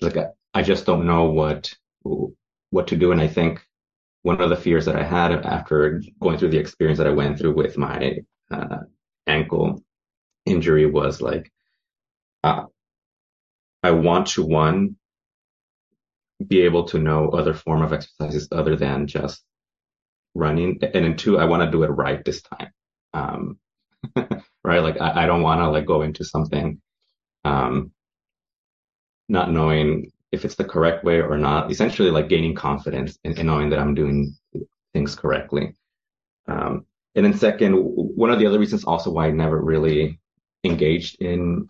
like 0.00 0.16
I 0.54 0.62
just 0.62 0.86
don't 0.86 1.06
know 1.06 1.24
what 1.30 1.72
what 2.70 2.88
to 2.88 2.96
do, 2.96 3.12
and 3.12 3.20
I 3.20 3.28
think 3.28 3.64
one 4.22 4.40
of 4.40 4.50
the 4.50 4.56
fears 4.56 4.86
that 4.86 4.96
I 4.96 5.02
had 5.02 5.32
after 5.32 6.02
going 6.20 6.38
through 6.38 6.50
the 6.50 6.58
experience 6.58 6.98
that 6.98 7.06
I 7.06 7.10
went 7.10 7.38
through 7.38 7.54
with 7.54 7.76
my 7.76 8.20
injury 10.62 10.86
was 10.86 11.20
like 11.20 11.50
uh, 12.44 12.66
I 13.82 13.90
want 13.90 14.28
to 14.28 14.44
one 14.44 14.96
be 16.46 16.62
able 16.62 16.84
to 16.84 16.98
know 16.98 17.30
other 17.30 17.54
form 17.54 17.82
of 17.82 17.92
exercises 17.92 18.48
other 18.52 18.76
than 18.76 19.06
just 19.08 19.42
running, 20.34 20.78
and 20.82 21.04
then 21.04 21.16
two 21.16 21.38
I 21.38 21.46
want 21.46 21.62
to 21.64 21.70
do 21.70 21.82
it 21.82 21.88
right 21.88 22.24
this 22.24 22.42
time. 22.42 22.70
Um, 23.12 23.58
right? 24.64 24.82
Like 24.82 25.00
I, 25.00 25.24
I 25.24 25.26
don't 25.26 25.42
want 25.42 25.60
to 25.60 25.68
like 25.68 25.86
go 25.86 26.02
into 26.02 26.24
something, 26.24 26.80
um, 27.44 27.90
not 29.28 29.50
knowing 29.50 30.12
if 30.30 30.44
it's 30.44 30.54
the 30.54 30.64
correct 30.64 31.04
way 31.04 31.20
or 31.20 31.38
not. 31.38 31.72
Essentially, 31.72 32.10
like 32.10 32.28
gaining 32.28 32.54
confidence 32.54 33.18
in, 33.24 33.36
in 33.36 33.46
knowing 33.46 33.70
that 33.70 33.80
I'm 33.80 33.94
doing 33.94 34.36
things 34.92 35.16
correctly. 35.16 35.74
Um, 36.46 36.86
and 37.14 37.24
then 37.26 37.34
second, 37.34 37.74
one 37.74 38.30
of 38.30 38.38
the 38.38 38.46
other 38.46 38.58
reasons 38.58 38.84
also 38.84 39.10
why 39.10 39.26
I 39.26 39.30
never 39.32 39.60
really 39.60 40.18
engaged 40.64 41.20
in 41.20 41.68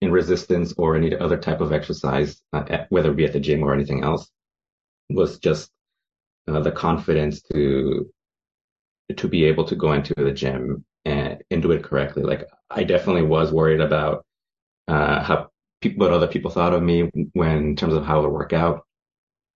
in 0.00 0.10
resistance 0.10 0.72
or 0.78 0.96
any 0.96 1.14
other 1.14 1.36
type 1.36 1.60
of 1.60 1.72
exercise, 1.72 2.40
uh, 2.54 2.64
at, 2.70 2.90
whether 2.90 3.10
it 3.10 3.16
be 3.16 3.26
at 3.26 3.34
the 3.34 3.40
gym 3.40 3.62
or 3.62 3.74
anything 3.74 4.02
else, 4.02 4.30
was 5.10 5.38
just 5.38 5.70
uh, 6.48 6.60
the 6.60 6.72
confidence 6.72 7.42
to 7.42 8.10
to 9.16 9.28
be 9.28 9.44
able 9.44 9.64
to 9.64 9.76
go 9.76 9.92
into 9.92 10.14
the 10.16 10.32
gym 10.32 10.84
and, 11.04 11.42
and 11.50 11.62
do 11.62 11.72
it 11.72 11.82
correctly. 11.82 12.22
Like 12.22 12.48
I 12.70 12.84
definitely 12.84 13.22
was 13.22 13.52
worried 13.52 13.80
about 13.80 14.24
uh, 14.88 15.22
how 15.22 15.48
people, 15.80 16.06
what 16.06 16.12
other 16.12 16.28
people 16.28 16.50
thought 16.50 16.74
of 16.74 16.82
me 16.82 17.10
when 17.32 17.56
in 17.58 17.76
terms 17.76 17.94
of 17.94 18.04
how 18.04 18.20
it 18.20 18.22
would 18.22 18.32
work 18.32 18.52
out. 18.52 18.86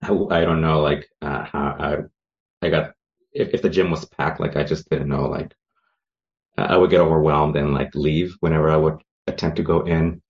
I, 0.02 0.12
I 0.12 0.40
don't 0.42 0.60
know, 0.60 0.80
like 0.80 1.08
uh, 1.22 1.44
how 1.44 1.76
I, 1.78 2.66
I 2.66 2.70
got 2.70 2.94
if, 3.32 3.54
if 3.54 3.62
the 3.62 3.70
gym 3.70 3.90
was 3.90 4.04
packed, 4.04 4.40
like 4.40 4.56
I 4.56 4.64
just 4.64 4.88
didn't 4.90 5.08
know, 5.08 5.26
like 5.28 5.54
I 6.56 6.76
would 6.76 6.90
get 6.90 7.00
overwhelmed 7.00 7.56
and 7.56 7.74
like 7.74 7.94
leave 7.94 8.36
whenever 8.40 8.70
I 8.70 8.76
would 8.76 9.02
attempt 9.26 9.56
to 9.56 9.62
go 9.62 9.82
in. 9.82 10.22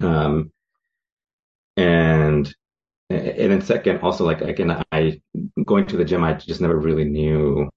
Um, 0.00 0.52
and 1.76 2.54
and 3.10 3.52
then 3.52 3.62
second, 3.62 4.00
also 4.00 4.24
like 4.24 4.40
again, 4.40 4.82
I 4.92 5.20
going 5.64 5.86
to 5.86 5.96
the 5.96 6.04
gym, 6.04 6.24
I 6.24 6.34
just 6.34 6.60
never 6.60 6.78
really 6.78 7.04
knew 7.04 7.70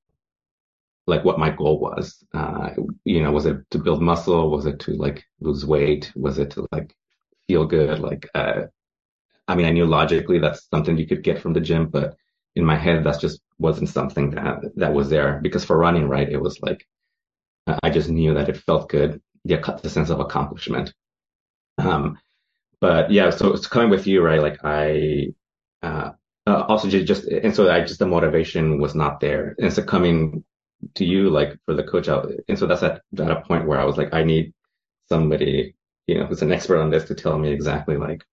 like 1.08 1.26
what 1.26 1.40
my 1.40 1.50
goal 1.50 1.80
was. 1.80 2.24
Uh, 2.34 2.72
you 3.04 3.22
know, 3.22 3.32
was 3.32 3.46
it 3.46 3.58
to 3.72 3.80
build 3.80 4.02
muscle? 4.02 4.52
Was 4.52 4.66
it 4.66 4.80
to 4.82 4.92
like 4.94 5.24
lose 5.42 5.66
weight? 5.66 6.12
Was 6.16 6.38
it 6.40 6.52
to 6.52 6.68
like 6.72 6.96
feel 7.48 7.66
good? 7.66 8.00
Like, 8.00 8.30
uh, 8.36 8.64
I 9.48 9.56
mean, 9.56 9.66
I 9.66 9.72
knew 9.72 9.86
logically 9.86 10.40
that's 10.40 10.68
something 10.70 10.98
you 10.98 11.08
could 11.08 11.24
get 11.24 11.42
from 11.42 11.54
the 11.54 11.62
gym, 11.62 11.88
but 11.90 12.16
in 12.56 12.66
my 12.66 12.78
head, 12.78 13.04
that 13.04 13.20
just 13.20 13.42
wasn't 13.60 13.90
something 13.90 14.32
that 14.32 14.60
that 14.76 14.94
was 14.94 15.10
there. 15.10 15.40
Because 15.42 15.66
for 15.66 15.78
running, 15.78 16.08
right, 16.08 16.30
it 16.30 16.42
was 16.42 16.62
like 16.62 16.86
I 17.84 17.90
just 17.90 18.10
knew 18.10 18.34
that 18.34 18.50
it 18.50 18.58
felt 18.58 18.90
good, 18.90 19.22
the, 19.46 19.80
the 19.82 19.90
sense 19.90 20.10
of 20.10 20.20
accomplishment. 20.20 20.94
Um, 21.78 22.18
but 22.82 23.12
yeah, 23.12 23.30
so 23.30 23.54
it's 23.54 23.68
coming 23.68 23.90
with 23.90 24.08
you, 24.08 24.22
right? 24.22 24.42
Like 24.42 24.60
I, 24.64 25.28
uh, 25.84 26.12
uh, 26.48 26.64
also 26.64 26.90
just, 26.90 27.06
just, 27.06 27.24
and 27.26 27.56
so 27.56 27.70
I 27.70 27.82
just, 27.82 28.00
the 28.00 28.08
motivation 28.08 28.80
was 28.80 28.96
not 28.96 29.20
there. 29.20 29.56
And 29.60 29.72
so 29.72 29.84
coming 29.84 30.44
to 30.96 31.06
you, 31.06 31.30
like 31.30 31.58
for 31.66 31.74
the 31.74 31.84
coach 31.84 32.08
out, 32.08 32.32
and 32.48 32.58
so 32.58 32.66
that's 32.66 32.84
at, 32.84 33.02
at 33.18 33.32
a 33.32 33.42
point 33.42 33.68
where 33.68 33.80
I 33.80 33.86
was 33.86 33.98
like, 33.98 34.14
I 34.14 34.24
need 34.24 34.54
somebody, 35.10 35.76
you 36.08 36.18
know, 36.18 36.26
who's 36.26 36.42
an 36.42 36.52
expert 36.52 36.80
on 36.80 36.90
this 36.90 37.06
to 37.06 37.16
tell 37.16 37.38
me 37.38 37.52
exactly 37.52 37.98
like 37.98 38.24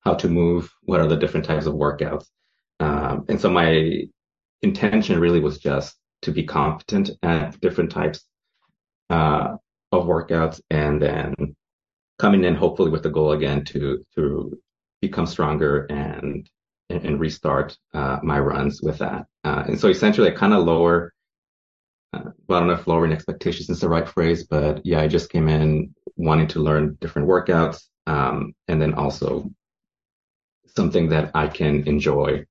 how 0.00 0.14
to 0.14 0.28
move, 0.28 0.72
what 0.82 1.00
are 1.00 1.08
the 1.08 1.16
different 1.16 1.46
types 1.46 1.66
of 1.66 1.74
workouts. 1.74 2.26
Um, 2.80 3.24
and 3.28 3.40
so 3.40 3.50
my 3.50 4.04
intention 4.62 5.20
really 5.20 5.40
was 5.40 5.58
just 5.58 5.96
to 6.22 6.32
be 6.32 6.44
competent 6.44 7.10
at 7.22 7.60
different 7.60 7.90
types 7.90 8.24
uh, 9.10 9.56
of 9.90 10.06
workouts 10.06 10.60
and 10.70 11.02
then 11.02 11.34
coming 12.18 12.44
in 12.44 12.54
hopefully 12.54 12.90
with 12.90 13.02
the 13.02 13.10
goal 13.10 13.32
again 13.32 13.64
to 13.64 14.04
to 14.14 14.58
become 15.00 15.26
stronger 15.26 15.86
and 15.86 16.48
and, 16.88 17.20
restart 17.20 17.76
uh, 17.94 18.18
my 18.22 18.38
runs 18.38 18.82
with 18.82 18.98
that. 18.98 19.26
Uh, 19.44 19.64
and 19.66 19.80
so 19.80 19.88
essentially, 19.88 20.28
I 20.28 20.32
kind 20.32 20.52
of 20.52 20.64
lower. 20.64 21.12
Uh, 22.12 22.30
well, 22.46 22.58
I 22.58 22.60
don't 22.60 22.68
know 22.68 22.74
if 22.74 22.86
lowering 22.86 23.12
expectations 23.12 23.70
is 23.70 23.80
the 23.80 23.88
right 23.88 24.06
phrase, 24.06 24.44
but 24.44 24.84
yeah, 24.84 25.00
I 25.00 25.08
just 25.08 25.30
came 25.30 25.48
in 25.48 25.94
wanting 26.16 26.48
to 26.48 26.60
learn 26.60 26.98
different 27.00 27.28
workouts, 27.28 27.84
um, 28.06 28.54
and 28.68 28.80
then 28.80 28.92
also 28.94 29.50
something 30.76 31.08
that 31.08 31.30
I 31.34 31.48
can 31.48 31.88
enjoy 31.88 32.44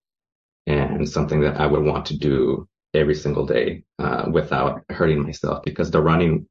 and 0.68 1.08
something 1.08 1.42
that 1.42 1.60
I 1.60 1.68
would 1.68 1.84
want 1.84 2.08
to 2.08 2.18
do 2.18 2.68
every 2.94 3.16
single 3.16 3.46
day 3.46 3.84
uh, 4.00 4.26
without 4.32 4.84
hurting 4.90 5.22
myself 5.24 5.64
because 5.64 5.92
the 5.92 6.02
running 6.02 6.48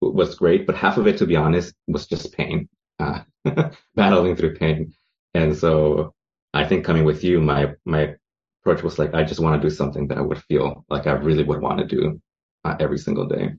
was 0.00 0.34
great, 0.34 0.66
but 0.66 0.76
half 0.76 0.96
of 0.96 1.06
it, 1.06 1.16
to 1.18 1.26
be 1.26 1.36
honest, 1.36 1.74
was 1.86 2.06
just 2.06 2.36
pain, 2.36 2.68
uh, 2.98 3.20
battling 3.94 4.36
through 4.36 4.56
pain. 4.56 4.92
And 5.34 5.56
so 5.56 6.12
I 6.52 6.64
think 6.64 6.84
coming 6.84 7.04
with 7.04 7.22
you, 7.22 7.40
my, 7.40 7.74
my 7.84 8.14
approach 8.62 8.82
was 8.82 8.98
like, 8.98 9.14
I 9.14 9.22
just 9.22 9.40
want 9.40 9.60
to 9.60 9.68
do 9.68 9.74
something 9.74 10.08
that 10.08 10.18
I 10.18 10.22
would 10.22 10.42
feel 10.44 10.84
like 10.88 11.06
I 11.06 11.12
really 11.12 11.44
would 11.44 11.60
want 11.60 11.78
to 11.78 11.86
do 11.86 12.20
uh, 12.64 12.76
every 12.80 12.98
single 12.98 13.26
day. 13.26 13.50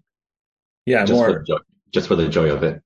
Yeah. 0.86 1.06
Just 1.06 1.14
more, 1.14 1.34
for 1.34 1.44
joy, 1.44 1.58
just 1.94 2.08
for 2.08 2.16
the 2.16 2.28
joy 2.28 2.52
of 2.52 2.64
it. 2.64 2.82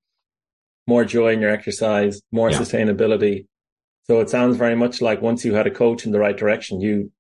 More 0.86 1.04
joy 1.04 1.34
in 1.34 1.42
your 1.42 1.52
exercise, 1.52 2.22
more 2.32 2.50
yeah. 2.50 2.60
sustainability. 2.60 3.48
So 4.04 4.22
it 4.22 4.30
sounds 4.30 4.56
very 4.56 4.76
much 4.76 5.02
like 5.02 5.22
once 5.22 5.44
you 5.44 5.54
had 5.54 5.68
a 5.68 5.72
coach 5.72 6.06
in 6.06 6.12
the 6.12 6.20
right 6.20 6.38
direction, 6.38 6.80
you, 6.80 7.12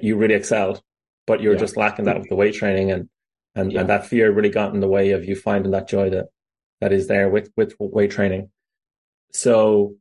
you 0.00 0.16
really 0.16 0.34
excelled, 0.34 0.80
but 1.26 1.40
you're 1.40 1.54
yeah. 1.54 1.60
just 1.60 1.76
lacking 1.76 2.04
that 2.06 2.18
with 2.18 2.28
the 2.28 2.36
weight 2.36 2.54
training 2.54 2.90
and 2.90 3.08
and 3.54 3.72
yeah. 3.72 3.80
and 3.80 3.88
that 3.88 4.06
fear 4.06 4.32
really 4.32 4.50
got 4.50 4.74
in 4.74 4.80
the 4.80 4.88
way 4.88 5.10
of 5.10 5.24
you 5.24 5.34
finding 5.34 5.72
that 5.72 5.88
joy 5.88 6.10
that 6.10 6.26
that 6.80 6.92
is 6.92 7.08
there 7.08 7.28
with 7.28 7.50
with 7.56 7.74
weight 7.78 8.10
training. 8.10 8.50
So, 9.32 9.94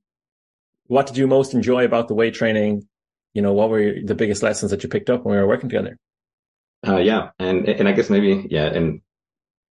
what 0.88 1.08
did 1.08 1.18
you 1.18 1.28
most 1.28 1.54
enjoy 1.54 1.86
about 1.86 2.08
the 2.08 2.16
weight 2.16 2.34
training? 2.34 2.88
You 3.34 3.42
know, 3.42 3.54
what 3.54 3.70
were 3.70 3.96
the 4.04 4.16
biggest 4.16 4.42
lessons 4.42 4.72
that 4.72 4.82
you 4.84 4.90
picked 4.90 5.10
up 5.10 5.24
when 5.24 5.36
we 5.36 5.42
were 5.42 5.48
working 5.48 5.70
together? 5.70 5.98
Uh, 6.88 6.98
yeah, 6.98 7.30
and 7.40 7.68
and 7.68 7.88
I 7.88 7.92
guess 7.92 8.10
maybe 8.10 8.48
yeah, 8.50 8.66
and 8.66 9.02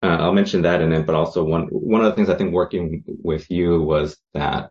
uh, 0.02 0.16
I'll 0.20 0.32
mention 0.32 0.62
that, 0.62 0.80
and 0.80 0.92
then 0.92 1.04
but 1.04 1.14
also 1.14 1.44
one 1.44 1.68
one 1.68 2.02
of 2.02 2.06
the 2.06 2.12
things 2.12 2.28
I 2.28 2.37
think 2.37 2.52
working 2.52 3.04
with 3.06 3.50
you 3.50 3.82
was 3.82 4.16
that. 4.35 4.70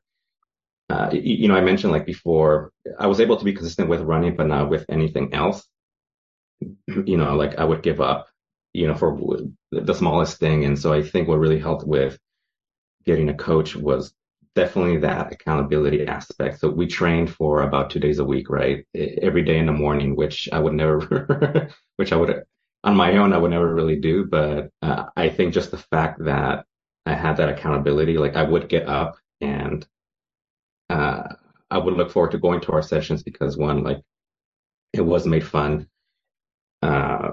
Uh, 0.87 1.09
you 1.11 1.47
know, 1.47 1.55
I 1.55 1.61
mentioned 1.61 1.91
like 1.91 2.05
before, 2.05 2.71
I 2.99 3.07
was 3.07 3.19
able 3.19 3.37
to 3.37 3.43
be 3.43 3.53
consistent 3.53 3.89
with 3.89 4.01
running, 4.01 4.35
but 4.35 4.45
not 4.45 4.69
with 4.69 4.85
anything 4.87 5.33
else. 5.33 5.67
You 7.05 7.17
know, 7.17 7.35
like 7.35 7.57
I 7.57 7.65
would 7.65 7.83
give 7.83 8.01
up 8.01 8.27
you 8.73 8.87
know, 8.87 8.93
for 8.95 9.17
the 9.71 9.93
smallest 9.93 10.37
thing. 10.37 10.65
And 10.65 10.77
so 10.77 10.91
I 10.91 11.01
think 11.01 11.29
what 11.29 11.39
really 11.39 11.59
helped 11.59 11.87
with 11.87 12.19
getting 13.05 13.29
a 13.29 13.33
coach 13.33 13.75
was 13.75 14.13
definitely 14.53 14.97
that 14.97 15.31
accountability 15.31 16.05
aspect. 16.05 16.59
So 16.59 16.69
we 16.69 16.87
trained 16.87 17.29
for 17.33 17.61
about 17.61 17.89
two 17.89 17.99
days 17.99 18.19
a 18.19 18.25
week, 18.25 18.49
right? 18.49 18.85
Every 18.95 19.43
day 19.43 19.59
in 19.59 19.65
the 19.65 19.71
morning, 19.71 20.15
which 20.15 20.49
I 20.51 20.59
would 20.59 20.73
never, 20.73 21.69
which 21.97 22.11
I 22.11 22.17
would, 22.17 22.43
on 22.83 22.95
my 22.97 23.17
own, 23.17 23.33
I 23.33 23.37
would 23.37 23.51
never 23.51 23.73
really 23.73 23.97
do. 23.99 24.25
But 24.25 24.69
uh, 24.81 25.05
I 25.15 25.29
think 25.29 25.53
just 25.53 25.71
the 25.71 25.77
fact 25.77 26.23
that 26.25 26.65
I 27.05 27.13
had 27.13 27.37
that 27.37 27.49
accountability, 27.49 28.17
like 28.17 28.35
I 28.35 28.43
would 28.43 28.69
get 28.69 28.87
up 28.87 29.17
and 29.41 29.85
uh, 30.89 31.23
I 31.71 31.77
would 31.77 31.95
look 31.95 32.11
forward 32.11 32.31
to 32.31 32.37
going 32.37 32.61
to 32.61 32.71
our 32.73 32.81
sessions 32.81 33.23
because 33.23 33.57
one, 33.57 33.83
like 33.83 34.01
it 34.93 35.01
was 35.01 35.27
made 35.27 35.45
fun. 35.45 35.87
Uh, 36.85 37.31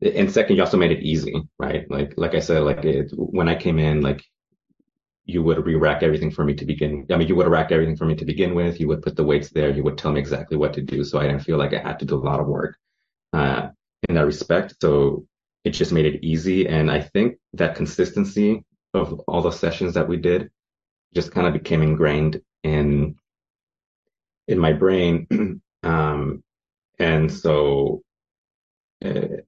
and 0.00 0.32
second, 0.32 0.56
you 0.56 0.62
also 0.62 0.76
made 0.76 0.90
it 0.90 1.02
easy, 1.02 1.34
right? 1.58 1.88
Like, 1.88 2.14
like 2.16 2.34
I 2.34 2.40
said, 2.40 2.62
like 2.62 2.84
it, 2.84 3.12
when 3.14 3.48
I 3.48 3.54
came 3.54 3.78
in, 3.78 4.00
like 4.00 4.24
you 5.24 5.42
would 5.44 5.64
re-rack 5.64 6.02
everything 6.02 6.32
for 6.32 6.44
me 6.44 6.54
to 6.54 6.64
begin. 6.64 7.06
I 7.10 7.16
mean, 7.16 7.28
you 7.28 7.36
would 7.36 7.46
rack 7.46 7.70
everything 7.70 7.96
for 7.96 8.04
me 8.04 8.16
to 8.16 8.24
begin 8.24 8.54
with. 8.54 8.80
You 8.80 8.88
would 8.88 9.02
put 9.02 9.14
the 9.14 9.22
weights 9.24 9.50
there. 9.50 9.70
You 9.70 9.84
would 9.84 9.96
tell 9.96 10.10
me 10.10 10.18
exactly 10.18 10.56
what 10.56 10.72
to 10.74 10.82
do. 10.82 11.04
So 11.04 11.20
I 11.20 11.28
didn't 11.28 11.44
feel 11.44 11.56
like 11.56 11.72
I 11.72 11.78
had 11.78 12.00
to 12.00 12.04
do 12.04 12.16
a 12.16 12.26
lot 12.28 12.40
of 12.40 12.48
work, 12.48 12.76
uh, 13.32 13.68
in 14.08 14.16
that 14.16 14.26
respect. 14.26 14.74
So 14.80 15.24
it 15.64 15.70
just 15.70 15.92
made 15.92 16.06
it 16.06 16.24
easy. 16.24 16.66
And 16.66 16.90
I 16.90 17.00
think 17.00 17.38
that 17.52 17.76
consistency 17.76 18.64
of 18.94 19.20
all 19.28 19.42
the 19.42 19.52
sessions 19.52 19.94
that 19.94 20.08
we 20.08 20.16
did 20.16 20.50
just 21.14 21.30
kind 21.30 21.46
of 21.46 21.52
became 21.52 21.82
ingrained 21.82 22.40
in, 22.64 23.14
in 24.48 24.58
my 24.58 24.72
brain. 24.72 25.60
um, 25.84 26.42
and 26.98 27.32
so, 27.32 28.02
uh, 29.04 29.42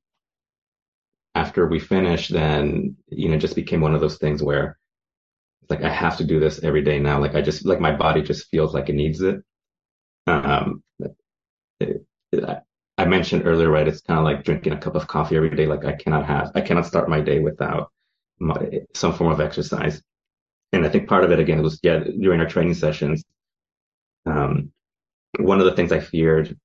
after 1.35 1.67
we 1.67 1.81
finished, 1.81 2.33
then, 2.33 2.97
you 3.09 3.29
know, 3.29 3.39
just 3.39 3.57
became 3.57 3.81
one 3.81 3.95
of 3.95 4.01
those 4.01 4.19
things 4.19 4.43
where 4.43 4.79
it's 5.63 5.71
like, 5.71 5.83
I 5.83 5.91
have 5.91 6.17
to 6.19 6.25
do 6.25 6.39
this 6.39 6.63
every 6.63 6.83
day 6.83 6.99
now. 6.99 7.21
Like 7.21 7.35
I 7.35 7.43
just, 7.43 7.65
like 7.67 7.81
my 7.81 7.95
body 7.95 8.23
just 8.23 8.49
feels 8.51 8.75
like 8.75 8.89
it 8.89 8.95
needs 8.95 9.21
it. 9.21 9.43
Um, 10.27 10.83
it, 11.81 12.05
it, 12.33 12.63
I 12.97 13.05
mentioned 13.05 13.47
earlier, 13.47 13.71
right? 13.71 13.89
It's 13.89 14.01
kind 14.01 14.19
of 14.19 14.25
like 14.25 14.45
drinking 14.45 14.73
a 14.73 14.79
cup 14.79 14.95
of 14.95 15.09
coffee 15.09 15.37
every 15.37 15.51
day. 15.51 15.67
Like 15.67 15.85
I 15.85 15.95
cannot 15.95 16.27
have, 16.27 16.53
I 16.55 16.61
cannot 16.61 16.87
start 16.87 17.09
my 17.09 17.21
day 17.21 17.41
without 17.41 17.91
my, 18.39 18.81
some 18.95 19.13
form 19.13 19.33
of 19.33 19.41
exercise. 19.41 20.01
And 20.73 20.85
I 20.85 20.89
think 20.89 21.09
part 21.09 21.25
of 21.25 21.33
it 21.33 21.41
again 21.41 21.63
was, 21.63 21.81
yeah, 21.83 21.99
during 21.99 22.41
our 22.41 22.49
training 22.49 22.75
sessions, 22.75 23.25
um, 24.27 24.73
one 25.39 25.59
of 25.59 25.67
the 25.67 25.75
things 25.75 25.91
I 25.91 26.01
feared 26.01 26.57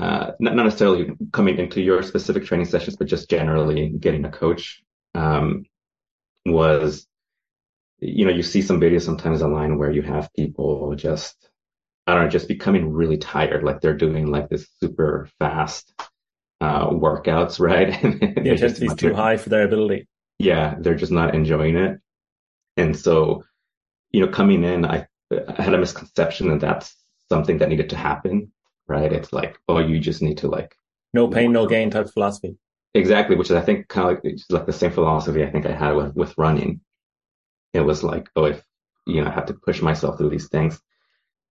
uh, 0.00 0.32
not, 0.38 0.54
not 0.54 0.64
necessarily 0.64 1.10
coming 1.32 1.58
into 1.58 1.80
your 1.80 2.02
specific 2.02 2.44
training 2.44 2.66
sessions, 2.66 2.96
but 2.96 3.08
just 3.08 3.28
generally 3.28 3.88
getting 3.88 4.24
a 4.24 4.30
coach 4.30 4.82
um, 5.14 5.64
was, 6.46 7.06
you 7.98 8.24
know, 8.24 8.30
you 8.30 8.42
see 8.42 8.62
some 8.62 8.80
videos 8.80 9.02
sometimes 9.02 9.42
online 9.42 9.76
where 9.76 9.90
you 9.90 10.02
have 10.02 10.32
people 10.34 10.94
just, 10.94 11.50
I 12.06 12.14
don't 12.14 12.24
know, 12.24 12.30
just 12.30 12.46
becoming 12.46 12.92
really 12.92 13.18
tired, 13.18 13.64
like 13.64 13.80
they're 13.80 13.96
doing 13.96 14.26
like 14.26 14.48
this 14.48 14.68
super 14.80 15.28
fast 15.40 15.92
uh, 16.60 16.88
workouts, 16.90 17.58
right? 17.60 18.00
the 18.00 18.50
intensity 18.50 18.86
is 18.86 18.94
too 18.94 19.14
high 19.14 19.36
for 19.36 19.48
their 19.48 19.64
ability. 19.64 20.06
Yeah, 20.38 20.76
they're 20.78 20.94
just 20.94 21.10
not 21.10 21.34
enjoying 21.34 21.76
it. 21.76 21.98
And 22.76 22.96
so, 22.96 23.44
you 24.12 24.24
know, 24.24 24.30
coming 24.30 24.62
in, 24.62 24.84
I, 24.84 25.08
I 25.32 25.60
had 25.60 25.74
a 25.74 25.78
misconception 25.78 26.48
that 26.50 26.60
that's 26.60 26.94
something 27.28 27.58
that 27.58 27.68
needed 27.68 27.90
to 27.90 27.96
happen 27.96 28.52
right? 28.88 29.12
It's 29.12 29.32
like, 29.32 29.58
oh, 29.68 29.78
you 29.78 30.00
just 30.00 30.22
need 30.22 30.38
to 30.38 30.48
like 30.48 30.74
no 31.14 31.28
pain, 31.28 31.52
no 31.52 31.66
gain 31.66 31.90
type 31.90 32.10
philosophy. 32.10 32.56
Exactly, 32.94 33.36
which 33.36 33.50
is 33.50 33.56
I 33.56 33.60
think 33.60 33.88
kind 33.88 34.08
of 34.08 34.14
like 34.16 34.24
it's 34.24 34.50
like 34.50 34.66
the 34.66 34.72
same 34.72 34.92
philosophy 34.92 35.44
I 35.44 35.50
think 35.50 35.66
I 35.66 35.72
had 35.72 35.92
with 35.92 36.14
with 36.14 36.34
running. 36.38 36.80
It 37.74 37.80
was 37.80 38.02
like, 38.02 38.28
oh, 38.34 38.46
if 38.46 38.62
you 39.06 39.22
know, 39.22 39.28
I 39.28 39.32
have 39.32 39.46
to 39.46 39.54
push 39.54 39.82
myself 39.82 40.18
through 40.18 40.30
these 40.30 40.48
things. 40.48 40.80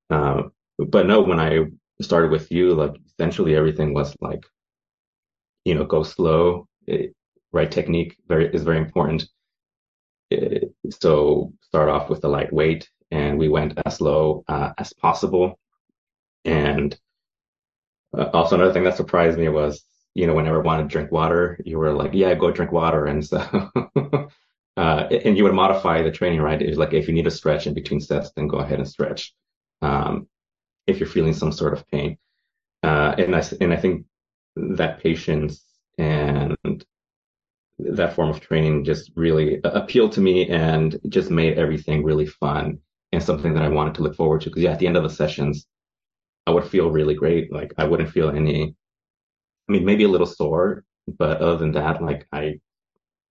Um, 0.10 0.52
but 0.78 1.08
no, 1.08 1.22
when 1.22 1.40
I 1.40 1.66
started 2.02 2.32
with 2.32 2.52
you, 2.52 2.74
like 2.74 2.96
essentially 3.08 3.56
everything 3.56 3.94
was 3.94 4.16
like, 4.22 4.44
you 5.66 5.76
know, 5.76 5.86
go 5.86 6.04
slow, 6.04 6.68
it, 6.86 7.16
right 7.52 7.72
technique 7.72 8.16
very 8.28 8.54
is 8.54 8.64
very 8.64 8.78
important. 8.78 9.28
It, 10.30 10.74
so 10.90 11.54
start 11.62 11.90
off 11.90 12.10
with 12.10 12.22
the 12.22 12.30
light 12.30 12.52
weight, 12.52 12.90
and 13.12 13.38
we 13.38 13.50
went 13.50 13.80
as 13.86 14.02
low 14.02 14.44
uh, 14.48 14.72
as 14.78 14.94
possible. 14.94 15.60
And 16.46 16.98
uh, 18.16 18.30
also 18.34 18.56
another 18.56 18.74
thing 18.74 18.84
that 18.84 18.98
surprised 18.98 19.38
me 19.38 19.50
was, 19.50 19.84
you 20.16 20.28
know, 20.28 20.34
whenever 20.34 20.62
I 20.62 20.64
wanted 20.64 20.84
to 20.84 20.90
drink 20.90 21.12
water, 21.12 21.60
you 21.66 21.78
were 21.78 21.94
like, 21.94 22.12
yeah, 22.14 22.34
go 22.36 22.52
drink 22.52 22.72
water. 22.72 23.06
And 23.06 23.26
so, 23.26 23.38
uh, 24.78 25.08
and 25.12 25.38
you 25.38 25.44
would 25.44 25.54
modify 25.54 26.02
the 26.02 26.12
training, 26.12 26.42
right? 26.42 26.62
It's 26.62 26.78
like, 26.78 26.94
if 26.94 27.08
you 27.08 27.14
need 27.14 27.26
to 27.26 27.32
stretch 27.32 27.68
in 27.68 27.74
between 27.74 28.00
sets, 28.00 28.32
then 28.36 28.48
go 28.48 28.58
ahead 28.58 28.80
and 28.80 28.88
stretch. 28.88 29.34
Um, 29.82 30.28
if 30.88 31.00
you're 31.00 31.10
feeling 31.10 31.34
some 31.34 31.52
sort 31.52 31.74
of 31.74 31.88
pain. 31.88 32.18
Uh, 32.84 33.14
and 33.18 33.36
I, 33.36 33.44
and 33.60 33.74
I 33.74 33.78
think 33.78 34.06
that 34.56 35.00
patience 35.02 35.64
and 35.98 36.56
that 37.80 38.14
form 38.14 38.30
of 38.30 38.40
training 38.40 38.84
just 38.84 39.12
really 39.16 39.60
appealed 39.64 40.14
to 40.14 40.22
me 40.22 40.50
and 40.50 41.00
just 41.10 41.30
made 41.30 41.58
everything 41.58 42.04
really 42.04 42.26
fun 42.26 42.80
and 43.12 43.22
something 43.22 43.54
that 43.54 43.64
I 43.64 43.70
wanted 43.70 43.96
to 43.96 44.04
look 44.04 44.16
forward 44.16 44.42
to. 44.42 44.50
Because 44.50 44.64
yeah, 44.64 44.72
at 44.72 44.80
the 44.80 44.88
end 44.88 44.98
of 44.98 45.04
the 45.04 45.10
sessions, 45.10 45.68
I 46.48 46.52
would 46.52 46.66
feel 46.66 46.90
really 46.90 47.14
great. 47.14 47.52
Like 47.52 47.74
I 47.78 47.84
wouldn't 47.84 48.10
feel 48.10 48.30
any, 48.30 48.74
I 49.68 49.72
mean, 49.72 49.84
maybe 49.84 50.06
a 50.06 50.10
little 50.10 50.26
sore, 50.26 50.86
but 51.06 51.42
other 51.42 51.58
than 51.58 51.74
that, 51.74 52.02
like 52.02 52.26
I, 52.32 52.60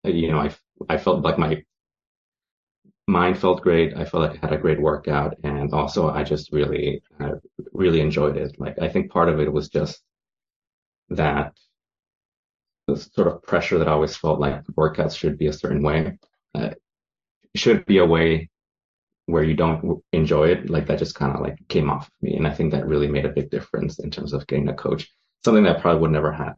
you 0.05 0.29
know, 0.31 0.38
I, 0.38 0.55
I 0.90 0.98
felt 0.98 1.22
like 1.22 1.38
my 1.38 1.62
mind 3.09 3.38
felt 3.38 3.62
great. 3.62 3.96
I 3.96 4.05
felt 4.05 4.22
like 4.24 4.37
I 4.37 4.46
had 4.46 4.52
a 4.52 4.61
great 4.61 4.81
workout. 4.81 5.35
And 5.44 5.72
also 5.72 6.11
I 6.11 6.24
just 6.24 6.52
really, 6.52 7.02
uh, 7.18 7.37
really 7.72 8.02
enjoyed 8.02 8.37
it. 8.37 8.61
Like 8.61 8.79
I 8.79 8.88
think 8.88 9.11
part 9.11 9.31
of 9.31 9.40
it 9.40 9.50
was 9.50 9.70
just 9.70 10.02
that 11.09 11.57
sort 12.94 13.29
of 13.29 13.42
pressure 13.44 13.79
that 13.79 13.88
I 13.88 13.92
always 13.92 14.16
felt 14.16 14.40
like 14.40 14.62
workouts 14.76 15.16
should 15.16 15.38
be 15.38 15.46
a 15.46 15.55
certain 15.55 15.83
way. 15.83 16.18
Uh, 16.55 16.70
should 17.55 17.87
be 17.87 17.98
a 17.98 18.05
way 18.05 18.50
where 19.26 19.42
you 19.42 19.54
don't 19.54 20.02
enjoy 20.12 20.48
it, 20.48 20.70
like 20.70 20.86
that 20.86 20.98
just 20.98 21.14
kind 21.14 21.34
of 21.34 21.40
like 21.40 21.58
came 21.68 21.90
off 21.90 22.06
of 22.06 22.12
me. 22.22 22.36
And 22.36 22.46
I 22.46 22.54
think 22.54 22.72
that 22.72 22.86
really 22.86 23.08
made 23.08 23.26
a 23.26 23.32
big 23.32 23.50
difference 23.50 23.98
in 23.98 24.10
terms 24.10 24.32
of 24.32 24.46
getting 24.46 24.68
a 24.68 24.74
coach, 24.74 25.12
something 25.44 25.64
that 25.64 25.76
I 25.76 25.80
probably 25.80 26.00
would 26.02 26.12
never 26.12 26.32
have, 26.32 26.54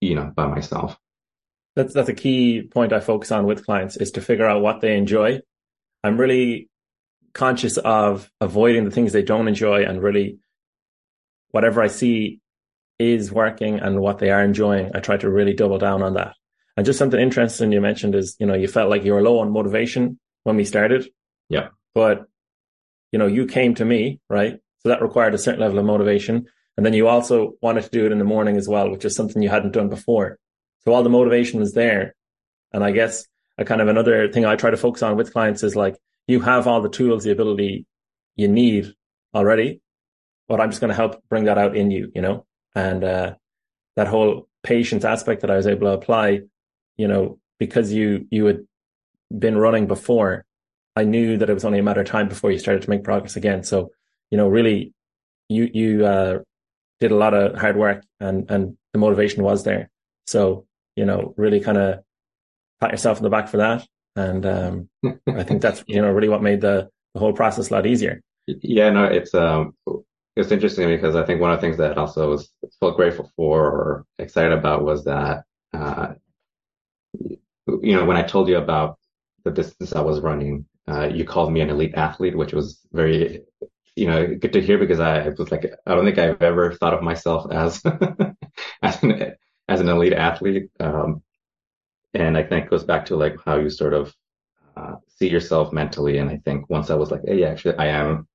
you 0.00 0.14
know, 0.14 0.32
by 0.34 0.46
myself. 0.46 0.96
That's, 1.74 1.92
that's 1.92 2.08
a 2.08 2.14
key 2.14 2.62
point 2.62 2.92
I 2.92 3.00
focus 3.00 3.30
on 3.32 3.46
with 3.46 3.66
clients 3.66 3.96
is 3.96 4.12
to 4.12 4.20
figure 4.20 4.46
out 4.46 4.62
what 4.62 4.80
they 4.80 4.96
enjoy. 4.96 5.40
I'm 6.02 6.16
really 6.16 6.70
conscious 7.34 7.76
of 7.76 8.30
avoiding 8.40 8.84
the 8.84 8.90
things 8.90 9.12
they 9.12 9.22
don't 9.22 9.48
enjoy 9.48 9.82
and 9.84 10.02
really 10.02 10.38
whatever 11.50 11.82
I 11.82 11.88
see 11.88 12.40
is 12.98 13.30
working 13.30 13.78
and 13.80 14.00
what 14.00 14.18
they 14.18 14.30
are 14.30 14.42
enjoying, 14.42 14.92
I 14.94 15.00
try 15.00 15.16
to 15.18 15.30
really 15.30 15.52
double 15.52 15.78
down 15.78 16.02
on 16.02 16.14
that. 16.14 16.34
And 16.76 16.86
just 16.86 16.98
something 16.98 17.20
interesting 17.20 17.72
you 17.72 17.80
mentioned 17.80 18.14
is, 18.14 18.36
you 18.38 18.46
know, 18.46 18.54
you 18.54 18.68
felt 18.68 18.90
like 18.90 19.04
you 19.04 19.12
were 19.12 19.22
low 19.22 19.38
on 19.40 19.52
motivation 19.52 20.18
when 20.44 20.56
we 20.56 20.64
started. 20.64 21.08
Yeah. 21.48 21.68
But, 21.94 22.26
you 23.12 23.18
know, 23.18 23.26
you 23.26 23.46
came 23.46 23.74
to 23.76 23.84
me, 23.84 24.20
right? 24.28 24.58
So 24.80 24.88
that 24.88 25.02
required 25.02 25.34
a 25.34 25.38
certain 25.38 25.60
level 25.60 25.78
of 25.78 25.84
motivation. 25.84 26.46
And 26.76 26.84
then 26.84 26.92
you 26.92 27.08
also 27.08 27.54
wanted 27.62 27.84
to 27.84 27.90
do 27.90 28.06
it 28.06 28.12
in 28.12 28.18
the 28.18 28.24
morning 28.24 28.56
as 28.56 28.68
well, 28.68 28.90
which 28.90 29.04
is 29.04 29.14
something 29.14 29.42
you 29.42 29.48
hadn't 29.48 29.72
done 29.72 29.88
before. 29.88 30.38
So 30.84 30.92
all 30.92 31.02
the 31.02 31.08
motivation 31.08 31.58
was 31.58 31.72
there. 31.72 32.14
And 32.72 32.84
I 32.84 32.90
guess 32.90 33.26
a 33.58 33.64
kind 33.64 33.80
of 33.80 33.88
another 33.88 34.30
thing 34.30 34.44
I 34.44 34.56
try 34.56 34.70
to 34.70 34.76
focus 34.76 35.02
on 35.02 35.16
with 35.16 35.32
clients 35.32 35.62
is 35.62 35.74
like, 35.74 35.96
you 36.26 36.40
have 36.40 36.66
all 36.66 36.82
the 36.82 36.90
tools, 36.90 37.24
the 37.24 37.30
ability 37.30 37.86
you 38.34 38.48
need 38.48 38.92
already, 39.34 39.80
but 40.48 40.60
I'm 40.60 40.70
just 40.70 40.80
going 40.80 40.90
to 40.90 40.94
help 40.94 41.22
bring 41.28 41.44
that 41.44 41.58
out 41.58 41.76
in 41.76 41.90
you, 41.90 42.12
you 42.14 42.20
know? 42.20 42.46
And, 42.74 43.02
uh, 43.02 43.34
that 43.96 44.08
whole 44.08 44.48
patience 44.62 45.04
aspect 45.04 45.40
that 45.40 45.50
I 45.50 45.56
was 45.56 45.66
able 45.66 45.86
to 45.86 45.94
apply, 45.94 46.40
you 46.96 47.08
know, 47.08 47.38
because 47.58 47.92
you, 47.92 48.26
you 48.30 48.44
had 48.44 48.66
been 49.36 49.56
running 49.56 49.86
before, 49.86 50.44
I 50.96 51.04
knew 51.04 51.36
that 51.36 51.50
it 51.50 51.54
was 51.54 51.64
only 51.64 51.78
a 51.78 51.82
matter 51.82 52.00
of 52.00 52.06
time 52.06 52.28
before 52.28 52.50
you 52.50 52.58
started 52.58 52.82
to 52.82 52.90
make 52.90 53.04
progress 53.04 53.36
again. 53.36 53.62
So, 53.62 53.90
you 54.30 54.38
know, 54.38 54.48
really, 54.48 54.94
you 55.48 55.70
you 55.72 56.06
uh, 56.06 56.38
did 57.00 57.12
a 57.12 57.16
lot 57.16 57.34
of 57.34 57.56
hard 57.56 57.76
work, 57.76 58.02
and 58.18 58.50
and 58.50 58.76
the 58.92 58.98
motivation 58.98 59.42
was 59.42 59.62
there. 59.64 59.90
So, 60.26 60.66
you 60.96 61.04
know, 61.04 61.34
really 61.36 61.60
kind 61.60 61.78
of 61.78 62.00
pat 62.80 62.92
yourself 62.92 63.18
on 63.18 63.22
the 63.22 63.30
back 63.30 63.48
for 63.48 63.58
that. 63.58 63.86
And 64.16 64.46
um, 64.46 64.88
I 65.28 65.42
think 65.44 65.60
that's 65.60 65.84
you 65.86 66.00
know 66.00 66.10
really 66.10 66.30
what 66.30 66.42
made 66.42 66.62
the 66.62 66.88
the 67.14 67.20
whole 67.20 67.34
process 67.34 67.70
a 67.70 67.74
lot 67.74 67.86
easier. 67.86 68.22
Yeah, 68.46 68.90
no, 68.90 69.04
it's 69.04 69.34
um 69.34 69.74
it's 70.36 70.52
interesting 70.52 70.88
because 70.88 71.16
I 71.16 71.24
think 71.24 71.40
one 71.40 71.50
of 71.50 71.60
the 71.60 71.66
things 71.66 71.78
that 71.78 71.98
also 71.98 72.30
was 72.30 72.50
felt 72.80 72.96
grateful 72.96 73.30
for 73.36 73.64
or 73.64 74.06
excited 74.18 74.52
about 74.52 74.84
was 74.84 75.04
that 75.04 75.44
uh, 75.72 76.14
you 77.18 77.96
know 77.96 78.04
when 78.04 78.16
I 78.16 78.22
told 78.22 78.48
you 78.48 78.56
about 78.56 78.98
the 79.44 79.50
distance 79.50 79.94
I 79.94 80.00
was 80.00 80.20
running 80.20 80.66
uh, 80.88 81.08
you 81.12 81.24
called 81.24 81.52
me 81.52 81.60
an 81.60 81.70
elite 81.70 81.94
athlete, 81.94 82.36
which 82.36 82.52
was 82.52 82.80
very, 82.92 83.42
you 83.96 84.06
know, 84.06 84.26
good 84.26 84.52
to 84.52 84.60
hear 84.60 84.78
because 84.78 85.00
I 85.00 85.28
was 85.30 85.50
like, 85.50 85.72
I 85.86 85.94
don't 85.94 86.04
think 86.04 86.18
I've 86.18 86.42
ever 86.42 86.72
thought 86.72 86.94
of 86.94 87.02
myself 87.02 87.50
as 87.52 87.82
as 88.82 89.02
an 89.02 89.34
as 89.68 89.80
an 89.80 89.88
elite 89.88 90.12
athlete. 90.12 90.70
Um, 90.80 91.22
and 92.14 92.36
I 92.36 92.42
think 92.42 92.66
it 92.66 92.70
goes 92.70 92.84
back 92.84 93.06
to 93.06 93.16
like 93.16 93.36
how 93.44 93.56
you 93.56 93.68
sort 93.68 93.94
of 93.94 94.14
uh, 94.76 94.96
see 95.08 95.28
yourself 95.28 95.72
mentally. 95.72 96.18
And 96.18 96.30
I 96.30 96.38
think 96.38 96.68
once 96.70 96.90
I 96.90 96.94
was 96.94 97.10
like, 97.10 97.22
hey, 97.26 97.44
actually, 97.44 97.76
I 97.76 97.86
am, 97.86 98.28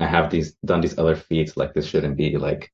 I 0.00 0.06
have 0.06 0.30
these 0.30 0.54
done 0.64 0.80
these 0.80 0.98
other 0.98 1.16
feats. 1.16 1.56
Like 1.56 1.74
this 1.74 1.86
shouldn't 1.86 2.16
be 2.16 2.36
like 2.36 2.72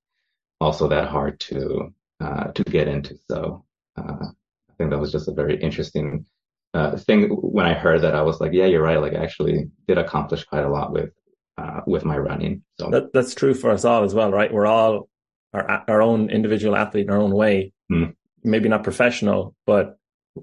also 0.61 0.89
that 0.89 1.09
hard 1.09 1.39
to 1.41 1.95
uh, 2.21 2.45
to 2.53 2.65
get 2.65 2.89
into. 2.89 3.17
So 3.29 3.65
uh, 3.97 4.27
I 4.27 4.73
think 4.77 4.91
that 4.91 4.99
was 4.99 5.13
just 5.13 5.29
a 5.29 5.33
very 5.33 5.61
interesting 5.61 6.27
uh, 6.75 6.97
thing 6.97 7.29
when 7.31 7.67
I 7.67 7.75
heard 7.75 8.03
that, 8.03 8.15
I 8.15 8.23
was 8.23 8.41
like, 8.41 8.53
yeah, 8.53 8.67
you're 8.67 8.83
right. 8.83 9.01
Like, 9.01 9.15
I 9.15 9.23
actually 9.23 9.71
did 9.89 9.99
accomplish 9.99 10.45
quite 10.45 10.65
a 10.65 10.69
lot 10.71 10.93
with 10.93 11.11
uh, 11.59 11.81
with 11.87 12.05
my 12.05 12.17
running. 12.17 12.63
So 12.79 12.91
that, 12.91 13.13
that's 13.13 13.35
true 13.35 13.55
for 13.55 13.71
us 13.71 13.85
all 13.85 14.05
as 14.05 14.15
well, 14.15 14.31
right? 14.31 14.53
We're 14.53 14.67
all 14.67 15.09
our 15.53 15.85
our 15.89 16.03
own 16.03 16.31
individual 16.31 16.77
athlete 16.77 17.07
in 17.07 17.11
our 17.11 17.21
own 17.21 17.33
way. 17.33 17.73
Mm. 17.91 18.15
Maybe 18.43 18.69
not 18.69 18.85
professional, 18.85 19.55
but 19.67 19.99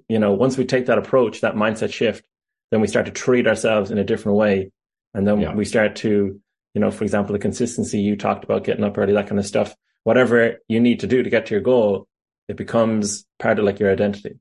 you 0.09 0.19
know, 0.19 0.33
once 0.33 0.57
we 0.57 0.65
take 0.65 0.87
that 0.87 0.97
approach, 0.97 1.41
that 1.41 1.55
mindset 1.55 1.93
shift, 1.93 2.25
then 2.71 2.81
we 2.81 2.87
start 2.87 3.05
to 3.05 3.11
treat 3.11 3.47
ourselves 3.47 3.89
in 3.89 3.97
a 3.97 4.03
different 4.03 4.37
way, 4.37 4.71
and 5.13 5.25
then 5.25 5.39
yeah. 5.39 5.55
we 5.55 5.65
start 5.65 5.95
to, 5.97 6.39
you 6.73 6.81
know, 6.81 6.91
for 6.91 7.05
example, 7.05 7.33
the 7.33 7.39
consistency 7.39 7.99
you 7.99 8.17
talked 8.17 8.43
about, 8.43 8.65
getting 8.65 8.83
up 8.83 8.97
early, 8.97 9.13
that 9.13 9.27
kind 9.27 9.39
of 9.39 9.45
stuff. 9.45 9.75
Whatever 10.03 10.57
you 10.67 10.79
need 10.79 11.01
to 11.01 11.07
do 11.07 11.23
to 11.23 11.29
get 11.29 11.47
to 11.47 11.53
your 11.53 11.61
goal, 11.61 12.07
it 12.47 12.57
becomes 12.57 13.25
part 13.39 13.59
of 13.59 13.65
like 13.65 13.79
your 13.79 13.91
identity. 13.91 14.39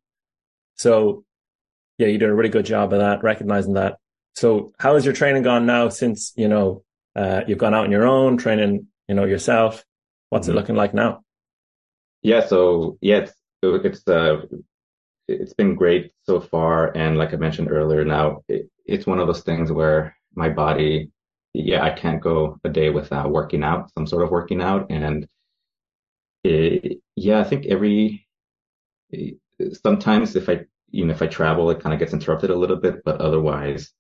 So 0.74 1.24
yeah, 1.98 2.08
you 2.08 2.18
did 2.18 2.28
a 2.28 2.34
really 2.34 2.50
good 2.50 2.66
job 2.66 2.92
of 2.92 3.00
that, 3.00 3.22
recognizing 3.22 3.74
that. 3.74 3.98
So 4.34 4.72
how 4.78 4.94
has 4.94 5.04
your 5.04 5.14
training 5.14 5.42
gone 5.42 5.64
now 5.66 5.88
since, 5.88 6.32
you 6.36 6.48
know, 6.48 6.84
uh, 7.14 7.42
you've 7.46 7.58
gone 7.58 7.74
out 7.74 7.84
on 7.84 7.92
your 7.92 8.06
own 8.06 8.36
training, 8.36 8.88
you 9.08 9.14
know, 9.14 9.24
yourself? 9.24 9.84
What's 10.28 10.46
mm-hmm. 10.46 10.56
it 10.56 10.60
looking 10.60 10.76
like 10.76 10.92
now? 10.92 11.22
Yeah. 12.22 12.46
So 12.46 12.98
yeah, 13.00 13.18
it's, 13.18 13.32
it's, 13.62 14.06
uh, 14.06 14.42
it's 15.26 15.54
been 15.54 15.74
great 15.74 16.12
so 16.24 16.40
far. 16.40 16.94
And 16.96 17.16
like 17.16 17.32
I 17.32 17.36
mentioned 17.36 17.70
earlier, 17.70 18.04
now 18.04 18.42
it, 18.48 18.70
it's 18.84 19.06
one 19.06 19.18
of 19.18 19.26
those 19.26 19.42
things 19.42 19.72
where 19.72 20.16
my 20.34 20.50
body, 20.50 21.10
yeah, 21.54 21.82
I 21.82 21.90
can't 21.90 22.20
go 22.20 22.60
a 22.62 22.68
day 22.68 22.90
without 22.90 23.30
working 23.30 23.64
out, 23.64 23.90
some 23.94 24.06
sort 24.06 24.22
of 24.22 24.30
working 24.30 24.60
out. 24.60 24.90
And 24.90 25.26
it, 26.44 26.98
yeah, 27.16 27.40
I 27.40 27.44
think 27.44 27.64
every, 27.66 28.26
sometimes 29.82 30.36
if 30.36 30.50
I 30.50 30.66
even 30.92 31.10
if 31.10 31.22
I 31.22 31.26
travel, 31.26 31.70
it 31.70 31.80
kind 31.80 31.92
of 31.92 31.98
gets 31.98 32.12
interrupted 32.12 32.50
a 32.50 32.56
little 32.56 32.76
bit, 32.76 33.02
but 33.04 33.20
otherwise, 33.20 33.92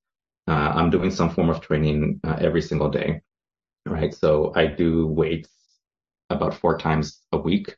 uh, 0.48 0.72
I'm 0.74 0.90
doing 0.90 1.10
some 1.10 1.30
form 1.30 1.50
of 1.50 1.60
training 1.60 2.20
uh, 2.24 2.36
every 2.40 2.62
single 2.62 2.88
day, 2.88 3.20
right? 3.84 4.14
So 4.14 4.52
I 4.54 4.66
do 4.66 5.06
weights 5.06 5.50
about 6.30 6.54
four 6.54 6.78
times 6.78 7.20
a 7.32 7.38
week, 7.38 7.76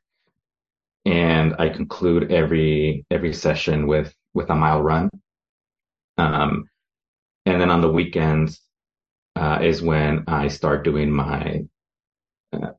and 1.05 1.55
I 1.59 1.69
conclude 1.71 2.31
every 2.33 3.07
every 3.11 3.33
session 3.33 3.87
with 3.87 4.15
with 4.35 4.51
a 4.51 4.55
mile 4.55 4.83
run. 4.83 5.11
Um, 6.19 6.69
and 7.47 7.61
then 7.61 7.71
on 7.71 7.81
the 7.81 7.91
weekends 7.91 8.61
uh, 9.37 9.61
is 9.63 9.81
when 9.81 10.25
I 10.27 10.49
start 10.49 10.85
doing 10.85 11.11
my 11.11 11.65
uh, 12.53 12.73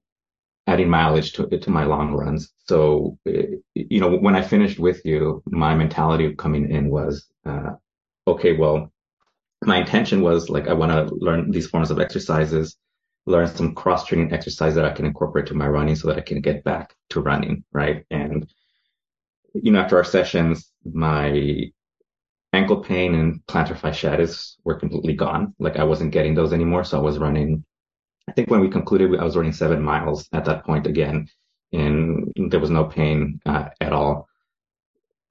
adding 0.70 0.90
mileage 0.90 1.34
to 1.34 1.48
to 1.48 1.70
my 1.72 1.84
long 1.84 2.14
runs. 2.14 2.54
So, 2.68 3.18
you 3.74 4.00
know, 4.00 4.16
when 4.18 4.36
I 4.36 4.42
finished 4.44 4.80
with 4.80 5.02
you, 5.04 5.42
my 5.48 5.74
mentality 5.76 6.26
of 6.26 6.38
coming 6.38 6.70
in 6.70 6.90
was, 6.90 7.14
uh, 7.46 7.72
okay, 8.28 8.56
well, 8.56 8.92
my 9.66 9.78
intention 9.80 10.22
was 10.22 10.50
like 10.50 10.68
I 10.68 10.74
want 10.74 10.92
to 10.92 11.16
learn 11.16 11.52
these 11.52 11.68
forms 11.68 11.92
of 11.92 12.00
exercises, 12.00 12.78
learn 13.26 13.48
some 13.48 13.74
cross 13.74 14.06
training 14.06 14.32
exercise 14.32 14.76
that 14.76 14.86
I 14.86 14.92
can 14.92 15.06
incorporate 15.06 15.48
to 15.48 15.56
my 15.56 15.68
running 15.68 15.96
so 15.96 16.08
that 16.08 16.18
I 16.18 16.22
can 16.22 16.40
get 16.42 16.64
back 16.64 16.96
to 17.12 17.22
running, 17.22 17.64
right? 17.74 18.06
And 18.12 18.48
you 19.56 19.72
know, 19.72 19.80
after 19.80 19.98
our 19.98 20.04
sessions, 20.04 20.72
my 20.86 21.72
ankle 22.54 22.82
pain 22.84 23.16
and 23.16 23.42
plantar 23.48 23.78
fasciitis 23.78 24.56
were 24.64 24.80
completely 24.80 25.14
gone. 25.14 25.54
Like 25.60 25.78
I 25.78 25.84
wasn't 25.84 26.12
getting 26.12 26.36
those 26.36 26.54
anymore, 26.54 26.84
so 26.84 27.00
I 27.00 27.02
was 27.02 27.18
running 27.18 27.64
I 28.30 28.32
think 28.32 28.52
when 28.52 28.62
we 28.62 28.70
concluded, 28.70 29.20
I 29.20 29.24
was 29.24 29.36
running 29.36 29.54
seven 29.54 29.82
miles 29.82 30.28
at 30.34 30.46
that 30.46 30.64
point 30.64 30.86
again, 30.86 31.28
and 31.74 32.32
there 32.36 32.60
was 32.60 32.70
no 32.70 32.86
pain 32.86 33.40
uh, 33.46 33.70
at 33.82 33.92
all 33.92 34.28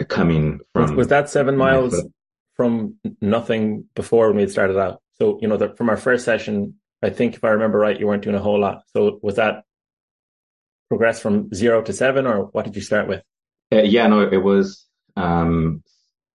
coming 0.08 0.60
from. 0.72 0.96
Was, 0.96 1.08
that 1.08 1.30
seven 1.30 1.56
miles 1.56 1.94
from 2.54 2.96
nothing 3.20 3.84
before 3.94 4.28
when 4.28 4.36
we 4.36 4.42
had 4.42 4.50
started 4.50 4.78
out? 4.78 5.00
So, 5.14 5.38
you 5.40 5.46
know, 5.48 5.56
the, 5.56 5.74
from 5.76 5.88
our 5.90 5.96
first 5.96 6.24
session, 6.24 6.74
I 7.02 7.10
think 7.10 7.36
if 7.36 7.44
I 7.44 7.50
remember 7.50 7.78
right, 7.78 7.98
you 7.98 8.06
weren't 8.06 8.22
doing 8.22 8.36
a 8.36 8.40
whole 8.40 8.60
lot. 8.60 8.82
So 8.88 9.20
was 9.22 9.36
that 9.36 9.62
progress 10.88 11.20
from 11.20 11.52
zero 11.54 11.82
to 11.82 11.92
seven 11.92 12.26
or 12.26 12.46
what 12.46 12.64
did 12.64 12.74
you 12.74 12.82
start 12.82 13.08
with? 13.08 13.22
Uh, 13.72 13.82
yeah, 13.82 14.06
no, 14.06 14.22
it 14.22 14.42
was, 14.42 14.86
um, 15.16 15.82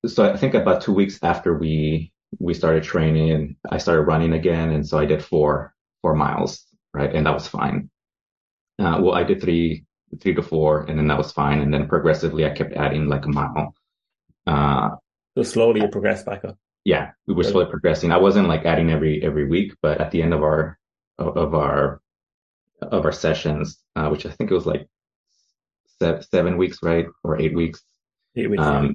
so 0.05 0.31
I 0.31 0.37
think 0.37 0.53
about 0.53 0.81
two 0.81 0.93
weeks 0.93 1.19
after 1.23 1.57
we, 1.57 2.11
we 2.39 2.53
started 2.53 2.83
training, 2.83 3.57
I 3.69 3.77
started 3.77 4.03
running 4.03 4.33
again. 4.33 4.71
And 4.71 4.87
so 4.87 4.97
I 4.97 5.05
did 5.05 5.23
four, 5.23 5.73
four 6.03 6.13
miles, 6.15 6.67
right? 6.93 7.15
And 7.15 7.25
that 7.25 7.33
was 7.33 7.47
fine. 7.47 7.89
Uh, 8.77 8.99
well, 9.01 9.15
I 9.15 9.23
did 9.23 9.41
three, 9.41 9.85
three 10.21 10.35
to 10.35 10.43
four, 10.43 10.81
and 10.83 10.99
then 10.99 11.07
that 11.07 11.17
was 11.17 11.31
fine. 11.31 11.61
And 11.61 11.73
then 11.73 11.87
progressively, 11.87 12.45
I 12.45 12.51
kept 12.51 12.73
adding 12.73 13.07
like 13.07 13.25
a 13.25 13.29
mile. 13.29 13.73
Uh, 14.45 14.89
so 15.35 15.43
slowly 15.43 15.81
you 15.81 15.87
progressed 15.87 16.27
back 16.27 16.45
up. 16.45 16.57
Yeah, 16.85 17.11
we 17.25 17.33
were 17.33 17.43
slowly 17.43 17.71
progressing. 17.71 18.11
I 18.11 18.17
wasn't 18.17 18.49
like 18.49 18.65
adding 18.65 18.91
every 18.91 19.23
every 19.23 19.47
week, 19.47 19.73
but 19.81 20.01
at 20.01 20.11
the 20.11 20.21
end 20.21 20.33
of 20.33 20.43
our 20.43 20.77
of 21.17 21.55
our 21.55 22.01
of 22.81 23.05
our 23.05 23.11
sessions, 23.13 23.79
uh, 23.95 24.09
which 24.09 24.25
I 24.25 24.31
think 24.31 24.51
it 24.51 24.53
was 24.53 24.65
like 24.65 24.87
seven 26.29 26.57
weeks, 26.57 26.79
right, 26.83 27.05
or 27.23 27.39
eight 27.39 27.55
weeks. 27.55 27.81
Eight 28.35 28.49
weeks. 28.49 28.61
Um, 28.61 28.85
yeah. 28.85 28.91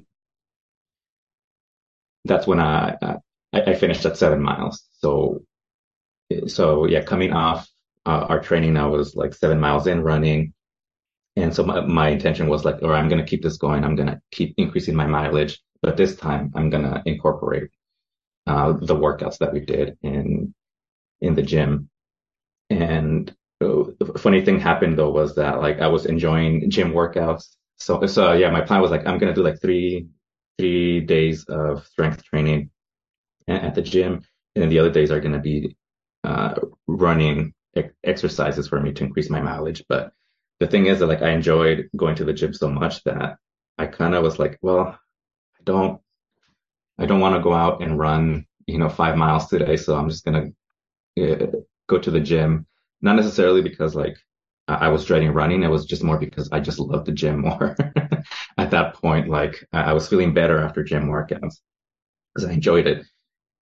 That's 2.25 2.45
when 2.45 2.59
I, 2.59 2.95
I, 3.01 3.61
I 3.71 3.73
finished 3.73 4.05
at 4.05 4.17
seven 4.17 4.41
miles. 4.41 4.83
So 4.99 5.41
so 6.47 6.85
yeah, 6.85 7.01
coming 7.01 7.33
off 7.33 7.67
uh, 8.05 8.25
our 8.29 8.39
training, 8.39 8.77
I 8.77 8.85
was 8.85 9.15
like 9.15 9.33
seven 9.33 9.59
miles 9.59 9.87
in 9.87 10.01
running. 10.01 10.53
And 11.35 11.53
so 11.53 11.63
my, 11.63 11.81
my 11.81 12.09
intention 12.09 12.47
was 12.47 12.65
like, 12.65 12.81
or 12.81 12.93
I'm 12.93 13.07
going 13.07 13.23
to 13.23 13.29
keep 13.29 13.43
this 13.43 13.57
going. 13.57 13.83
I'm 13.83 13.95
going 13.95 14.09
to 14.09 14.19
keep 14.31 14.53
increasing 14.57 14.95
my 14.95 15.07
mileage, 15.07 15.61
but 15.81 15.95
this 15.95 16.15
time 16.15 16.51
I'm 16.55 16.69
going 16.69 16.83
to 16.83 17.01
incorporate 17.05 17.69
uh, 18.47 18.73
the 18.73 18.95
workouts 18.95 19.37
that 19.39 19.53
we 19.53 19.59
did 19.59 19.97
in 20.01 20.53
in 21.21 21.35
the 21.35 21.41
gym. 21.41 21.89
And 22.69 23.33
uh, 23.61 23.83
funny 24.17 24.43
thing 24.43 24.59
happened 24.59 24.97
though 24.97 25.11
was 25.11 25.35
that 25.35 25.61
like 25.61 25.79
I 25.79 25.87
was 25.87 26.05
enjoying 26.05 26.69
gym 26.69 26.91
workouts. 26.91 27.55
So 27.77 28.05
so 28.07 28.33
yeah, 28.33 28.49
my 28.49 28.61
plan 28.61 28.81
was 28.81 28.91
like 28.91 29.05
I'm 29.05 29.19
going 29.19 29.33
to 29.33 29.39
do 29.39 29.43
like 29.43 29.61
three 29.61 30.07
three 30.57 31.01
days 31.01 31.45
of 31.45 31.85
strength 31.85 32.23
training 32.23 32.71
at 33.47 33.75
the 33.75 33.81
gym, 33.81 34.21
and 34.55 34.63
then 34.63 34.69
the 34.69 34.79
other 34.79 34.91
days 34.91 35.11
are 35.11 35.21
going 35.21 35.33
to 35.33 35.39
be 35.39 35.75
uh, 36.23 36.55
running 36.87 37.53
exercises 38.03 38.67
for 38.67 38.79
me 38.79 38.91
to 38.93 39.03
increase 39.03 39.29
my 39.29 39.41
mileage. 39.41 39.83
But 39.87 40.11
the 40.59 40.67
thing 40.67 40.87
is 40.87 40.99
that 40.99 41.07
like 41.07 41.21
I 41.21 41.31
enjoyed 41.31 41.89
going 41.95 42.15
to 42.15 42.25
the 42.25 42.33
gym 42.33 42.53
so 42.53 42.69
much 42.69 43.03
that 43.03 43.37
I 43.77 43.85
kind 43.87 44.15
of 44.15 44.23
was 44.23 44.39
like, 44.39 44.57
well, 44.61 44.87
I 45.59 45.63
don't, 45.63 46.01
I 46.97 47.05
don't 47.05 47.21
want 47.21 47.35
to 47.35 47.41
go 47.41 47.53
out 47.53 47.81
and 47.81 47.97
run, 47.97 48.45
you 48.65 48.77
know, 48.77 48.89
five 48.89 49.15
miles 49.15 49.47
today. 49.47 49.77
So 49.77 49.95
I'm 49.95 50.09
just 50.09 50.25
gonna 50.25 50.49
uh, 51.19 51.47
go 51.87 51.99
to 51.99 52.11
the 52.11 52.19
gym. 52.19 52.65
Not 53.01 53.15
necessarily 53.15 53.61
because 53.61 53.95
like 53.95 54.17
I 54.67 54.89
was 54.89 55.05
dreading 55.05 55.31
running. 55.31 55.63
It 55.63 55.69
was 55.69 55.85
just 55.85 56.03
more 56.03 56.17
because 56.19 56.49
I 56.51 56.59
just 56.59 56.79
loved 56.79 57.07
the 57.07 57.11
gym 57.11 57.41
more. 57.41 57.75
At 58.57 58.71
that 58.71 58.95
point, 58.95 59.29
like 59.29 59.67
I 59.73 59.93
was 59.93 60.07
feeling 60.07 60.33
better 60.33 60.59
after 60.59 60.83
gym 60.83 61.07
workouts 61.07 61.55
because 62.33 62.49
I 62.49 62.53
enjoyed 62.53 62.85
it. 62.87 63.05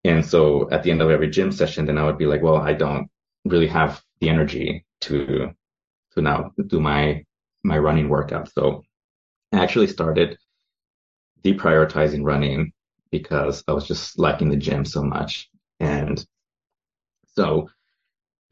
And 0.07 0.25
so 0.25 0.71
at 0.71 0.85
the 0.85 0.93
end 0.93 1.03
of 1.03 1.11
every 1.11 1.29
gym 1.29 1.51
session, 1.51 1.85
then 1.85 1.99
I 1.99 2.05
would 2.05 2.17
be 2.17 2.27
like, 2.27 2.41
well, 2.41 2.59
I 2.59 2.75
don't 2.75 3.09
really 3.45 3.67
have 3.67 4.03
the 4.21 4.29
energy 4.29 4.85
to 5.03 5.51
to 6.13 6.23
now 6.23 6.53
do 6.69 6.81
my 6.81 7.25
my 7.65 7.77
running 7.79 8.09
workout. 8.09 8.49
So 8.53 8.85
I 9.53 9.59
actually 9.59 9.89
started 9.89 10.39
deprioritizing 11.43 12.23
running 12.25 12.73
because 13.11 13.65
I 13.67 13.73
was 13.73 13.89
just 13.89 14.17
liking 14.17 14.49
the 14.49 14.57
gym 14.57 14.85
so 14.85 15.03
much. 15.03 15.51
And 15.81 16.25
so 17.35 17.69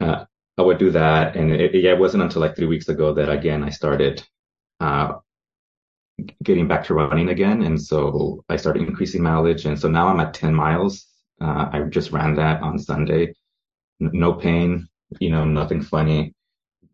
uh, 0.01 0.25
I 0.57 0.61
would 0.61 0.77
do 0.77 0.91
that. 0.91 1.37
And 1.37 1.51
it, 1.51 1.73
it, 1.73 1.99
wasn't 1.99 2.23
until 2.23 2.41
like 2.41 2.55
three 2.55 2.67
weeks 2.67 2.89
ago 2.89 3.13
that 3.13 3.29
again 3.29 3.63
I 3.63 3.69
started 3.69 4.23
uh, 4.81 5.13
getting 6.43 6.67
back 6.67 6.83
to 6.85 6.93
running 6.93 7.29
again. 7.29 7.63
And 7.63 7.81
so 7.81 8.43
I 8.49 8.57
started 8.57 8.83
increasing 8.83 9.23
mileage. 9.23 9.65
And 9.65 9.79
so 9.79 9.87
now 9.87 10.07
I'm 10.09 10.19
at 10.19 10.33
10 10.33 10.53
miles. 10.53 11.07
Uh, 11.41 11.69
I 11.71 11.81
just 11.89 12.11
ran 12.11 12.35
that 12.35 12.61
on 12.61 12.79
Sunday. 12.79 13.33
No 13.99 14.33
pain, 14.33 14.87
you 15.19 15.29
know, 15.29 15.45
nothing 15.45 15.81
funny 15.81 16.33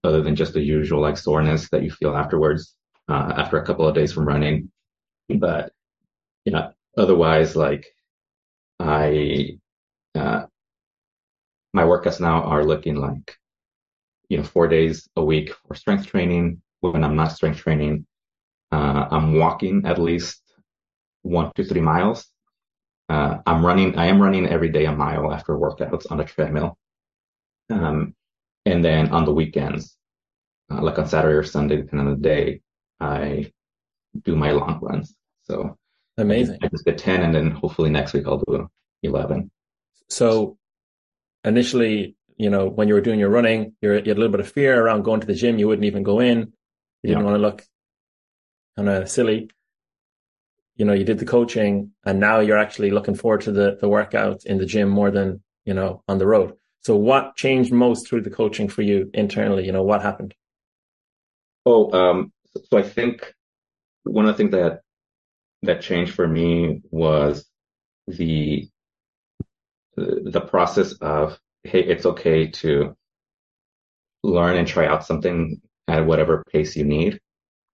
other 0.03 0.21
than 0.21 0.35
just 0.35 0.53
the 0.53 0.61
usual 0.61 1.01
like 1.01 1.17
soreness 1.17 1.69
that 1.69 1.83
you 1.83 1.91
feel 1.91 2.15
afterwards 2.15 2.75
uh, 3.09 3.33
after 3.37 3.57
a 3.57 3.65
couple 3.65 3.87
of 3.87 3.95
days 3.95 4.13
from 4.13 4.27
running. 4.27 4.71
But 5.29 5.71
you 6.45 6.51
know, 6.53 6.73
otherwise, 6.97 7.55
like 7.55 7.87
I, 8.79 9.59
uh, 10.15 10.45
my 11.73 11.83
workouts 11.83 12.19
now 12.19 12.43
are 12.43 12.65
looking 12.65 12.95
like, 12.95 13.37
you 14.29 14.37
know, 14.37 14.43
four 14.43 14.67
days 14.67 15.07
a 15.15 15.23
week 15.23 15.51
for 15.67 15.75
strength 15.75 16.07
training. 16.07 16.61
When 16.81 17.03
I'm 17.03 17.15
not 17.15 17.31
strength 17.33 17.59
training, 17.59 18.07
uh, 18.71 19.07
I'm 19.11 19.35
walking 19.35 19.85
at 19.85 19.99
least 19.99 20.41
one 21.23 21.51
to 21.55 21.63
three 21.63 21.81
miles. 21.81 22.30
Uh, 23.11 23.41
I'm 23.45 23.65
running, 23.65 23.97
I 23.97 24.05
am 24.05 24.21
running 24.21 24.47
every 24.47 24.69
day 24.69 24.85
a 24.85 24.91
mile 24.93 25.33
after 25.33 25.53
workouts 25.57 26.09
on 26.09 26.21
a 26.21 26.23
treadmill. 26.23 26.77
Um, 27.69 28.15
and 28.65 28.85
then 28.85 29.09
on 29.09 29.25
the 29.25 29.33
weekends, 29.33 29.97
uh, 30.71 30.81
like 30.81 30.97
on 30.97 31.09
Saturday 31.09 31.35
or 31.35 31.43
Sunday, 31.43 31.75
depending 31.75 32.07
on 32.07 32.13
the 32.13 32.21
day, 32.21 32.61
I 33.01 33.51
do 34.23 34.37
my 34.37 34.51
long 34.51 34.79
runs. 34.81 35.13
So 35.43 35.77
amazing. 36.17 36.59
I 36.61 36.69
just 36.69 36.85
did 36.85 36.99
10 36.99 37.21
and 37.23 37.35
then 37.35 37.51
hopefully 37.51 37.89
next 37.89 38.13
week 38.13 38.27
I'll 38.27 38.37
do 38.37 38.69
11. 39.03 39.51
So 40.07 40.57
initially, 41.43 42.15
you 42.37 42.49
know, 42.49 42.67
when 42.67 42.87
you 42.87 42.93
were 42.93 43.01
doing 43.01 43.19
your 43.19 43.29
running, 43.29 43.73
you 43.81 43.89
had 43.89 44.07
a 44.07 44.13
little 44.13 44.29
bit 44.29 44.39
of 44.39 44.49
fear 44.49 44.81
around 44.81 45.01
going 45.01 45.19
to 45.19 45.27
the 45.27 45.35
gym. 45.35 45.59
You 45.59 45.67
wouldn't 45.67 45.85
even 45.85 46.03
go 46.03 46.21
in. 46.21 46.53
You 47.03 47.09
didn't 47.09 47.19
yeah. 47.19 47.23
want 47.25 47.35
to 47.35 47.41
look 47.41 47.65
kind 48.77 48.87
of 48.87 49.09
silly. 49.09 49.49
You 50.81 50.85
know, 50.87 50.93
you 50.93 51.03
did 51.03 51.19
the 51.19 51.25
coaching 51.25 51.91
and 52.07 52.19
now 52.19 52.39
you're 52.39 52.57
actually 52.57 52.89
looking 52.89 53.13
forward 53.13 53.41
to 53.41 53.51
the, 53.51 53.77
the 53.79 53.87
workout 53.87 54.45
in 54.45 54.57
the 54.57 54.65
gym 54.65 54.89
more 54.89 55.11
than, 55.11 55.43
you 55.63 55.75
know, 55.75 56.01
on 56.07 56.17
the 56.17 56.25
road. 56.25 56.55
So 56.81 56.95
what 56.95 57.35
changed 57.35 57.71
most 57.71 58.07
through 58.07 58.21
the 58.21 58.31
coaching 58.31 58.67
for 58.67 58.81
you 58.81 59.07
internally? 59.13 59.63
You 59.63 59.73
know, 59.73 59.83
what 59.83 60.01
happened? 60.01 60.33
Oh, 61.67 61.91
um, 61.91 62.33
so 62.67 62.79
I 62.79 62.81
think 62.81 63.31
one 64.05 64.25
of 64.25 64.33
the 64.33 64.37
things 64.39 64.53
that 64.53 64.81
that 65.61 65.81
changed 65.81 66.15
for 66.15 66.27
me 66.27 66.81
was 66.89 67.45
the 68.07 68.67
the 69.95 70.41
process 70.41 70.93
of 70.93 71.39
hey, 71.63 71.83
it's 71.83 72.07
okay 72.07 72.47
to 72.47 72.97
learn 74.23 74.57
and 74.57 74.67
try 74.67 74.87
out 74.87 75.05
something 75.05 75.61
at 75.87 76.07
whatever 76.07 76.43
pace 76.51 76.75
you 76.75 76.85
need, 76.85 77.19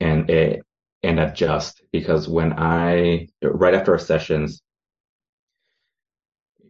and 0.01 0.29
it 0.29 0.66
and 1.07 1.21
adjust 1.21 1.81
because 1.93 2.27
when 2.27 2.51
I 2.59 3.29
right 3.41 3.73
after 3.73 3.93
our 3.93 3.97
sessions, 3.97 4.61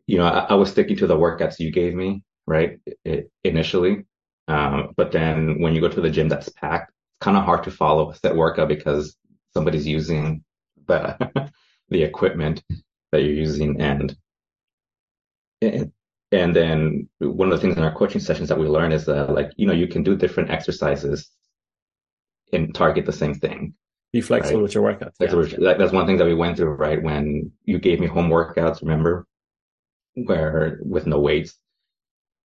you 0.06 0.20
know, 0.20 0.28
I, 0.28 0.46
I 0.52 0.54
was 0.54 0.70
sticking 0.70 0.96
to 0.98 1.08
the 1.08 1.18
workouts 1.18 1.60
you 1.60 1.72
gave 1.72 1.96
me, 1.96 2.24
right? 2.46 2.80
It, 3.04 3.32
initially. 3.44 4.06
Um, 4.48 4.94
but 4.96 5.12
then 5.12 5.60
when 5.60 5.74
you 5.74 5.82
go 5.82 5.90
to 5.90 6.02
the 6.02 6.12
gym 6.12 6.30
that's 6.30 6.50
packed, 6.50 6.92
it's 7.10 7.20
kind 7.20 7.36
of 7.36 7.46
hard 7.46 7.64
to 7.64 7.72
follow 7.72 8.12
a 8.12 8.16
set 8.16 8.36
workout 8.36 8.68
because 8.68 9.18
somebody's 9.56 9.88
using 9.88 10.44
the 10.88 11.52
the 11.90 12.04
equipment 12.04 12.64
that 13.12 13.24
you're 13.24 13.34
using 13.34 13.82
and 13.82 14.16
and 15.64 16.56
then 16.56 17.10
one 17.18 17.52
of 17.52 17.56
the 17.56 17.62
things 17.62 17.76
in 17.76 17.84
our 17.84 17.96
coaching 17.96 18.22
sessions 18.22 18.50
that 18.50 18.60
we 18.60 18.68
learn 18.68 18.92
is 18.92 19.06
that 19.06 19.32
like 19.32 19.52
you 19.58 19.66
know 19.66 19.74
you 19.74 19.88
can 19.88 20.04
do 20.04 20.16
different 20.16 20.52
exercises 20.52 21.32
and 22.54 22.76
target 22.76 23.06
the 23.08 23.12
same 23.12 23.34
thing 23.34 23.74
be 24.14 24.22
flexible 24.22 24.60
right? 24.60 24.64
with 24.64 24.74
your 24.74 24.84
workouts 24.84 25.14
yeah. 25.20 25.74
that's 25.78 25.92
one 25.92 26.06
thing 26.06 26.18
that 26.18 26.26
we 26.26 26.34
went 26.34 26.58
through 26.58 26.72
right 26.72 27.04
when 27.04 27.52
you 27.66 27.78
gave 27.78 28.00
me 28.00 28.08
home 28.08 28.30
workouts 28.30 28.82
remember 28.82 29.26
where 30.16 30.80
with 30.82 31.06
no 31.06 31.20
weights 31.20 31.58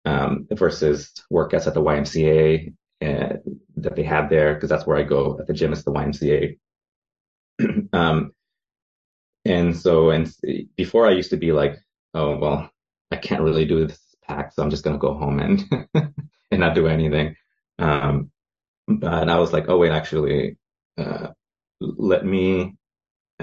um, 0.05 0.47
versus 0.51 1.13
workouts 1.33 1.67
at 1.67 1.75
the 1.75 1.83
YMCA 1.83 2.75
uh, 3.03 3.37
that 3.77 3.97
they 3.97 4.03
had 4.03 4.29
there 4.29 4.55
because 4.55 4.71
that's 4.71 4.87
where 4.87 4.97
I 4.97 5.03
go 5.03 5.39
at 5.41 5.47
the 5.47 5.53
gym. 5.53 5.73
It's 5.73 5.85
the 5.85 5.93
YMCA. 5.93 6.59
um, 7.93 8.33
and 9.45 9.77
so, 9.77 10.11
and 10.11 10.33
before 10.77 11.07
I 11.07 11.13
used 11.13 11.31
to 11.31 11.37
be 11.37 11.53
like, 11.53 11.79
oh 12.15 12.37
well, 12.37 12.71
I 13.11 13.17
can't 13.17 13.43
really 13.43 13.65
do 13.65 13.87
this 13.87 13.99
pack, 14.25 14.53
so 14.53 14.63
I'm 14.63 14.71
just 14.71 14.85
gonna 14.85 14.99
go 14.99 15.15
home 15.15 15.41
and 15.41 15.65
and 16.51 16.61
not 16.61 16.75
do 16.75 16.87
anything. 16.87 17.37
Um, 17.79 18.31
but 18.87 19.29
I 19.29 19.39
was 19.39 19.53
like, 19.53 19.69
oh 19.69 19.79
wait, 19.79 19.93
actually, 19.93 20.59
uh, 20.99 21.29
let 21.99 22.25
me. 22.25 22.77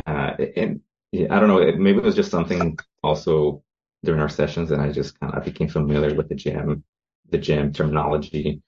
Uh, 0.07 0.33
and 0.55 0.81
I 1.13 1.39
don't 1.39 1.47
know, 1.49 1.59
maybe 1.77 1.99
it 1.99 2.03
was 2.03 2.15
just 2.15 2.31
something 2.31 2.77
also 3.03 3.63
during 4.03 4.21
our 4.21 4.29
sessions, 4.29 4.71
and 4.71 4.81
I 4.81 4.91
just 4.91 5.19
kind 5.19 5.33
of 5.33 5.43
became 5.43 5.67
familiar 5.69 6.13
with 6.15 6.29
the 6.29 6.35
gym 6.35 6.83
the 7.31 7.37
gym 7.37 7.71
terminology, 7.73 8.61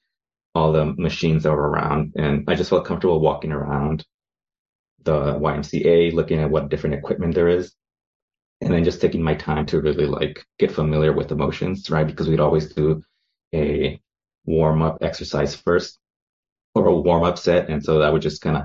all 0.55 0.71
the 0.71 0.85
machines 0.85 1.43
that 1.43 1.51
were 1.51 1.69
around. 1.69 2.13
And 2.15 2.49
I 2.49 2.55
just 2.55 2.69
felt 2.69 2.85
comfortable 2.85 3.19
walking 3.19 3.51
around 3.51 4.05
the 5.03 5.37
YMCA, 5.39 6.11
looking 6.13 6.39
at 6.39 6.49
what 6.49 6.69
different 6.69 6.95
equipment 6.95 7.35
there 7.35 7.49
is. 7.49 7.73
And 8.61 8.73
then 8.73 8.83
just 8.83 9.01
taking 9.01 9.23
my 9.23 9.33
time 9.35 9.65
to 9.67 9.81
really 9.81 10.05
like 10.05 10.45
get 10.59 10.71
familiar 10.71 11.13
with 11.13 11.27
the 11.27 11.35
motions, 11.35 11.89
right? 11.89 12.05
Because 12.05 12.29
we'd 12.29 12.39
always 12.39 12.73
do 12.73 13.01
a 13.55 13.99
warm 14.45 14.81
up 14.83 14.99
exercise 15.01 15.55
first 15.55 15.99
or 16.75 16.87
a 16.87 16.95
warm 16.95 17.23
up 17.23 17.39
set. 17.39 17.69
And 17.69 17.83
so 17.83 17.99
that 17.99 18.13
would 18.13 18.21
just 18.21 18.41
kind 18.41 18.57
of 18.57 18.63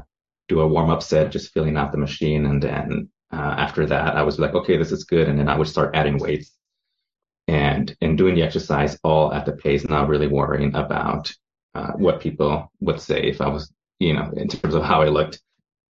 do 0.48 0.60
a 0.60 0.66
warm 0.66 0.90
up 0.90 1.02
set, 1.02 1.32
just 1.32 1.52
filling 1.52 1.76
out 1.76 1.92
the 1.92 1.98
machine. 1.98 2.46
And 2.46 2.62
then 2.62 3.08
uh, 3.32 3.54
after 3.58 3.86
that, 3.86 4.16
I 4.16 4.22
was 4.22 4.38
like, 4.38 4.54
okay, 4.54 4.76
this 4.76 4.92
is 4.92 5.04
good. 5.04 5.28
And 5.28 5.38
then 5.38 5.48
I 5.48 5.56
would 5.56 5.68
start 5.68 5.94
adding 5.94 6.18
weights 6.18 6.52
and, 7.48 7.94
and 8.00 8.16
doing 8.16 8.34
the 8.34 8.42
exercise 8.42 8.98
all 9.02 9.32
at 9.32 9.46
the 9.46 9.52
pace, 9.52 9.88
not 9.88 10.08
really 10.08 10.28
worrying 10.28 10.74
about 10.74 11.32
uh, 11.74 11.92
what 11.92 12.20
people 12.20 12.70
would 12.80 13.00
say 13.00 13.22
if 13.22 13.40
I 13.40 13.48
was, 13.48 13.72
you 13.98 14.14
know, 14.14 14.30
in 14.36 14.48
terms 14.48 14.74
of 14.74 14.82
how 14.82 15.02
I 15.02 15.08
looked 15.08 15.40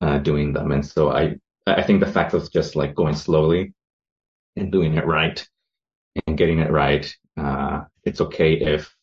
uh, 0.01 0.19
doing 0.19 0.53
them. 0.53 0.73
And 0.73 0.85
so 0.85 1.11
I, 1.11 1.37
I 1.67 1.83
think 1.83 2.01
the 2.01 2.13
fact 2.13 2.35
of 2.35 2.51
just 2.53 2.77
like 2.77 2.95
going 2.95 3.15
slowly 3.15 3.75
and 4.57 4.73
doing 4.73 4.95
it 4.95 5.07
right 5.07 5.47
and 6.27 6.39
getting 6.39 6.61
it 6.61 6.71
right, 6.71 7.15
uh, 7.37 7.83
it's 8.05 8.21
okay 8.21 8.55
if 8.55 8.95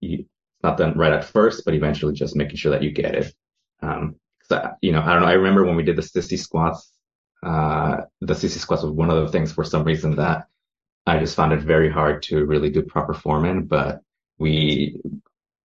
you, 0.00 0.18
it's 0.20 0.62
not 0.62 0.78
done 0.78 0.96
right 0.98 1.12
at 1.12 1.24
first, 1.24 1.64
but 1.64 1.74
eventually 1.74 2.14
just 2.14 2.36
making 2.36 2.56
sure 2.56 2.72
that 2.72 2.82
you 2.82 2.90
get 2.90 3.14
it. 3.14 3.34
Um, 3.82 4.16
I, 4.52 4.72
you 4.80 4.92
know, 4.92 5.00
I 5.00 5.12
don't 5.12 5.22
know. 5.22 5.28
I 5.28 5.34
remember 5.34 5.64
when 5.64 5.76
we 5.76 5.82
did 5.82 5.96
the 5.96 6.02
sissy 6.02 6.38
squats, 6.38 6.92
uh, 7.42 7.98
the 8.20 8.34
sissy 8.34 8.58
squats 8.58 8.82
was 8.82 8.92
one 8.92 9.10
of 9.10 9.24
the 9.24 9.32
things 9.32 9.52
for 9.52 9.64
some 9.64 9.84
reason 9.84 10.16
that 10.16 10.48
I 11.06 11.18
just 11.18 11.36
found 11.36 11.52
it 11.52 11.60
very 11.60 11.90
hard 11.90 12.22
to 12.24 12.44
really 12.44 12.70
do 12.70 12.82
proper 12.82 13.14
form 13.14 13.44
in, 13.44 13.66
but 13.66 14.00
we, 14.38 15.00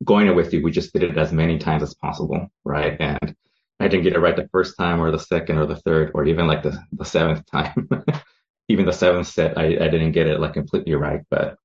going 0.04 0.28
it 0.28 0.36
with 0.36 0.54
you, 0.54 0.62
we 0.62 0.72
just 0.72 0.94
did 0.94 1.04
it 1.04 1.18
as 1.18 1.32
many 1.32 1.58
times 1.58 1.84
as 1.84 1.96
possible, 1.96 2.52
right? 2.64 2.98
And 3.00 3.36
I 3.80 3.88
didn't 3.88 4.04
get 4.04 4.14
it 4.14 4.20
right 4.20 4.36
the 4.36 4.50
first 4.52 4.78
time 4.78 5.02
or 5.02 5.12
the 5.12 5.20
second 5.20 5.58
or 5.58 5.66
the 5.66 5.78
third 5.78 6.12
or 6.14 6.26
even 6.26 6.48
like 6.48 6.64
the, 6.64 6.80
the 6.92 7.06
seventh 7.06 7.46
time. 7.50 7.90
even 8.70 8.86
the 8.86 8.94
seventh 8.94 9.28
set, 9.28 9.58
I, 9.58 9.66
I 9.66 9.88
didn't 9.90 10.12
get 10.12 10.28
it 10.28 10.40
like 10.40 10.54
completely 10.54 10.94
right. 10.94 11.22
But 11.30 11.58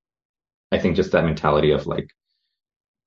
I 0.72 0.78
think 0.78 0.96
just 0.96 1.12
that 1.12 1.24
mentality 1.24 1.72
of 1.72 1.86
like 1.86 2.10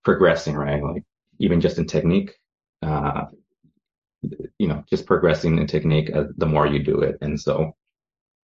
progressing, 0.04 0.56
right? 0.56 0.84
Like 0.84 1.04
even 1.40 1.62
just 1.62 1.78
in 1.78 1.86
technique, 1.88 2.36
uh, 2.82 3.26
you 4.22 4.68
know, 4.68 4.84
just 4.90 5.06
progressing 5.06 5.58
in 5.58 5.68
technique 5.68 6.10
as 6.10 6.28
the 6.38 6.46
more 6.46 6.68
you 6.68 6.80
do 6.80 7.02
it. 7.02 7.18
And 7.22 7.40
so 7.40 7.76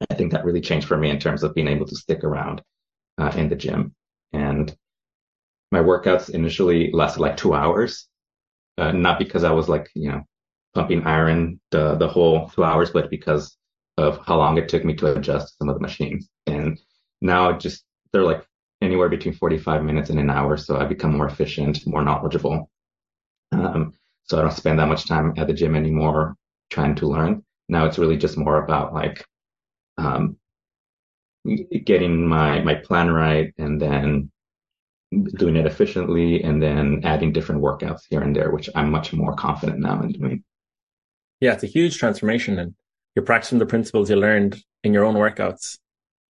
I 0.09 0.13
think 0.15 0.31
that 0.31 0.45
really 0.45 0.61
changed 0.61 0.87
for 0.87 0.97
me 0.97 1.09
in 1.09 1.19
terms 1.19 1.43
of 1.43 1.53
being 1.53 1.67
able 1.67 1.85
to 1.85 1.95
stick 1.95 2.23
around 2.23 2.61
uh, 3.17 3.31
in 3.35 3.49
the 3.49 3.55
gym. 3.55 3.93
And 4.33 4.75
my 5.71 5.79
workouts 5.79 6.29
initially 6.29 6.91
lasted 6.91 7.21
like 7.21 7.37
two 7.37 7.53
hours, 7.53 8.07
uh, 8.77 8.91
not 8.91 9.19
because 9.19 9.43
I 9.43 9.51
was 9.51 9.69
like, 9.69 9.89
you 9.95 10.09
know, 10.09 10.23
pumping 10.73 11.05
iron 11.05 11.59
the, 11.71 11.95
the 11.95 12.07
whole 12.07 12.49
two 12.49 12.63
hours, 12.63 12.91
but 12.91 13.09
because 13.09 13.57
of 13.97 14.19
how 14.25 14.37
long 14.37 14.57
it 14.57 14.67
took 14.67 14.83
me 14.83 14.93
to 14.95 15.15
adjust 15.15 15.57
some 15.57 15.69
of 15.69 15.75
the 15.75 15.81
machines. 15.81 16.29
And 16.47 16.79
now 17.21 17.57
just 17.57 17.83
they're 18.11 18.23
like 18.23 18.45
anywhere 18.81 19.09
between 19.09 19.33
45 19.33 19.83
minutes 19.83 20.09
and 20.09 20.19
an 20.19 20.29
hour. 20.29 20.57
So 20.57 20.77
I 20.77 20.85
become 20.85 21.15
more 21.15 21.27
efficient, 21.27 21.85
more 21.87 22.03
knowledgeable. 22.03 22.69
Um, 23.51 23.93
so 24.25 24.37
I 24.37 24.41
don't 24.41 24.51
spend 24.51 24.79
that 24.79 24.87
much 24.87 25.07
time 25.07 25.33
at 25.37 25.47
the 25.47 25.53
gym 25.53 25.75
anymore 25.75 26.35
trying 26.69 26.95
to 26.95 27.07
learn. 27.07 27.43
Now 27.69 27.85
it's 27.85 27.97
really 27.97 28.17
just 28.17 28.37
more 28.37 28.63
about 28.63 28.93
like, 28.93 29.25
um, 29.97 30.37
getting 31.83 32.27
my, 32.27 32.61
my 32.61 32.75
plan 32.75 33.11
right 33.11 33.53
and 33.57 33.79
then 33.79 34.31
doing 35.37 35.55
it 35.55 35.65
efficiently 35.65 36.43
and 36.43 36.61
then 36.61 37.01
adding 37.03 37.31
different 37.31 37.61
workouts 37.61 38.01
here 38.09 38.21
and 38.21 38.35
there, 38.35 38.51
which 38.51 38.69
I'm 38.75 38.89
much 38.89 39.13
more 39.13 39.35
confident 39.35 39.79
now 39.79 40.01
in 40.01 40.11
doing. 40.11 40.43
Yeah, 41.39 41.53
it's 41.53 41.63
a 41.63 41.67
huge 41.67 41.97
transformation 41.97 42.57
and 42.59 42.73
you're 43.15 43.25
practicing 43.25 43.59
the 43.59 43.65
principles 43.65 44.09
you 44.09 44.15
learned 44.15 44.61
in 44.83 44.93
your 44.93 45.05
own 45.05 45.15
workouts. 45.15 45.77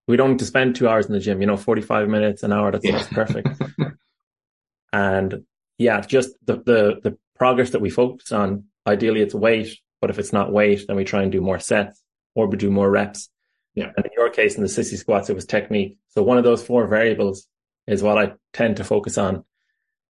We 0.08 0.18
don't 0.18 0.32
need 0.32 0.39
to 0.39 0.46
spend 0.46 0.76
two 0.76 0.88
hours 0.88 1.06
in 1.06 1.14
the 1.14 1.20
gym, 1.20 1.39
you 1.39 1.48
know, 1.48 1.56
45 1.56 2.10
minutes, 2.10 2.44
an 2.44 2.52
hour, 2.52 2.72
that's, 2.72 2.84
yeah. 2.84 2.98
that's 2.98 3.08
perfect. 3.08 3.48
and 4.94 5.46
yeah, 5.78 6.02
just 6.02 6.32
the, 6.46 6.56
the, 6.56 7.00
the 7.04 7.18
progress 7.38 7.72
that 7.72 7.82
we 7.82 7.90
focus 7.90 8.32
on, 8.32 8.66
ideally 8.88 9.22
it's 9.22 9.34
weight, 9.34 9.78
but 10.02 10.10
if 10.10 10.20
it's 10.20 10.34
not 10.34 10.52
weight, 10.52 10.86
then 10.88 10.96
we 10.96 11.04
try 11.04 11.24
and 11.24 11.32
do 11.32 11.42
more 11.42 11.60
sets 11.60 12.02
or 12.36 12.48
we 12.48 12.58
do 12.58 12.72
more 12.72 12.90
reps. 12.90 13.30
Yeah. 13.76 13.92
And 13.96 14.06
in 14.06 14.12
your 14.18 14.30
case, 14.30 14.56
in 14.56 14.62
the 14.62 14.68
sissy 14.68 14.98
squats, 14.98 15.30
it 15.30 15.36
was 15.36 15.46
technique. 15.46 15.98
So 16.10 16.22
one 16.24 16.38
of 16.38 16.44
those 16.44 16.66
four 16.66 16.88
variables 16.88 17.48
is 17.88 18.04
what 18.04 18.18
I 18.18 18.34
tend 18.54 18.78
to 18.78 18.84
focus 18.84 19.18
on. 19.18 19.44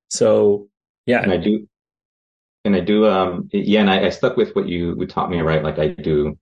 So 0.10 0.68
yeah. 1.06 1.22
And 1.22 1.32
I 1.32 1.38
do, 1.38 1.68
and 2.66 2.76
I 2.76 2.80
do, 2.80 3.08
um, 3.08 3.50
yeah, 3.52 3.82
and 3.82 3.90
I, 3.90 4.06
I 4.06 4.10
stuck 4.10 4.38
with 4.38 4.56
what 4.56 4.68
you, 4.68 4.96
you 5.00 5.08
taught 5.08 5.30
me, 5.30 5.40
right? 5.42 5.64
Like 5.64 5.80
I 5.80 5.90
do 5.90 6.38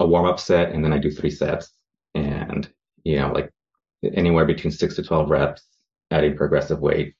a 0.00 0.06
warm 0.06 0.26
up 0.26 0.40
set 0.40 0.72
and 0.72 0.84
then 0.84 0.92
I 0.92 0.98
do 0.98 1.10
three 1.10 1.30
sets 1.30 1.70
and, 2.14 2.70
you 3.04 3.16
know, 3.16 3.32
like 3.32 3.50
anywhere 4.14 4.44
between 4.44 4.70
six 4.70 4.96
to 4.96 5.02
12 5.02 5.30
reps, 5.30 5.62
adding 6.10 6.36
progressive 6.36 6.80
weight, 6.80 7.14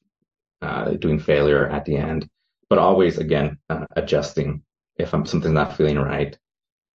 uh, 0.62 0.90
doing 0.92 1.18
failure 1.18 1.68
at 1.68 1.84
the 1.84 1.96
end, 1.96 2.28
but 2.68 2.78
always 2.78 3.18
again, 3.18 3.58
uh, 3.70 3.86
adjusting 3.96 4.62
if 4.96 5.14
I'm 5.14 5.24
something's 5.24 5.54
not 5.54 5.76
feeling 5.76 5.98
right, 5.98 6.36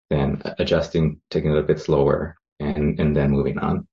then 0.09 0.41
adjusting, 0.59 1.21
taking 1.29 1.51
it 1.51 1.57
a 1.57 1.63
bit 1.63 1.79
slower 1.79 2.35
and, 2.59 2.99
and 2.99 3.15
then 3.15 3.31
moving 3.31 3.57
on. 3.57 3.87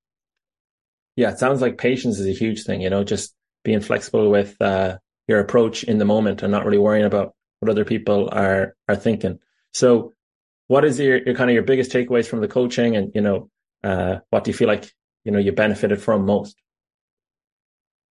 Yeah. 1.15 1.31
It 1.31 1.39
sounds 1.39 1.61
like 1.61 1.77
patience 1.77 2.19
is 2.19 2.27
a 2.27 2.37
huge 2.37 2.63
thing, 2.63 2.81
you 2.81 2.89
know, 2.89 3.03
just 3.03 3.33
being 3.63 3.79
flexible 3.79 4.29
with, 4.29 4.55
uh, 4.61 4.97
your 5.27 5.39
approach 5.39 5.83
in 5.83 5.97
the 5.97 6.05
moment 6.05 6.41
and 6.41 6.51
not 6.51 6.65
really 6.65 6.77
worrying 6.77 7.05
about 7.05 7.33
what 7.59 7.69
other 7.69 7.85
people 7.85 8.27
are, 8.31 8.75
are 8.89 8.95
thinking. 8.95 9.39
So 9.73 10.13
what 10.67 10.83
is 10.83 10.99
your, 10.99 11.23
your 11.23 11.35
kind 11.35 11.49
of 11.49 11.53
your 11.53 11.63
biggest 11.63 11.91
takeaways 11.91 12.27
from 12.27 12.41
the 12.41 12.47
coaching 12.47 12.97
and, 12.97 13.11
you 13.15 13.21
know, 13.21 13.49
uh, 13.83 14.17
what 14.29 14.43
do 14.43 14.51
you 14.51 14.57
feel 14.57 14.67
like, 14.67 14.91
you 15.23 15.31
know, 15.31 15.39
you 15.39 15.53
benefited 15.53 16.01
from 16.01 16.25
most? 16.25 16.55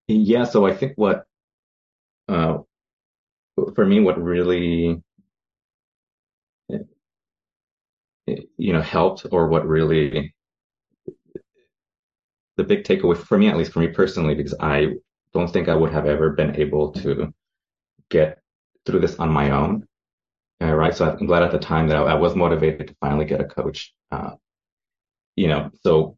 Yeah. 0.07 0.45
So 0.45 0.65
I 0.65 0.73
think 0.73 0.93
what, 0.95 1.25
uh, 2.27 2.59
for 3.75 3.85
me, 3.85 3.99
what 3.99 4.21
really, 4.21 5.01
you 8.57 8.73
know, 8.73 8.81
helped 8.81 9.25
or 9.31 9.47
what 9.47 9.67
really, 9.67 10.33
the 12.57 12.63
big 12.63 12.83
takeaway 12.83 13.17
for 13.17 13.37
me, 13.37 13.47
at 13.47 13.57
least 13.57 13.71
for 13.71 13.79
me 13.79 13.87
personally, 13.87 14.35
because 14.35 14.55
I 14.59 14.93
don't 15.33 15.51
think 15.51 15.69
I 15.69 15.75
would 15.75 15.91
have 15.91 16.05
ever 16.05 16.31
been 16.31 16.55
able 16.55 16.91
to 16.93 17.33
get 18.09 18.39
through 18.85 18.99
this 18.99 19.17
on 19.17 19.29
my 19.29 19.51
own. 19.51 19.87
Uh, 20.61 20.73
right. 20.75 20.95
So 20.95 21.09
I'm 21.09 21.25
glad 21.25 21.43
at 21.43 21.51
the 21.51 21.59
time 21.59 21.87
that 21.87 21.97
I, 21.97 22.01
I 22.01 22.13
was 22.15 22.35
motivated 22.35 22.87
to 22.87 22.95
finally 23.01 23.25
get 23.25 23.41
a 23.41 23.45
coach. 23.45 23.93
Uh, 24.11 24.31
you 25.35 25.47
know, 25.47 25.71
so 25.83 26.17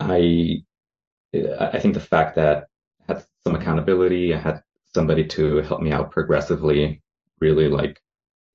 I, 0.00 0.62
I 1.34 1.78
think 1.78 1.94
the 1.94 2.00
fact 2.00 2.36
that 2.36 2.68
I 3.08 3.14
had 3.14 3.24
some 3.44 3.54
accountability, 3.54 4.34
I 4.34 4.38
had 4.38 4.62
somebody 4.98 5.24
to 5.24 5.58
help 5.68 5.80
me 5.80 5.92
out 5.92 6.10
progressively, 6.10 7.00
really 7.40 7.68
like 7.68 8.00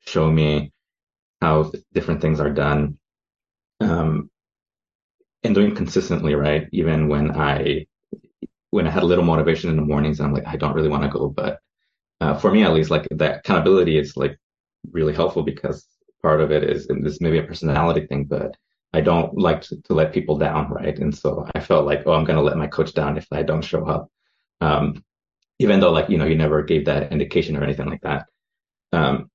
show 0.06 0.30
me 0.30 0.74
how 1.42 1.72
different 1.94 2.20
things 2.22 2.42
are 2.42 2.52
done. 2.66 2.98
Um, 3.80 4.30
and 5.46 5.56
doing 5.56 5.74
consistently, 5.76 6.36
right? 6.36 6.68
Even 6.72 7.08
when 7.08 7.32
I, 7.32 7.86
when 8.72 8.88
I 8.88 8.92
had 8.92 9.04
a 9.04 9.12
little 9.12 9.26
motivation 9.26 9.70
in 9.70 9.78
the 9.78 9.90
mornings, 9.92 10.20
I'm 10.20 10.34
like, 10.34 10.48
I 10.48 10.58
don't 10.58 10.76
really 10.76 10.94
want 10.94 11.04
to 11.04 11.18
go, 11.18 11.30
but 11.30 11.60
uh, 12.22 12.36
for 12.42 12.52
me 12.52 12.64
at 12.64 12.74
least, 12.74 12.92
like 12.92 13.08
that 13.12 13.40
accountability 13.40 13.98
is 13.98 14.16
like 14.18 14.38
really 14.92 15.14
helpful 15.14 15.44
because 15.44 15.86
part 16.22 16.42
of 16.42 16.52
it 16.52 16.64
is, 16.64 16.88
and 16.90 17.06
this 17.06 17.22
may 17.22 17.32
be 17.32 17.40
a 17.40 17.44
personality 17.52 18.06
thing, 18.08 18.26
but 18.26 18.56
I 18.94 19.02
don't 19.02 19.38
like 19.38 19.62
to, 19.64 19.82
to, 19.82 19.94
let 19.94 20.14
people 20.14 20.38
down, 20.38 20.70
right? 20.70 20.98
And 21.00 21.14
so 21.18 21.46
I 21.56 21.60
felt 21.60 21.86
like, 21.86 22.04
oh, 22.06 22.14
I'm 22.14 22.26
going 22.26 22.38
to 22.38 22.48
let 22.50 22.58
my 22.58 22.68
coach 22.68 22.94
down 22.94 23.18
if 23.18 23.28
I 23.32 23.44
don't 23.44 23.70
show 23.72 23.86
up. 23.86 24.10
Um, 24.62 25.04
even 25.60 25.80
though 25.80 25.92
like, 25.92 26.10
you 26.10 26.18
know, 26.18 26.26
you 26.26 26.36
never 26.36 26.64
gave 26.64 26.86
that 26.86 27.12
indication 27.12 27.56
or 27.56 27.64
anything 27.64 27.88
like 27.88 28.02
that. 28.02 28.26
Um, 28.92 29.30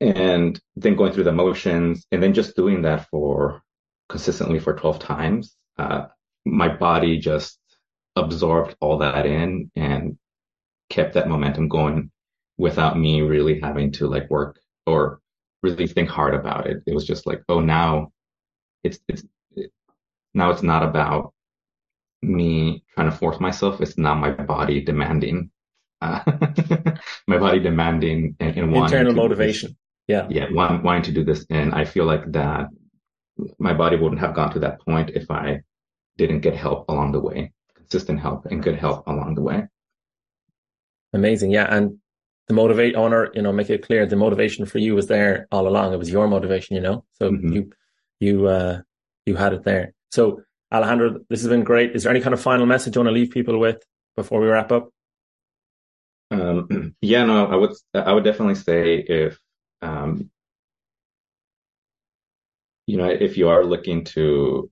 and 0.00 0.60
then 0.76 0.96
going 0.96 1.12
through 1.12 1.24
the 1.24 1.32
motions 1.32 2.06
and 2.10 2.22
then 2.22 2.34
just 2.34 2.56
doing 2.56 2.82
that 2.82 3.08
for 3.08 3.62
consistently 4.08 4.58
for 4.58 4.74
12 4.74 4.98
times, 4.98 5.56
uh, 5.78 6.06
my 6.44 6.68
body 6.68 7.18
just 7.18 7.58
absorbed 8.16 8.74
all 8.80 8.98
that 8.98 9.26
in 9.26 9.70
and 9.76 10.18
kept 10.90 11.14
that 11.14 11.28
momentum 11.28 11.68
going 11.68 12.10
without 12.58 12.98
me 12.98 13.22
really 13.22 13.60
having 13.60 13.92
to 13.92 14.06
like 14.06 14.28
work 14.28 14.60
or 14.86 15.20
really 15.62 15.86
think 15.86 16.08
hard 16.08 16.34
about 16.34 16.66
it. 16.66 16.82
It 16.86 16.94
was 16.94 17.06
just 17.06 17.26
like, 17.26 17.42
oh, 17.48 17.60
now 17.60 18.12
it's, 18.82 18.98
it's, 19.08 19.24
now 20.34 20.50
it's 20.50 20.62
not 20.62 20.82
about 20.82 21.32
me 22.22 22.84
trying 22.94 23.10
to 23.10 23.16
force 23.16 23.40
myself. 23.40 23.80
It's 23.80 23.98
not 23.98 24.18
my 24.18 24.30
body 24.30 24.80
demanding, 24.80 25.50
uh, 26.00 26.20
my 27.26 27.38
body 27.38 27.60
demanding 27.60 28.36
and, 28.40 28.56
and 28.56 28.76
internal 28.76 29.14
motivation. 29.14 29.76
Yeah. 30.08 30.26
Yeah. 30.30 30.46
Want, 30.50 30.82
wanting 30.82 31.02
to 31.04 31.12
do 31.12 31.24
this. 31.24 31.46
And 31.50 31.74
I 31.74 31.84
feel 31.84 32.04
like 32.04 32.30
that 32.32 32.68
my 33.58 33.72
body 33.72 33.96
wouldn't 33.96 34.20
have 34.20 34.34
gone 34.34 34.52
to 34.52 34.60
that 34.60 34.80
point 34.80 35.10
if 35.10 35.30
I 35.30 35.62
didn't 36.16 36.40
get 36.40 36.54
help 36.54 36.88
along 36.88 37.12
the 37.12 37.20
way 37.20 37.52
consistent 37.92 38.20
help 38.20 38.46
and 38.46 38.62
good 38.62 38.76
help 38.76 39.06
along 39.06 39.34
the 39.34 39.42
way. 39.42 39.68
Amazing. 41.12 41.50
Yeah. 41.50 41.66
And 41.68 41.98
the 42.48 42.54
motivate, 42.54 42.94
to, 42.94 43.30
you 43.34 43.42
know, 43.42 43.52
make 43.52 43.68
it 43.68 43.84
clear 43.86 44.06
the 44.06 44.16
motivation 44.16 44.64
for 44.64 44.78
you 44.78 44.94
was 44.94 45.08
there 45.08 45.46
all 45.52 45.68
along. 45.68 45.92
It 45.92 45.98
was 45.98 46.10
your 46.10 46.26
motivation, 46.26 46.76
you 46.76 46.82
know, 46.82 47.04
so 47.12 47.30
mm-hmm. 47.30 47.52
you, 47.52 47.72
you, 48.18 48.46
uh, 48.46 48.80
you 49.26 49.36
had 49.36 49.52
it 49.52 49.64
there. 49.64 49.92
So 50.10 50.42
Alejandro, 50.72 51.20
this 51.28 51.42
has 51.42 51.48
been 51.50 51.64
great. 51.64 51.94
Is 51.94 52.04
there 52.04 52.10
any 52.10 52.20
kind 52.20 52.32
of 52.32 52.40
final 52.40 52.64
message 52.64 52.96
you 52.96 53.00
want 53.00 53.08
to 53.08 53.12
leave 53.12 53.30
people 53.30 53.58
with 53.58 53.84
before 54.16 54.40
we 54.40 54.46
wrap 54.46 54.72
up? 54.72 54.88
Um, 56.30 56.94
yeah, 57.02 57.24
no, 57.24 57.46
I 57.46 57.56
would, 57.56 57.72
I 57.94 58.12
would 58.12 58.24
definitely 58.24 58.54
say 58.54 58.96
if, 58.96 59.38
um, 59.82 60.30
you 62.86 62.96
know, 62.96 63.08
if 63.08 63.36
you 63.36 63.48
are 63.48 63.64
looking 63.64 64.04
to, 64.04 64.70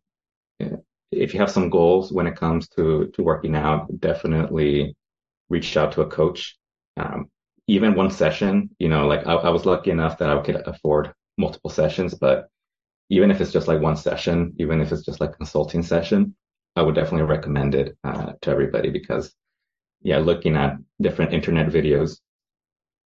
if 1.12 1.34
you 1.34 1.40
have 1.40 1.51
some 1.51 1.70
goals 1.70 2.12
when 2.12 2.26
it 2.26 2.36
comes 2.36 2.68
to 2.68 3.11
to 3.14 3.22
working 3.22 3.55
out, 3.55 3.88
definitely 4.01 4.96
reach 5.48 5.76
out 5.76 5.92
to 5.92 6.03
a 6.03 6.07
coach. 6.07 6.57
Um, 6.96 7.30
even 7.66 7.94
one 7.94 8.11
session, 8.11 8.70
you 8.78 8.88
know, 8.88 9.07
like 9.07 9.26
I, 9.26 9.34
I, 9.34 9.51
was 9.51 9.64
lucky 9.64 9.90
enough 9.90 10.18
that 10.18 10.28
I 10.28 10.40
could 10.42 10.57
afford 10.66 11.12
multiple 11.38 11.70
sessions, 11.70 12.14
but 12.14 12.48
even 13.11 13.30
if 13.30 13.40
it's 13.40 13.52
just 13.52 13.68
like 13.68 13.80
one 13.80 13.96
session, 13.96 14.54
even 14.58 14.80
if 14.80 14.92
it's 14.92 15.04
just 15.04 15.20
like 15.20 15.30
a 15.30 15.34
consulting 15.34 15.82
session, 15.82 16.34
I 16.76 16.82
would 16.82 16.94
definitely 16.94 17.26
recommend 17.26 17.74
it 17.74 17.98
uh, 18.04 18.32
to 18.42 18.50
everybody 18.50 18.90
because, 18.90 19.34
yeah, 20.00 20.18
looking 20.18 20.56
at 20.56 20.76
different 21.00 21.34
internet 21.34 21.68
videos 21.68 22.18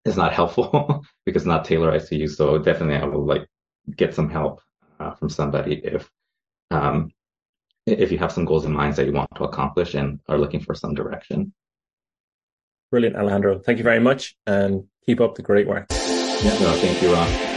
is 0.04 0.16
not 0.16 0.34
helpful 0.40 1.02
because 1.24 1.42
it's 1.42 1.48
not 1.48 1.64
tailored 1.64 2.06
to 2.06 2.16
you. 2.16 2.28
So 2.28 2.58
definitely, 2.58 2.96
I 2.96 3.04
will 3.06 3.24
like 3.24 3.46
get 3.96 4.14
some 4.14 4.28
help 4.28 4.60
uh, 5.00 5.12
from 5.12 5.30
somebody 5.30 5.80
if 5.82 6.10
um, 6.70 7.10
if 7.86 8.12
you 8.12 8.18
have 8.18 8.32
some 8.32 8.44
goals 8.44 8.64
in 8.64 8.72
mind 8.72 8.94
that 8.96 9.06
you 9.06 9.12
want 9.12 9.30
to 9.36 9.44
accomplish 9.44 9.94
and 9.94 10.20
are 10.28 10.38
looking 10.38 10.60
for 10.60 10.74
some 10.74 10.94
direction. 10.94 11.52
Brilliant, 12.90 13.16
Alejandro. 13.16 13.58
Thank 13.58 13.78
you 13.78 13.84
very 13.84 14.00
much 14.00 14.36
and 14.46 14.84
keep 15.04 15.20
up 15.20 15.34
the 15.34 15.42
great 15.42 15.66
work. 15.66 15.88
Yeah, 16.42 16.58
no, 16.58 16.76
thank 16.78 17.00
you, 17.00 17.12
Ron. 17.12 17.53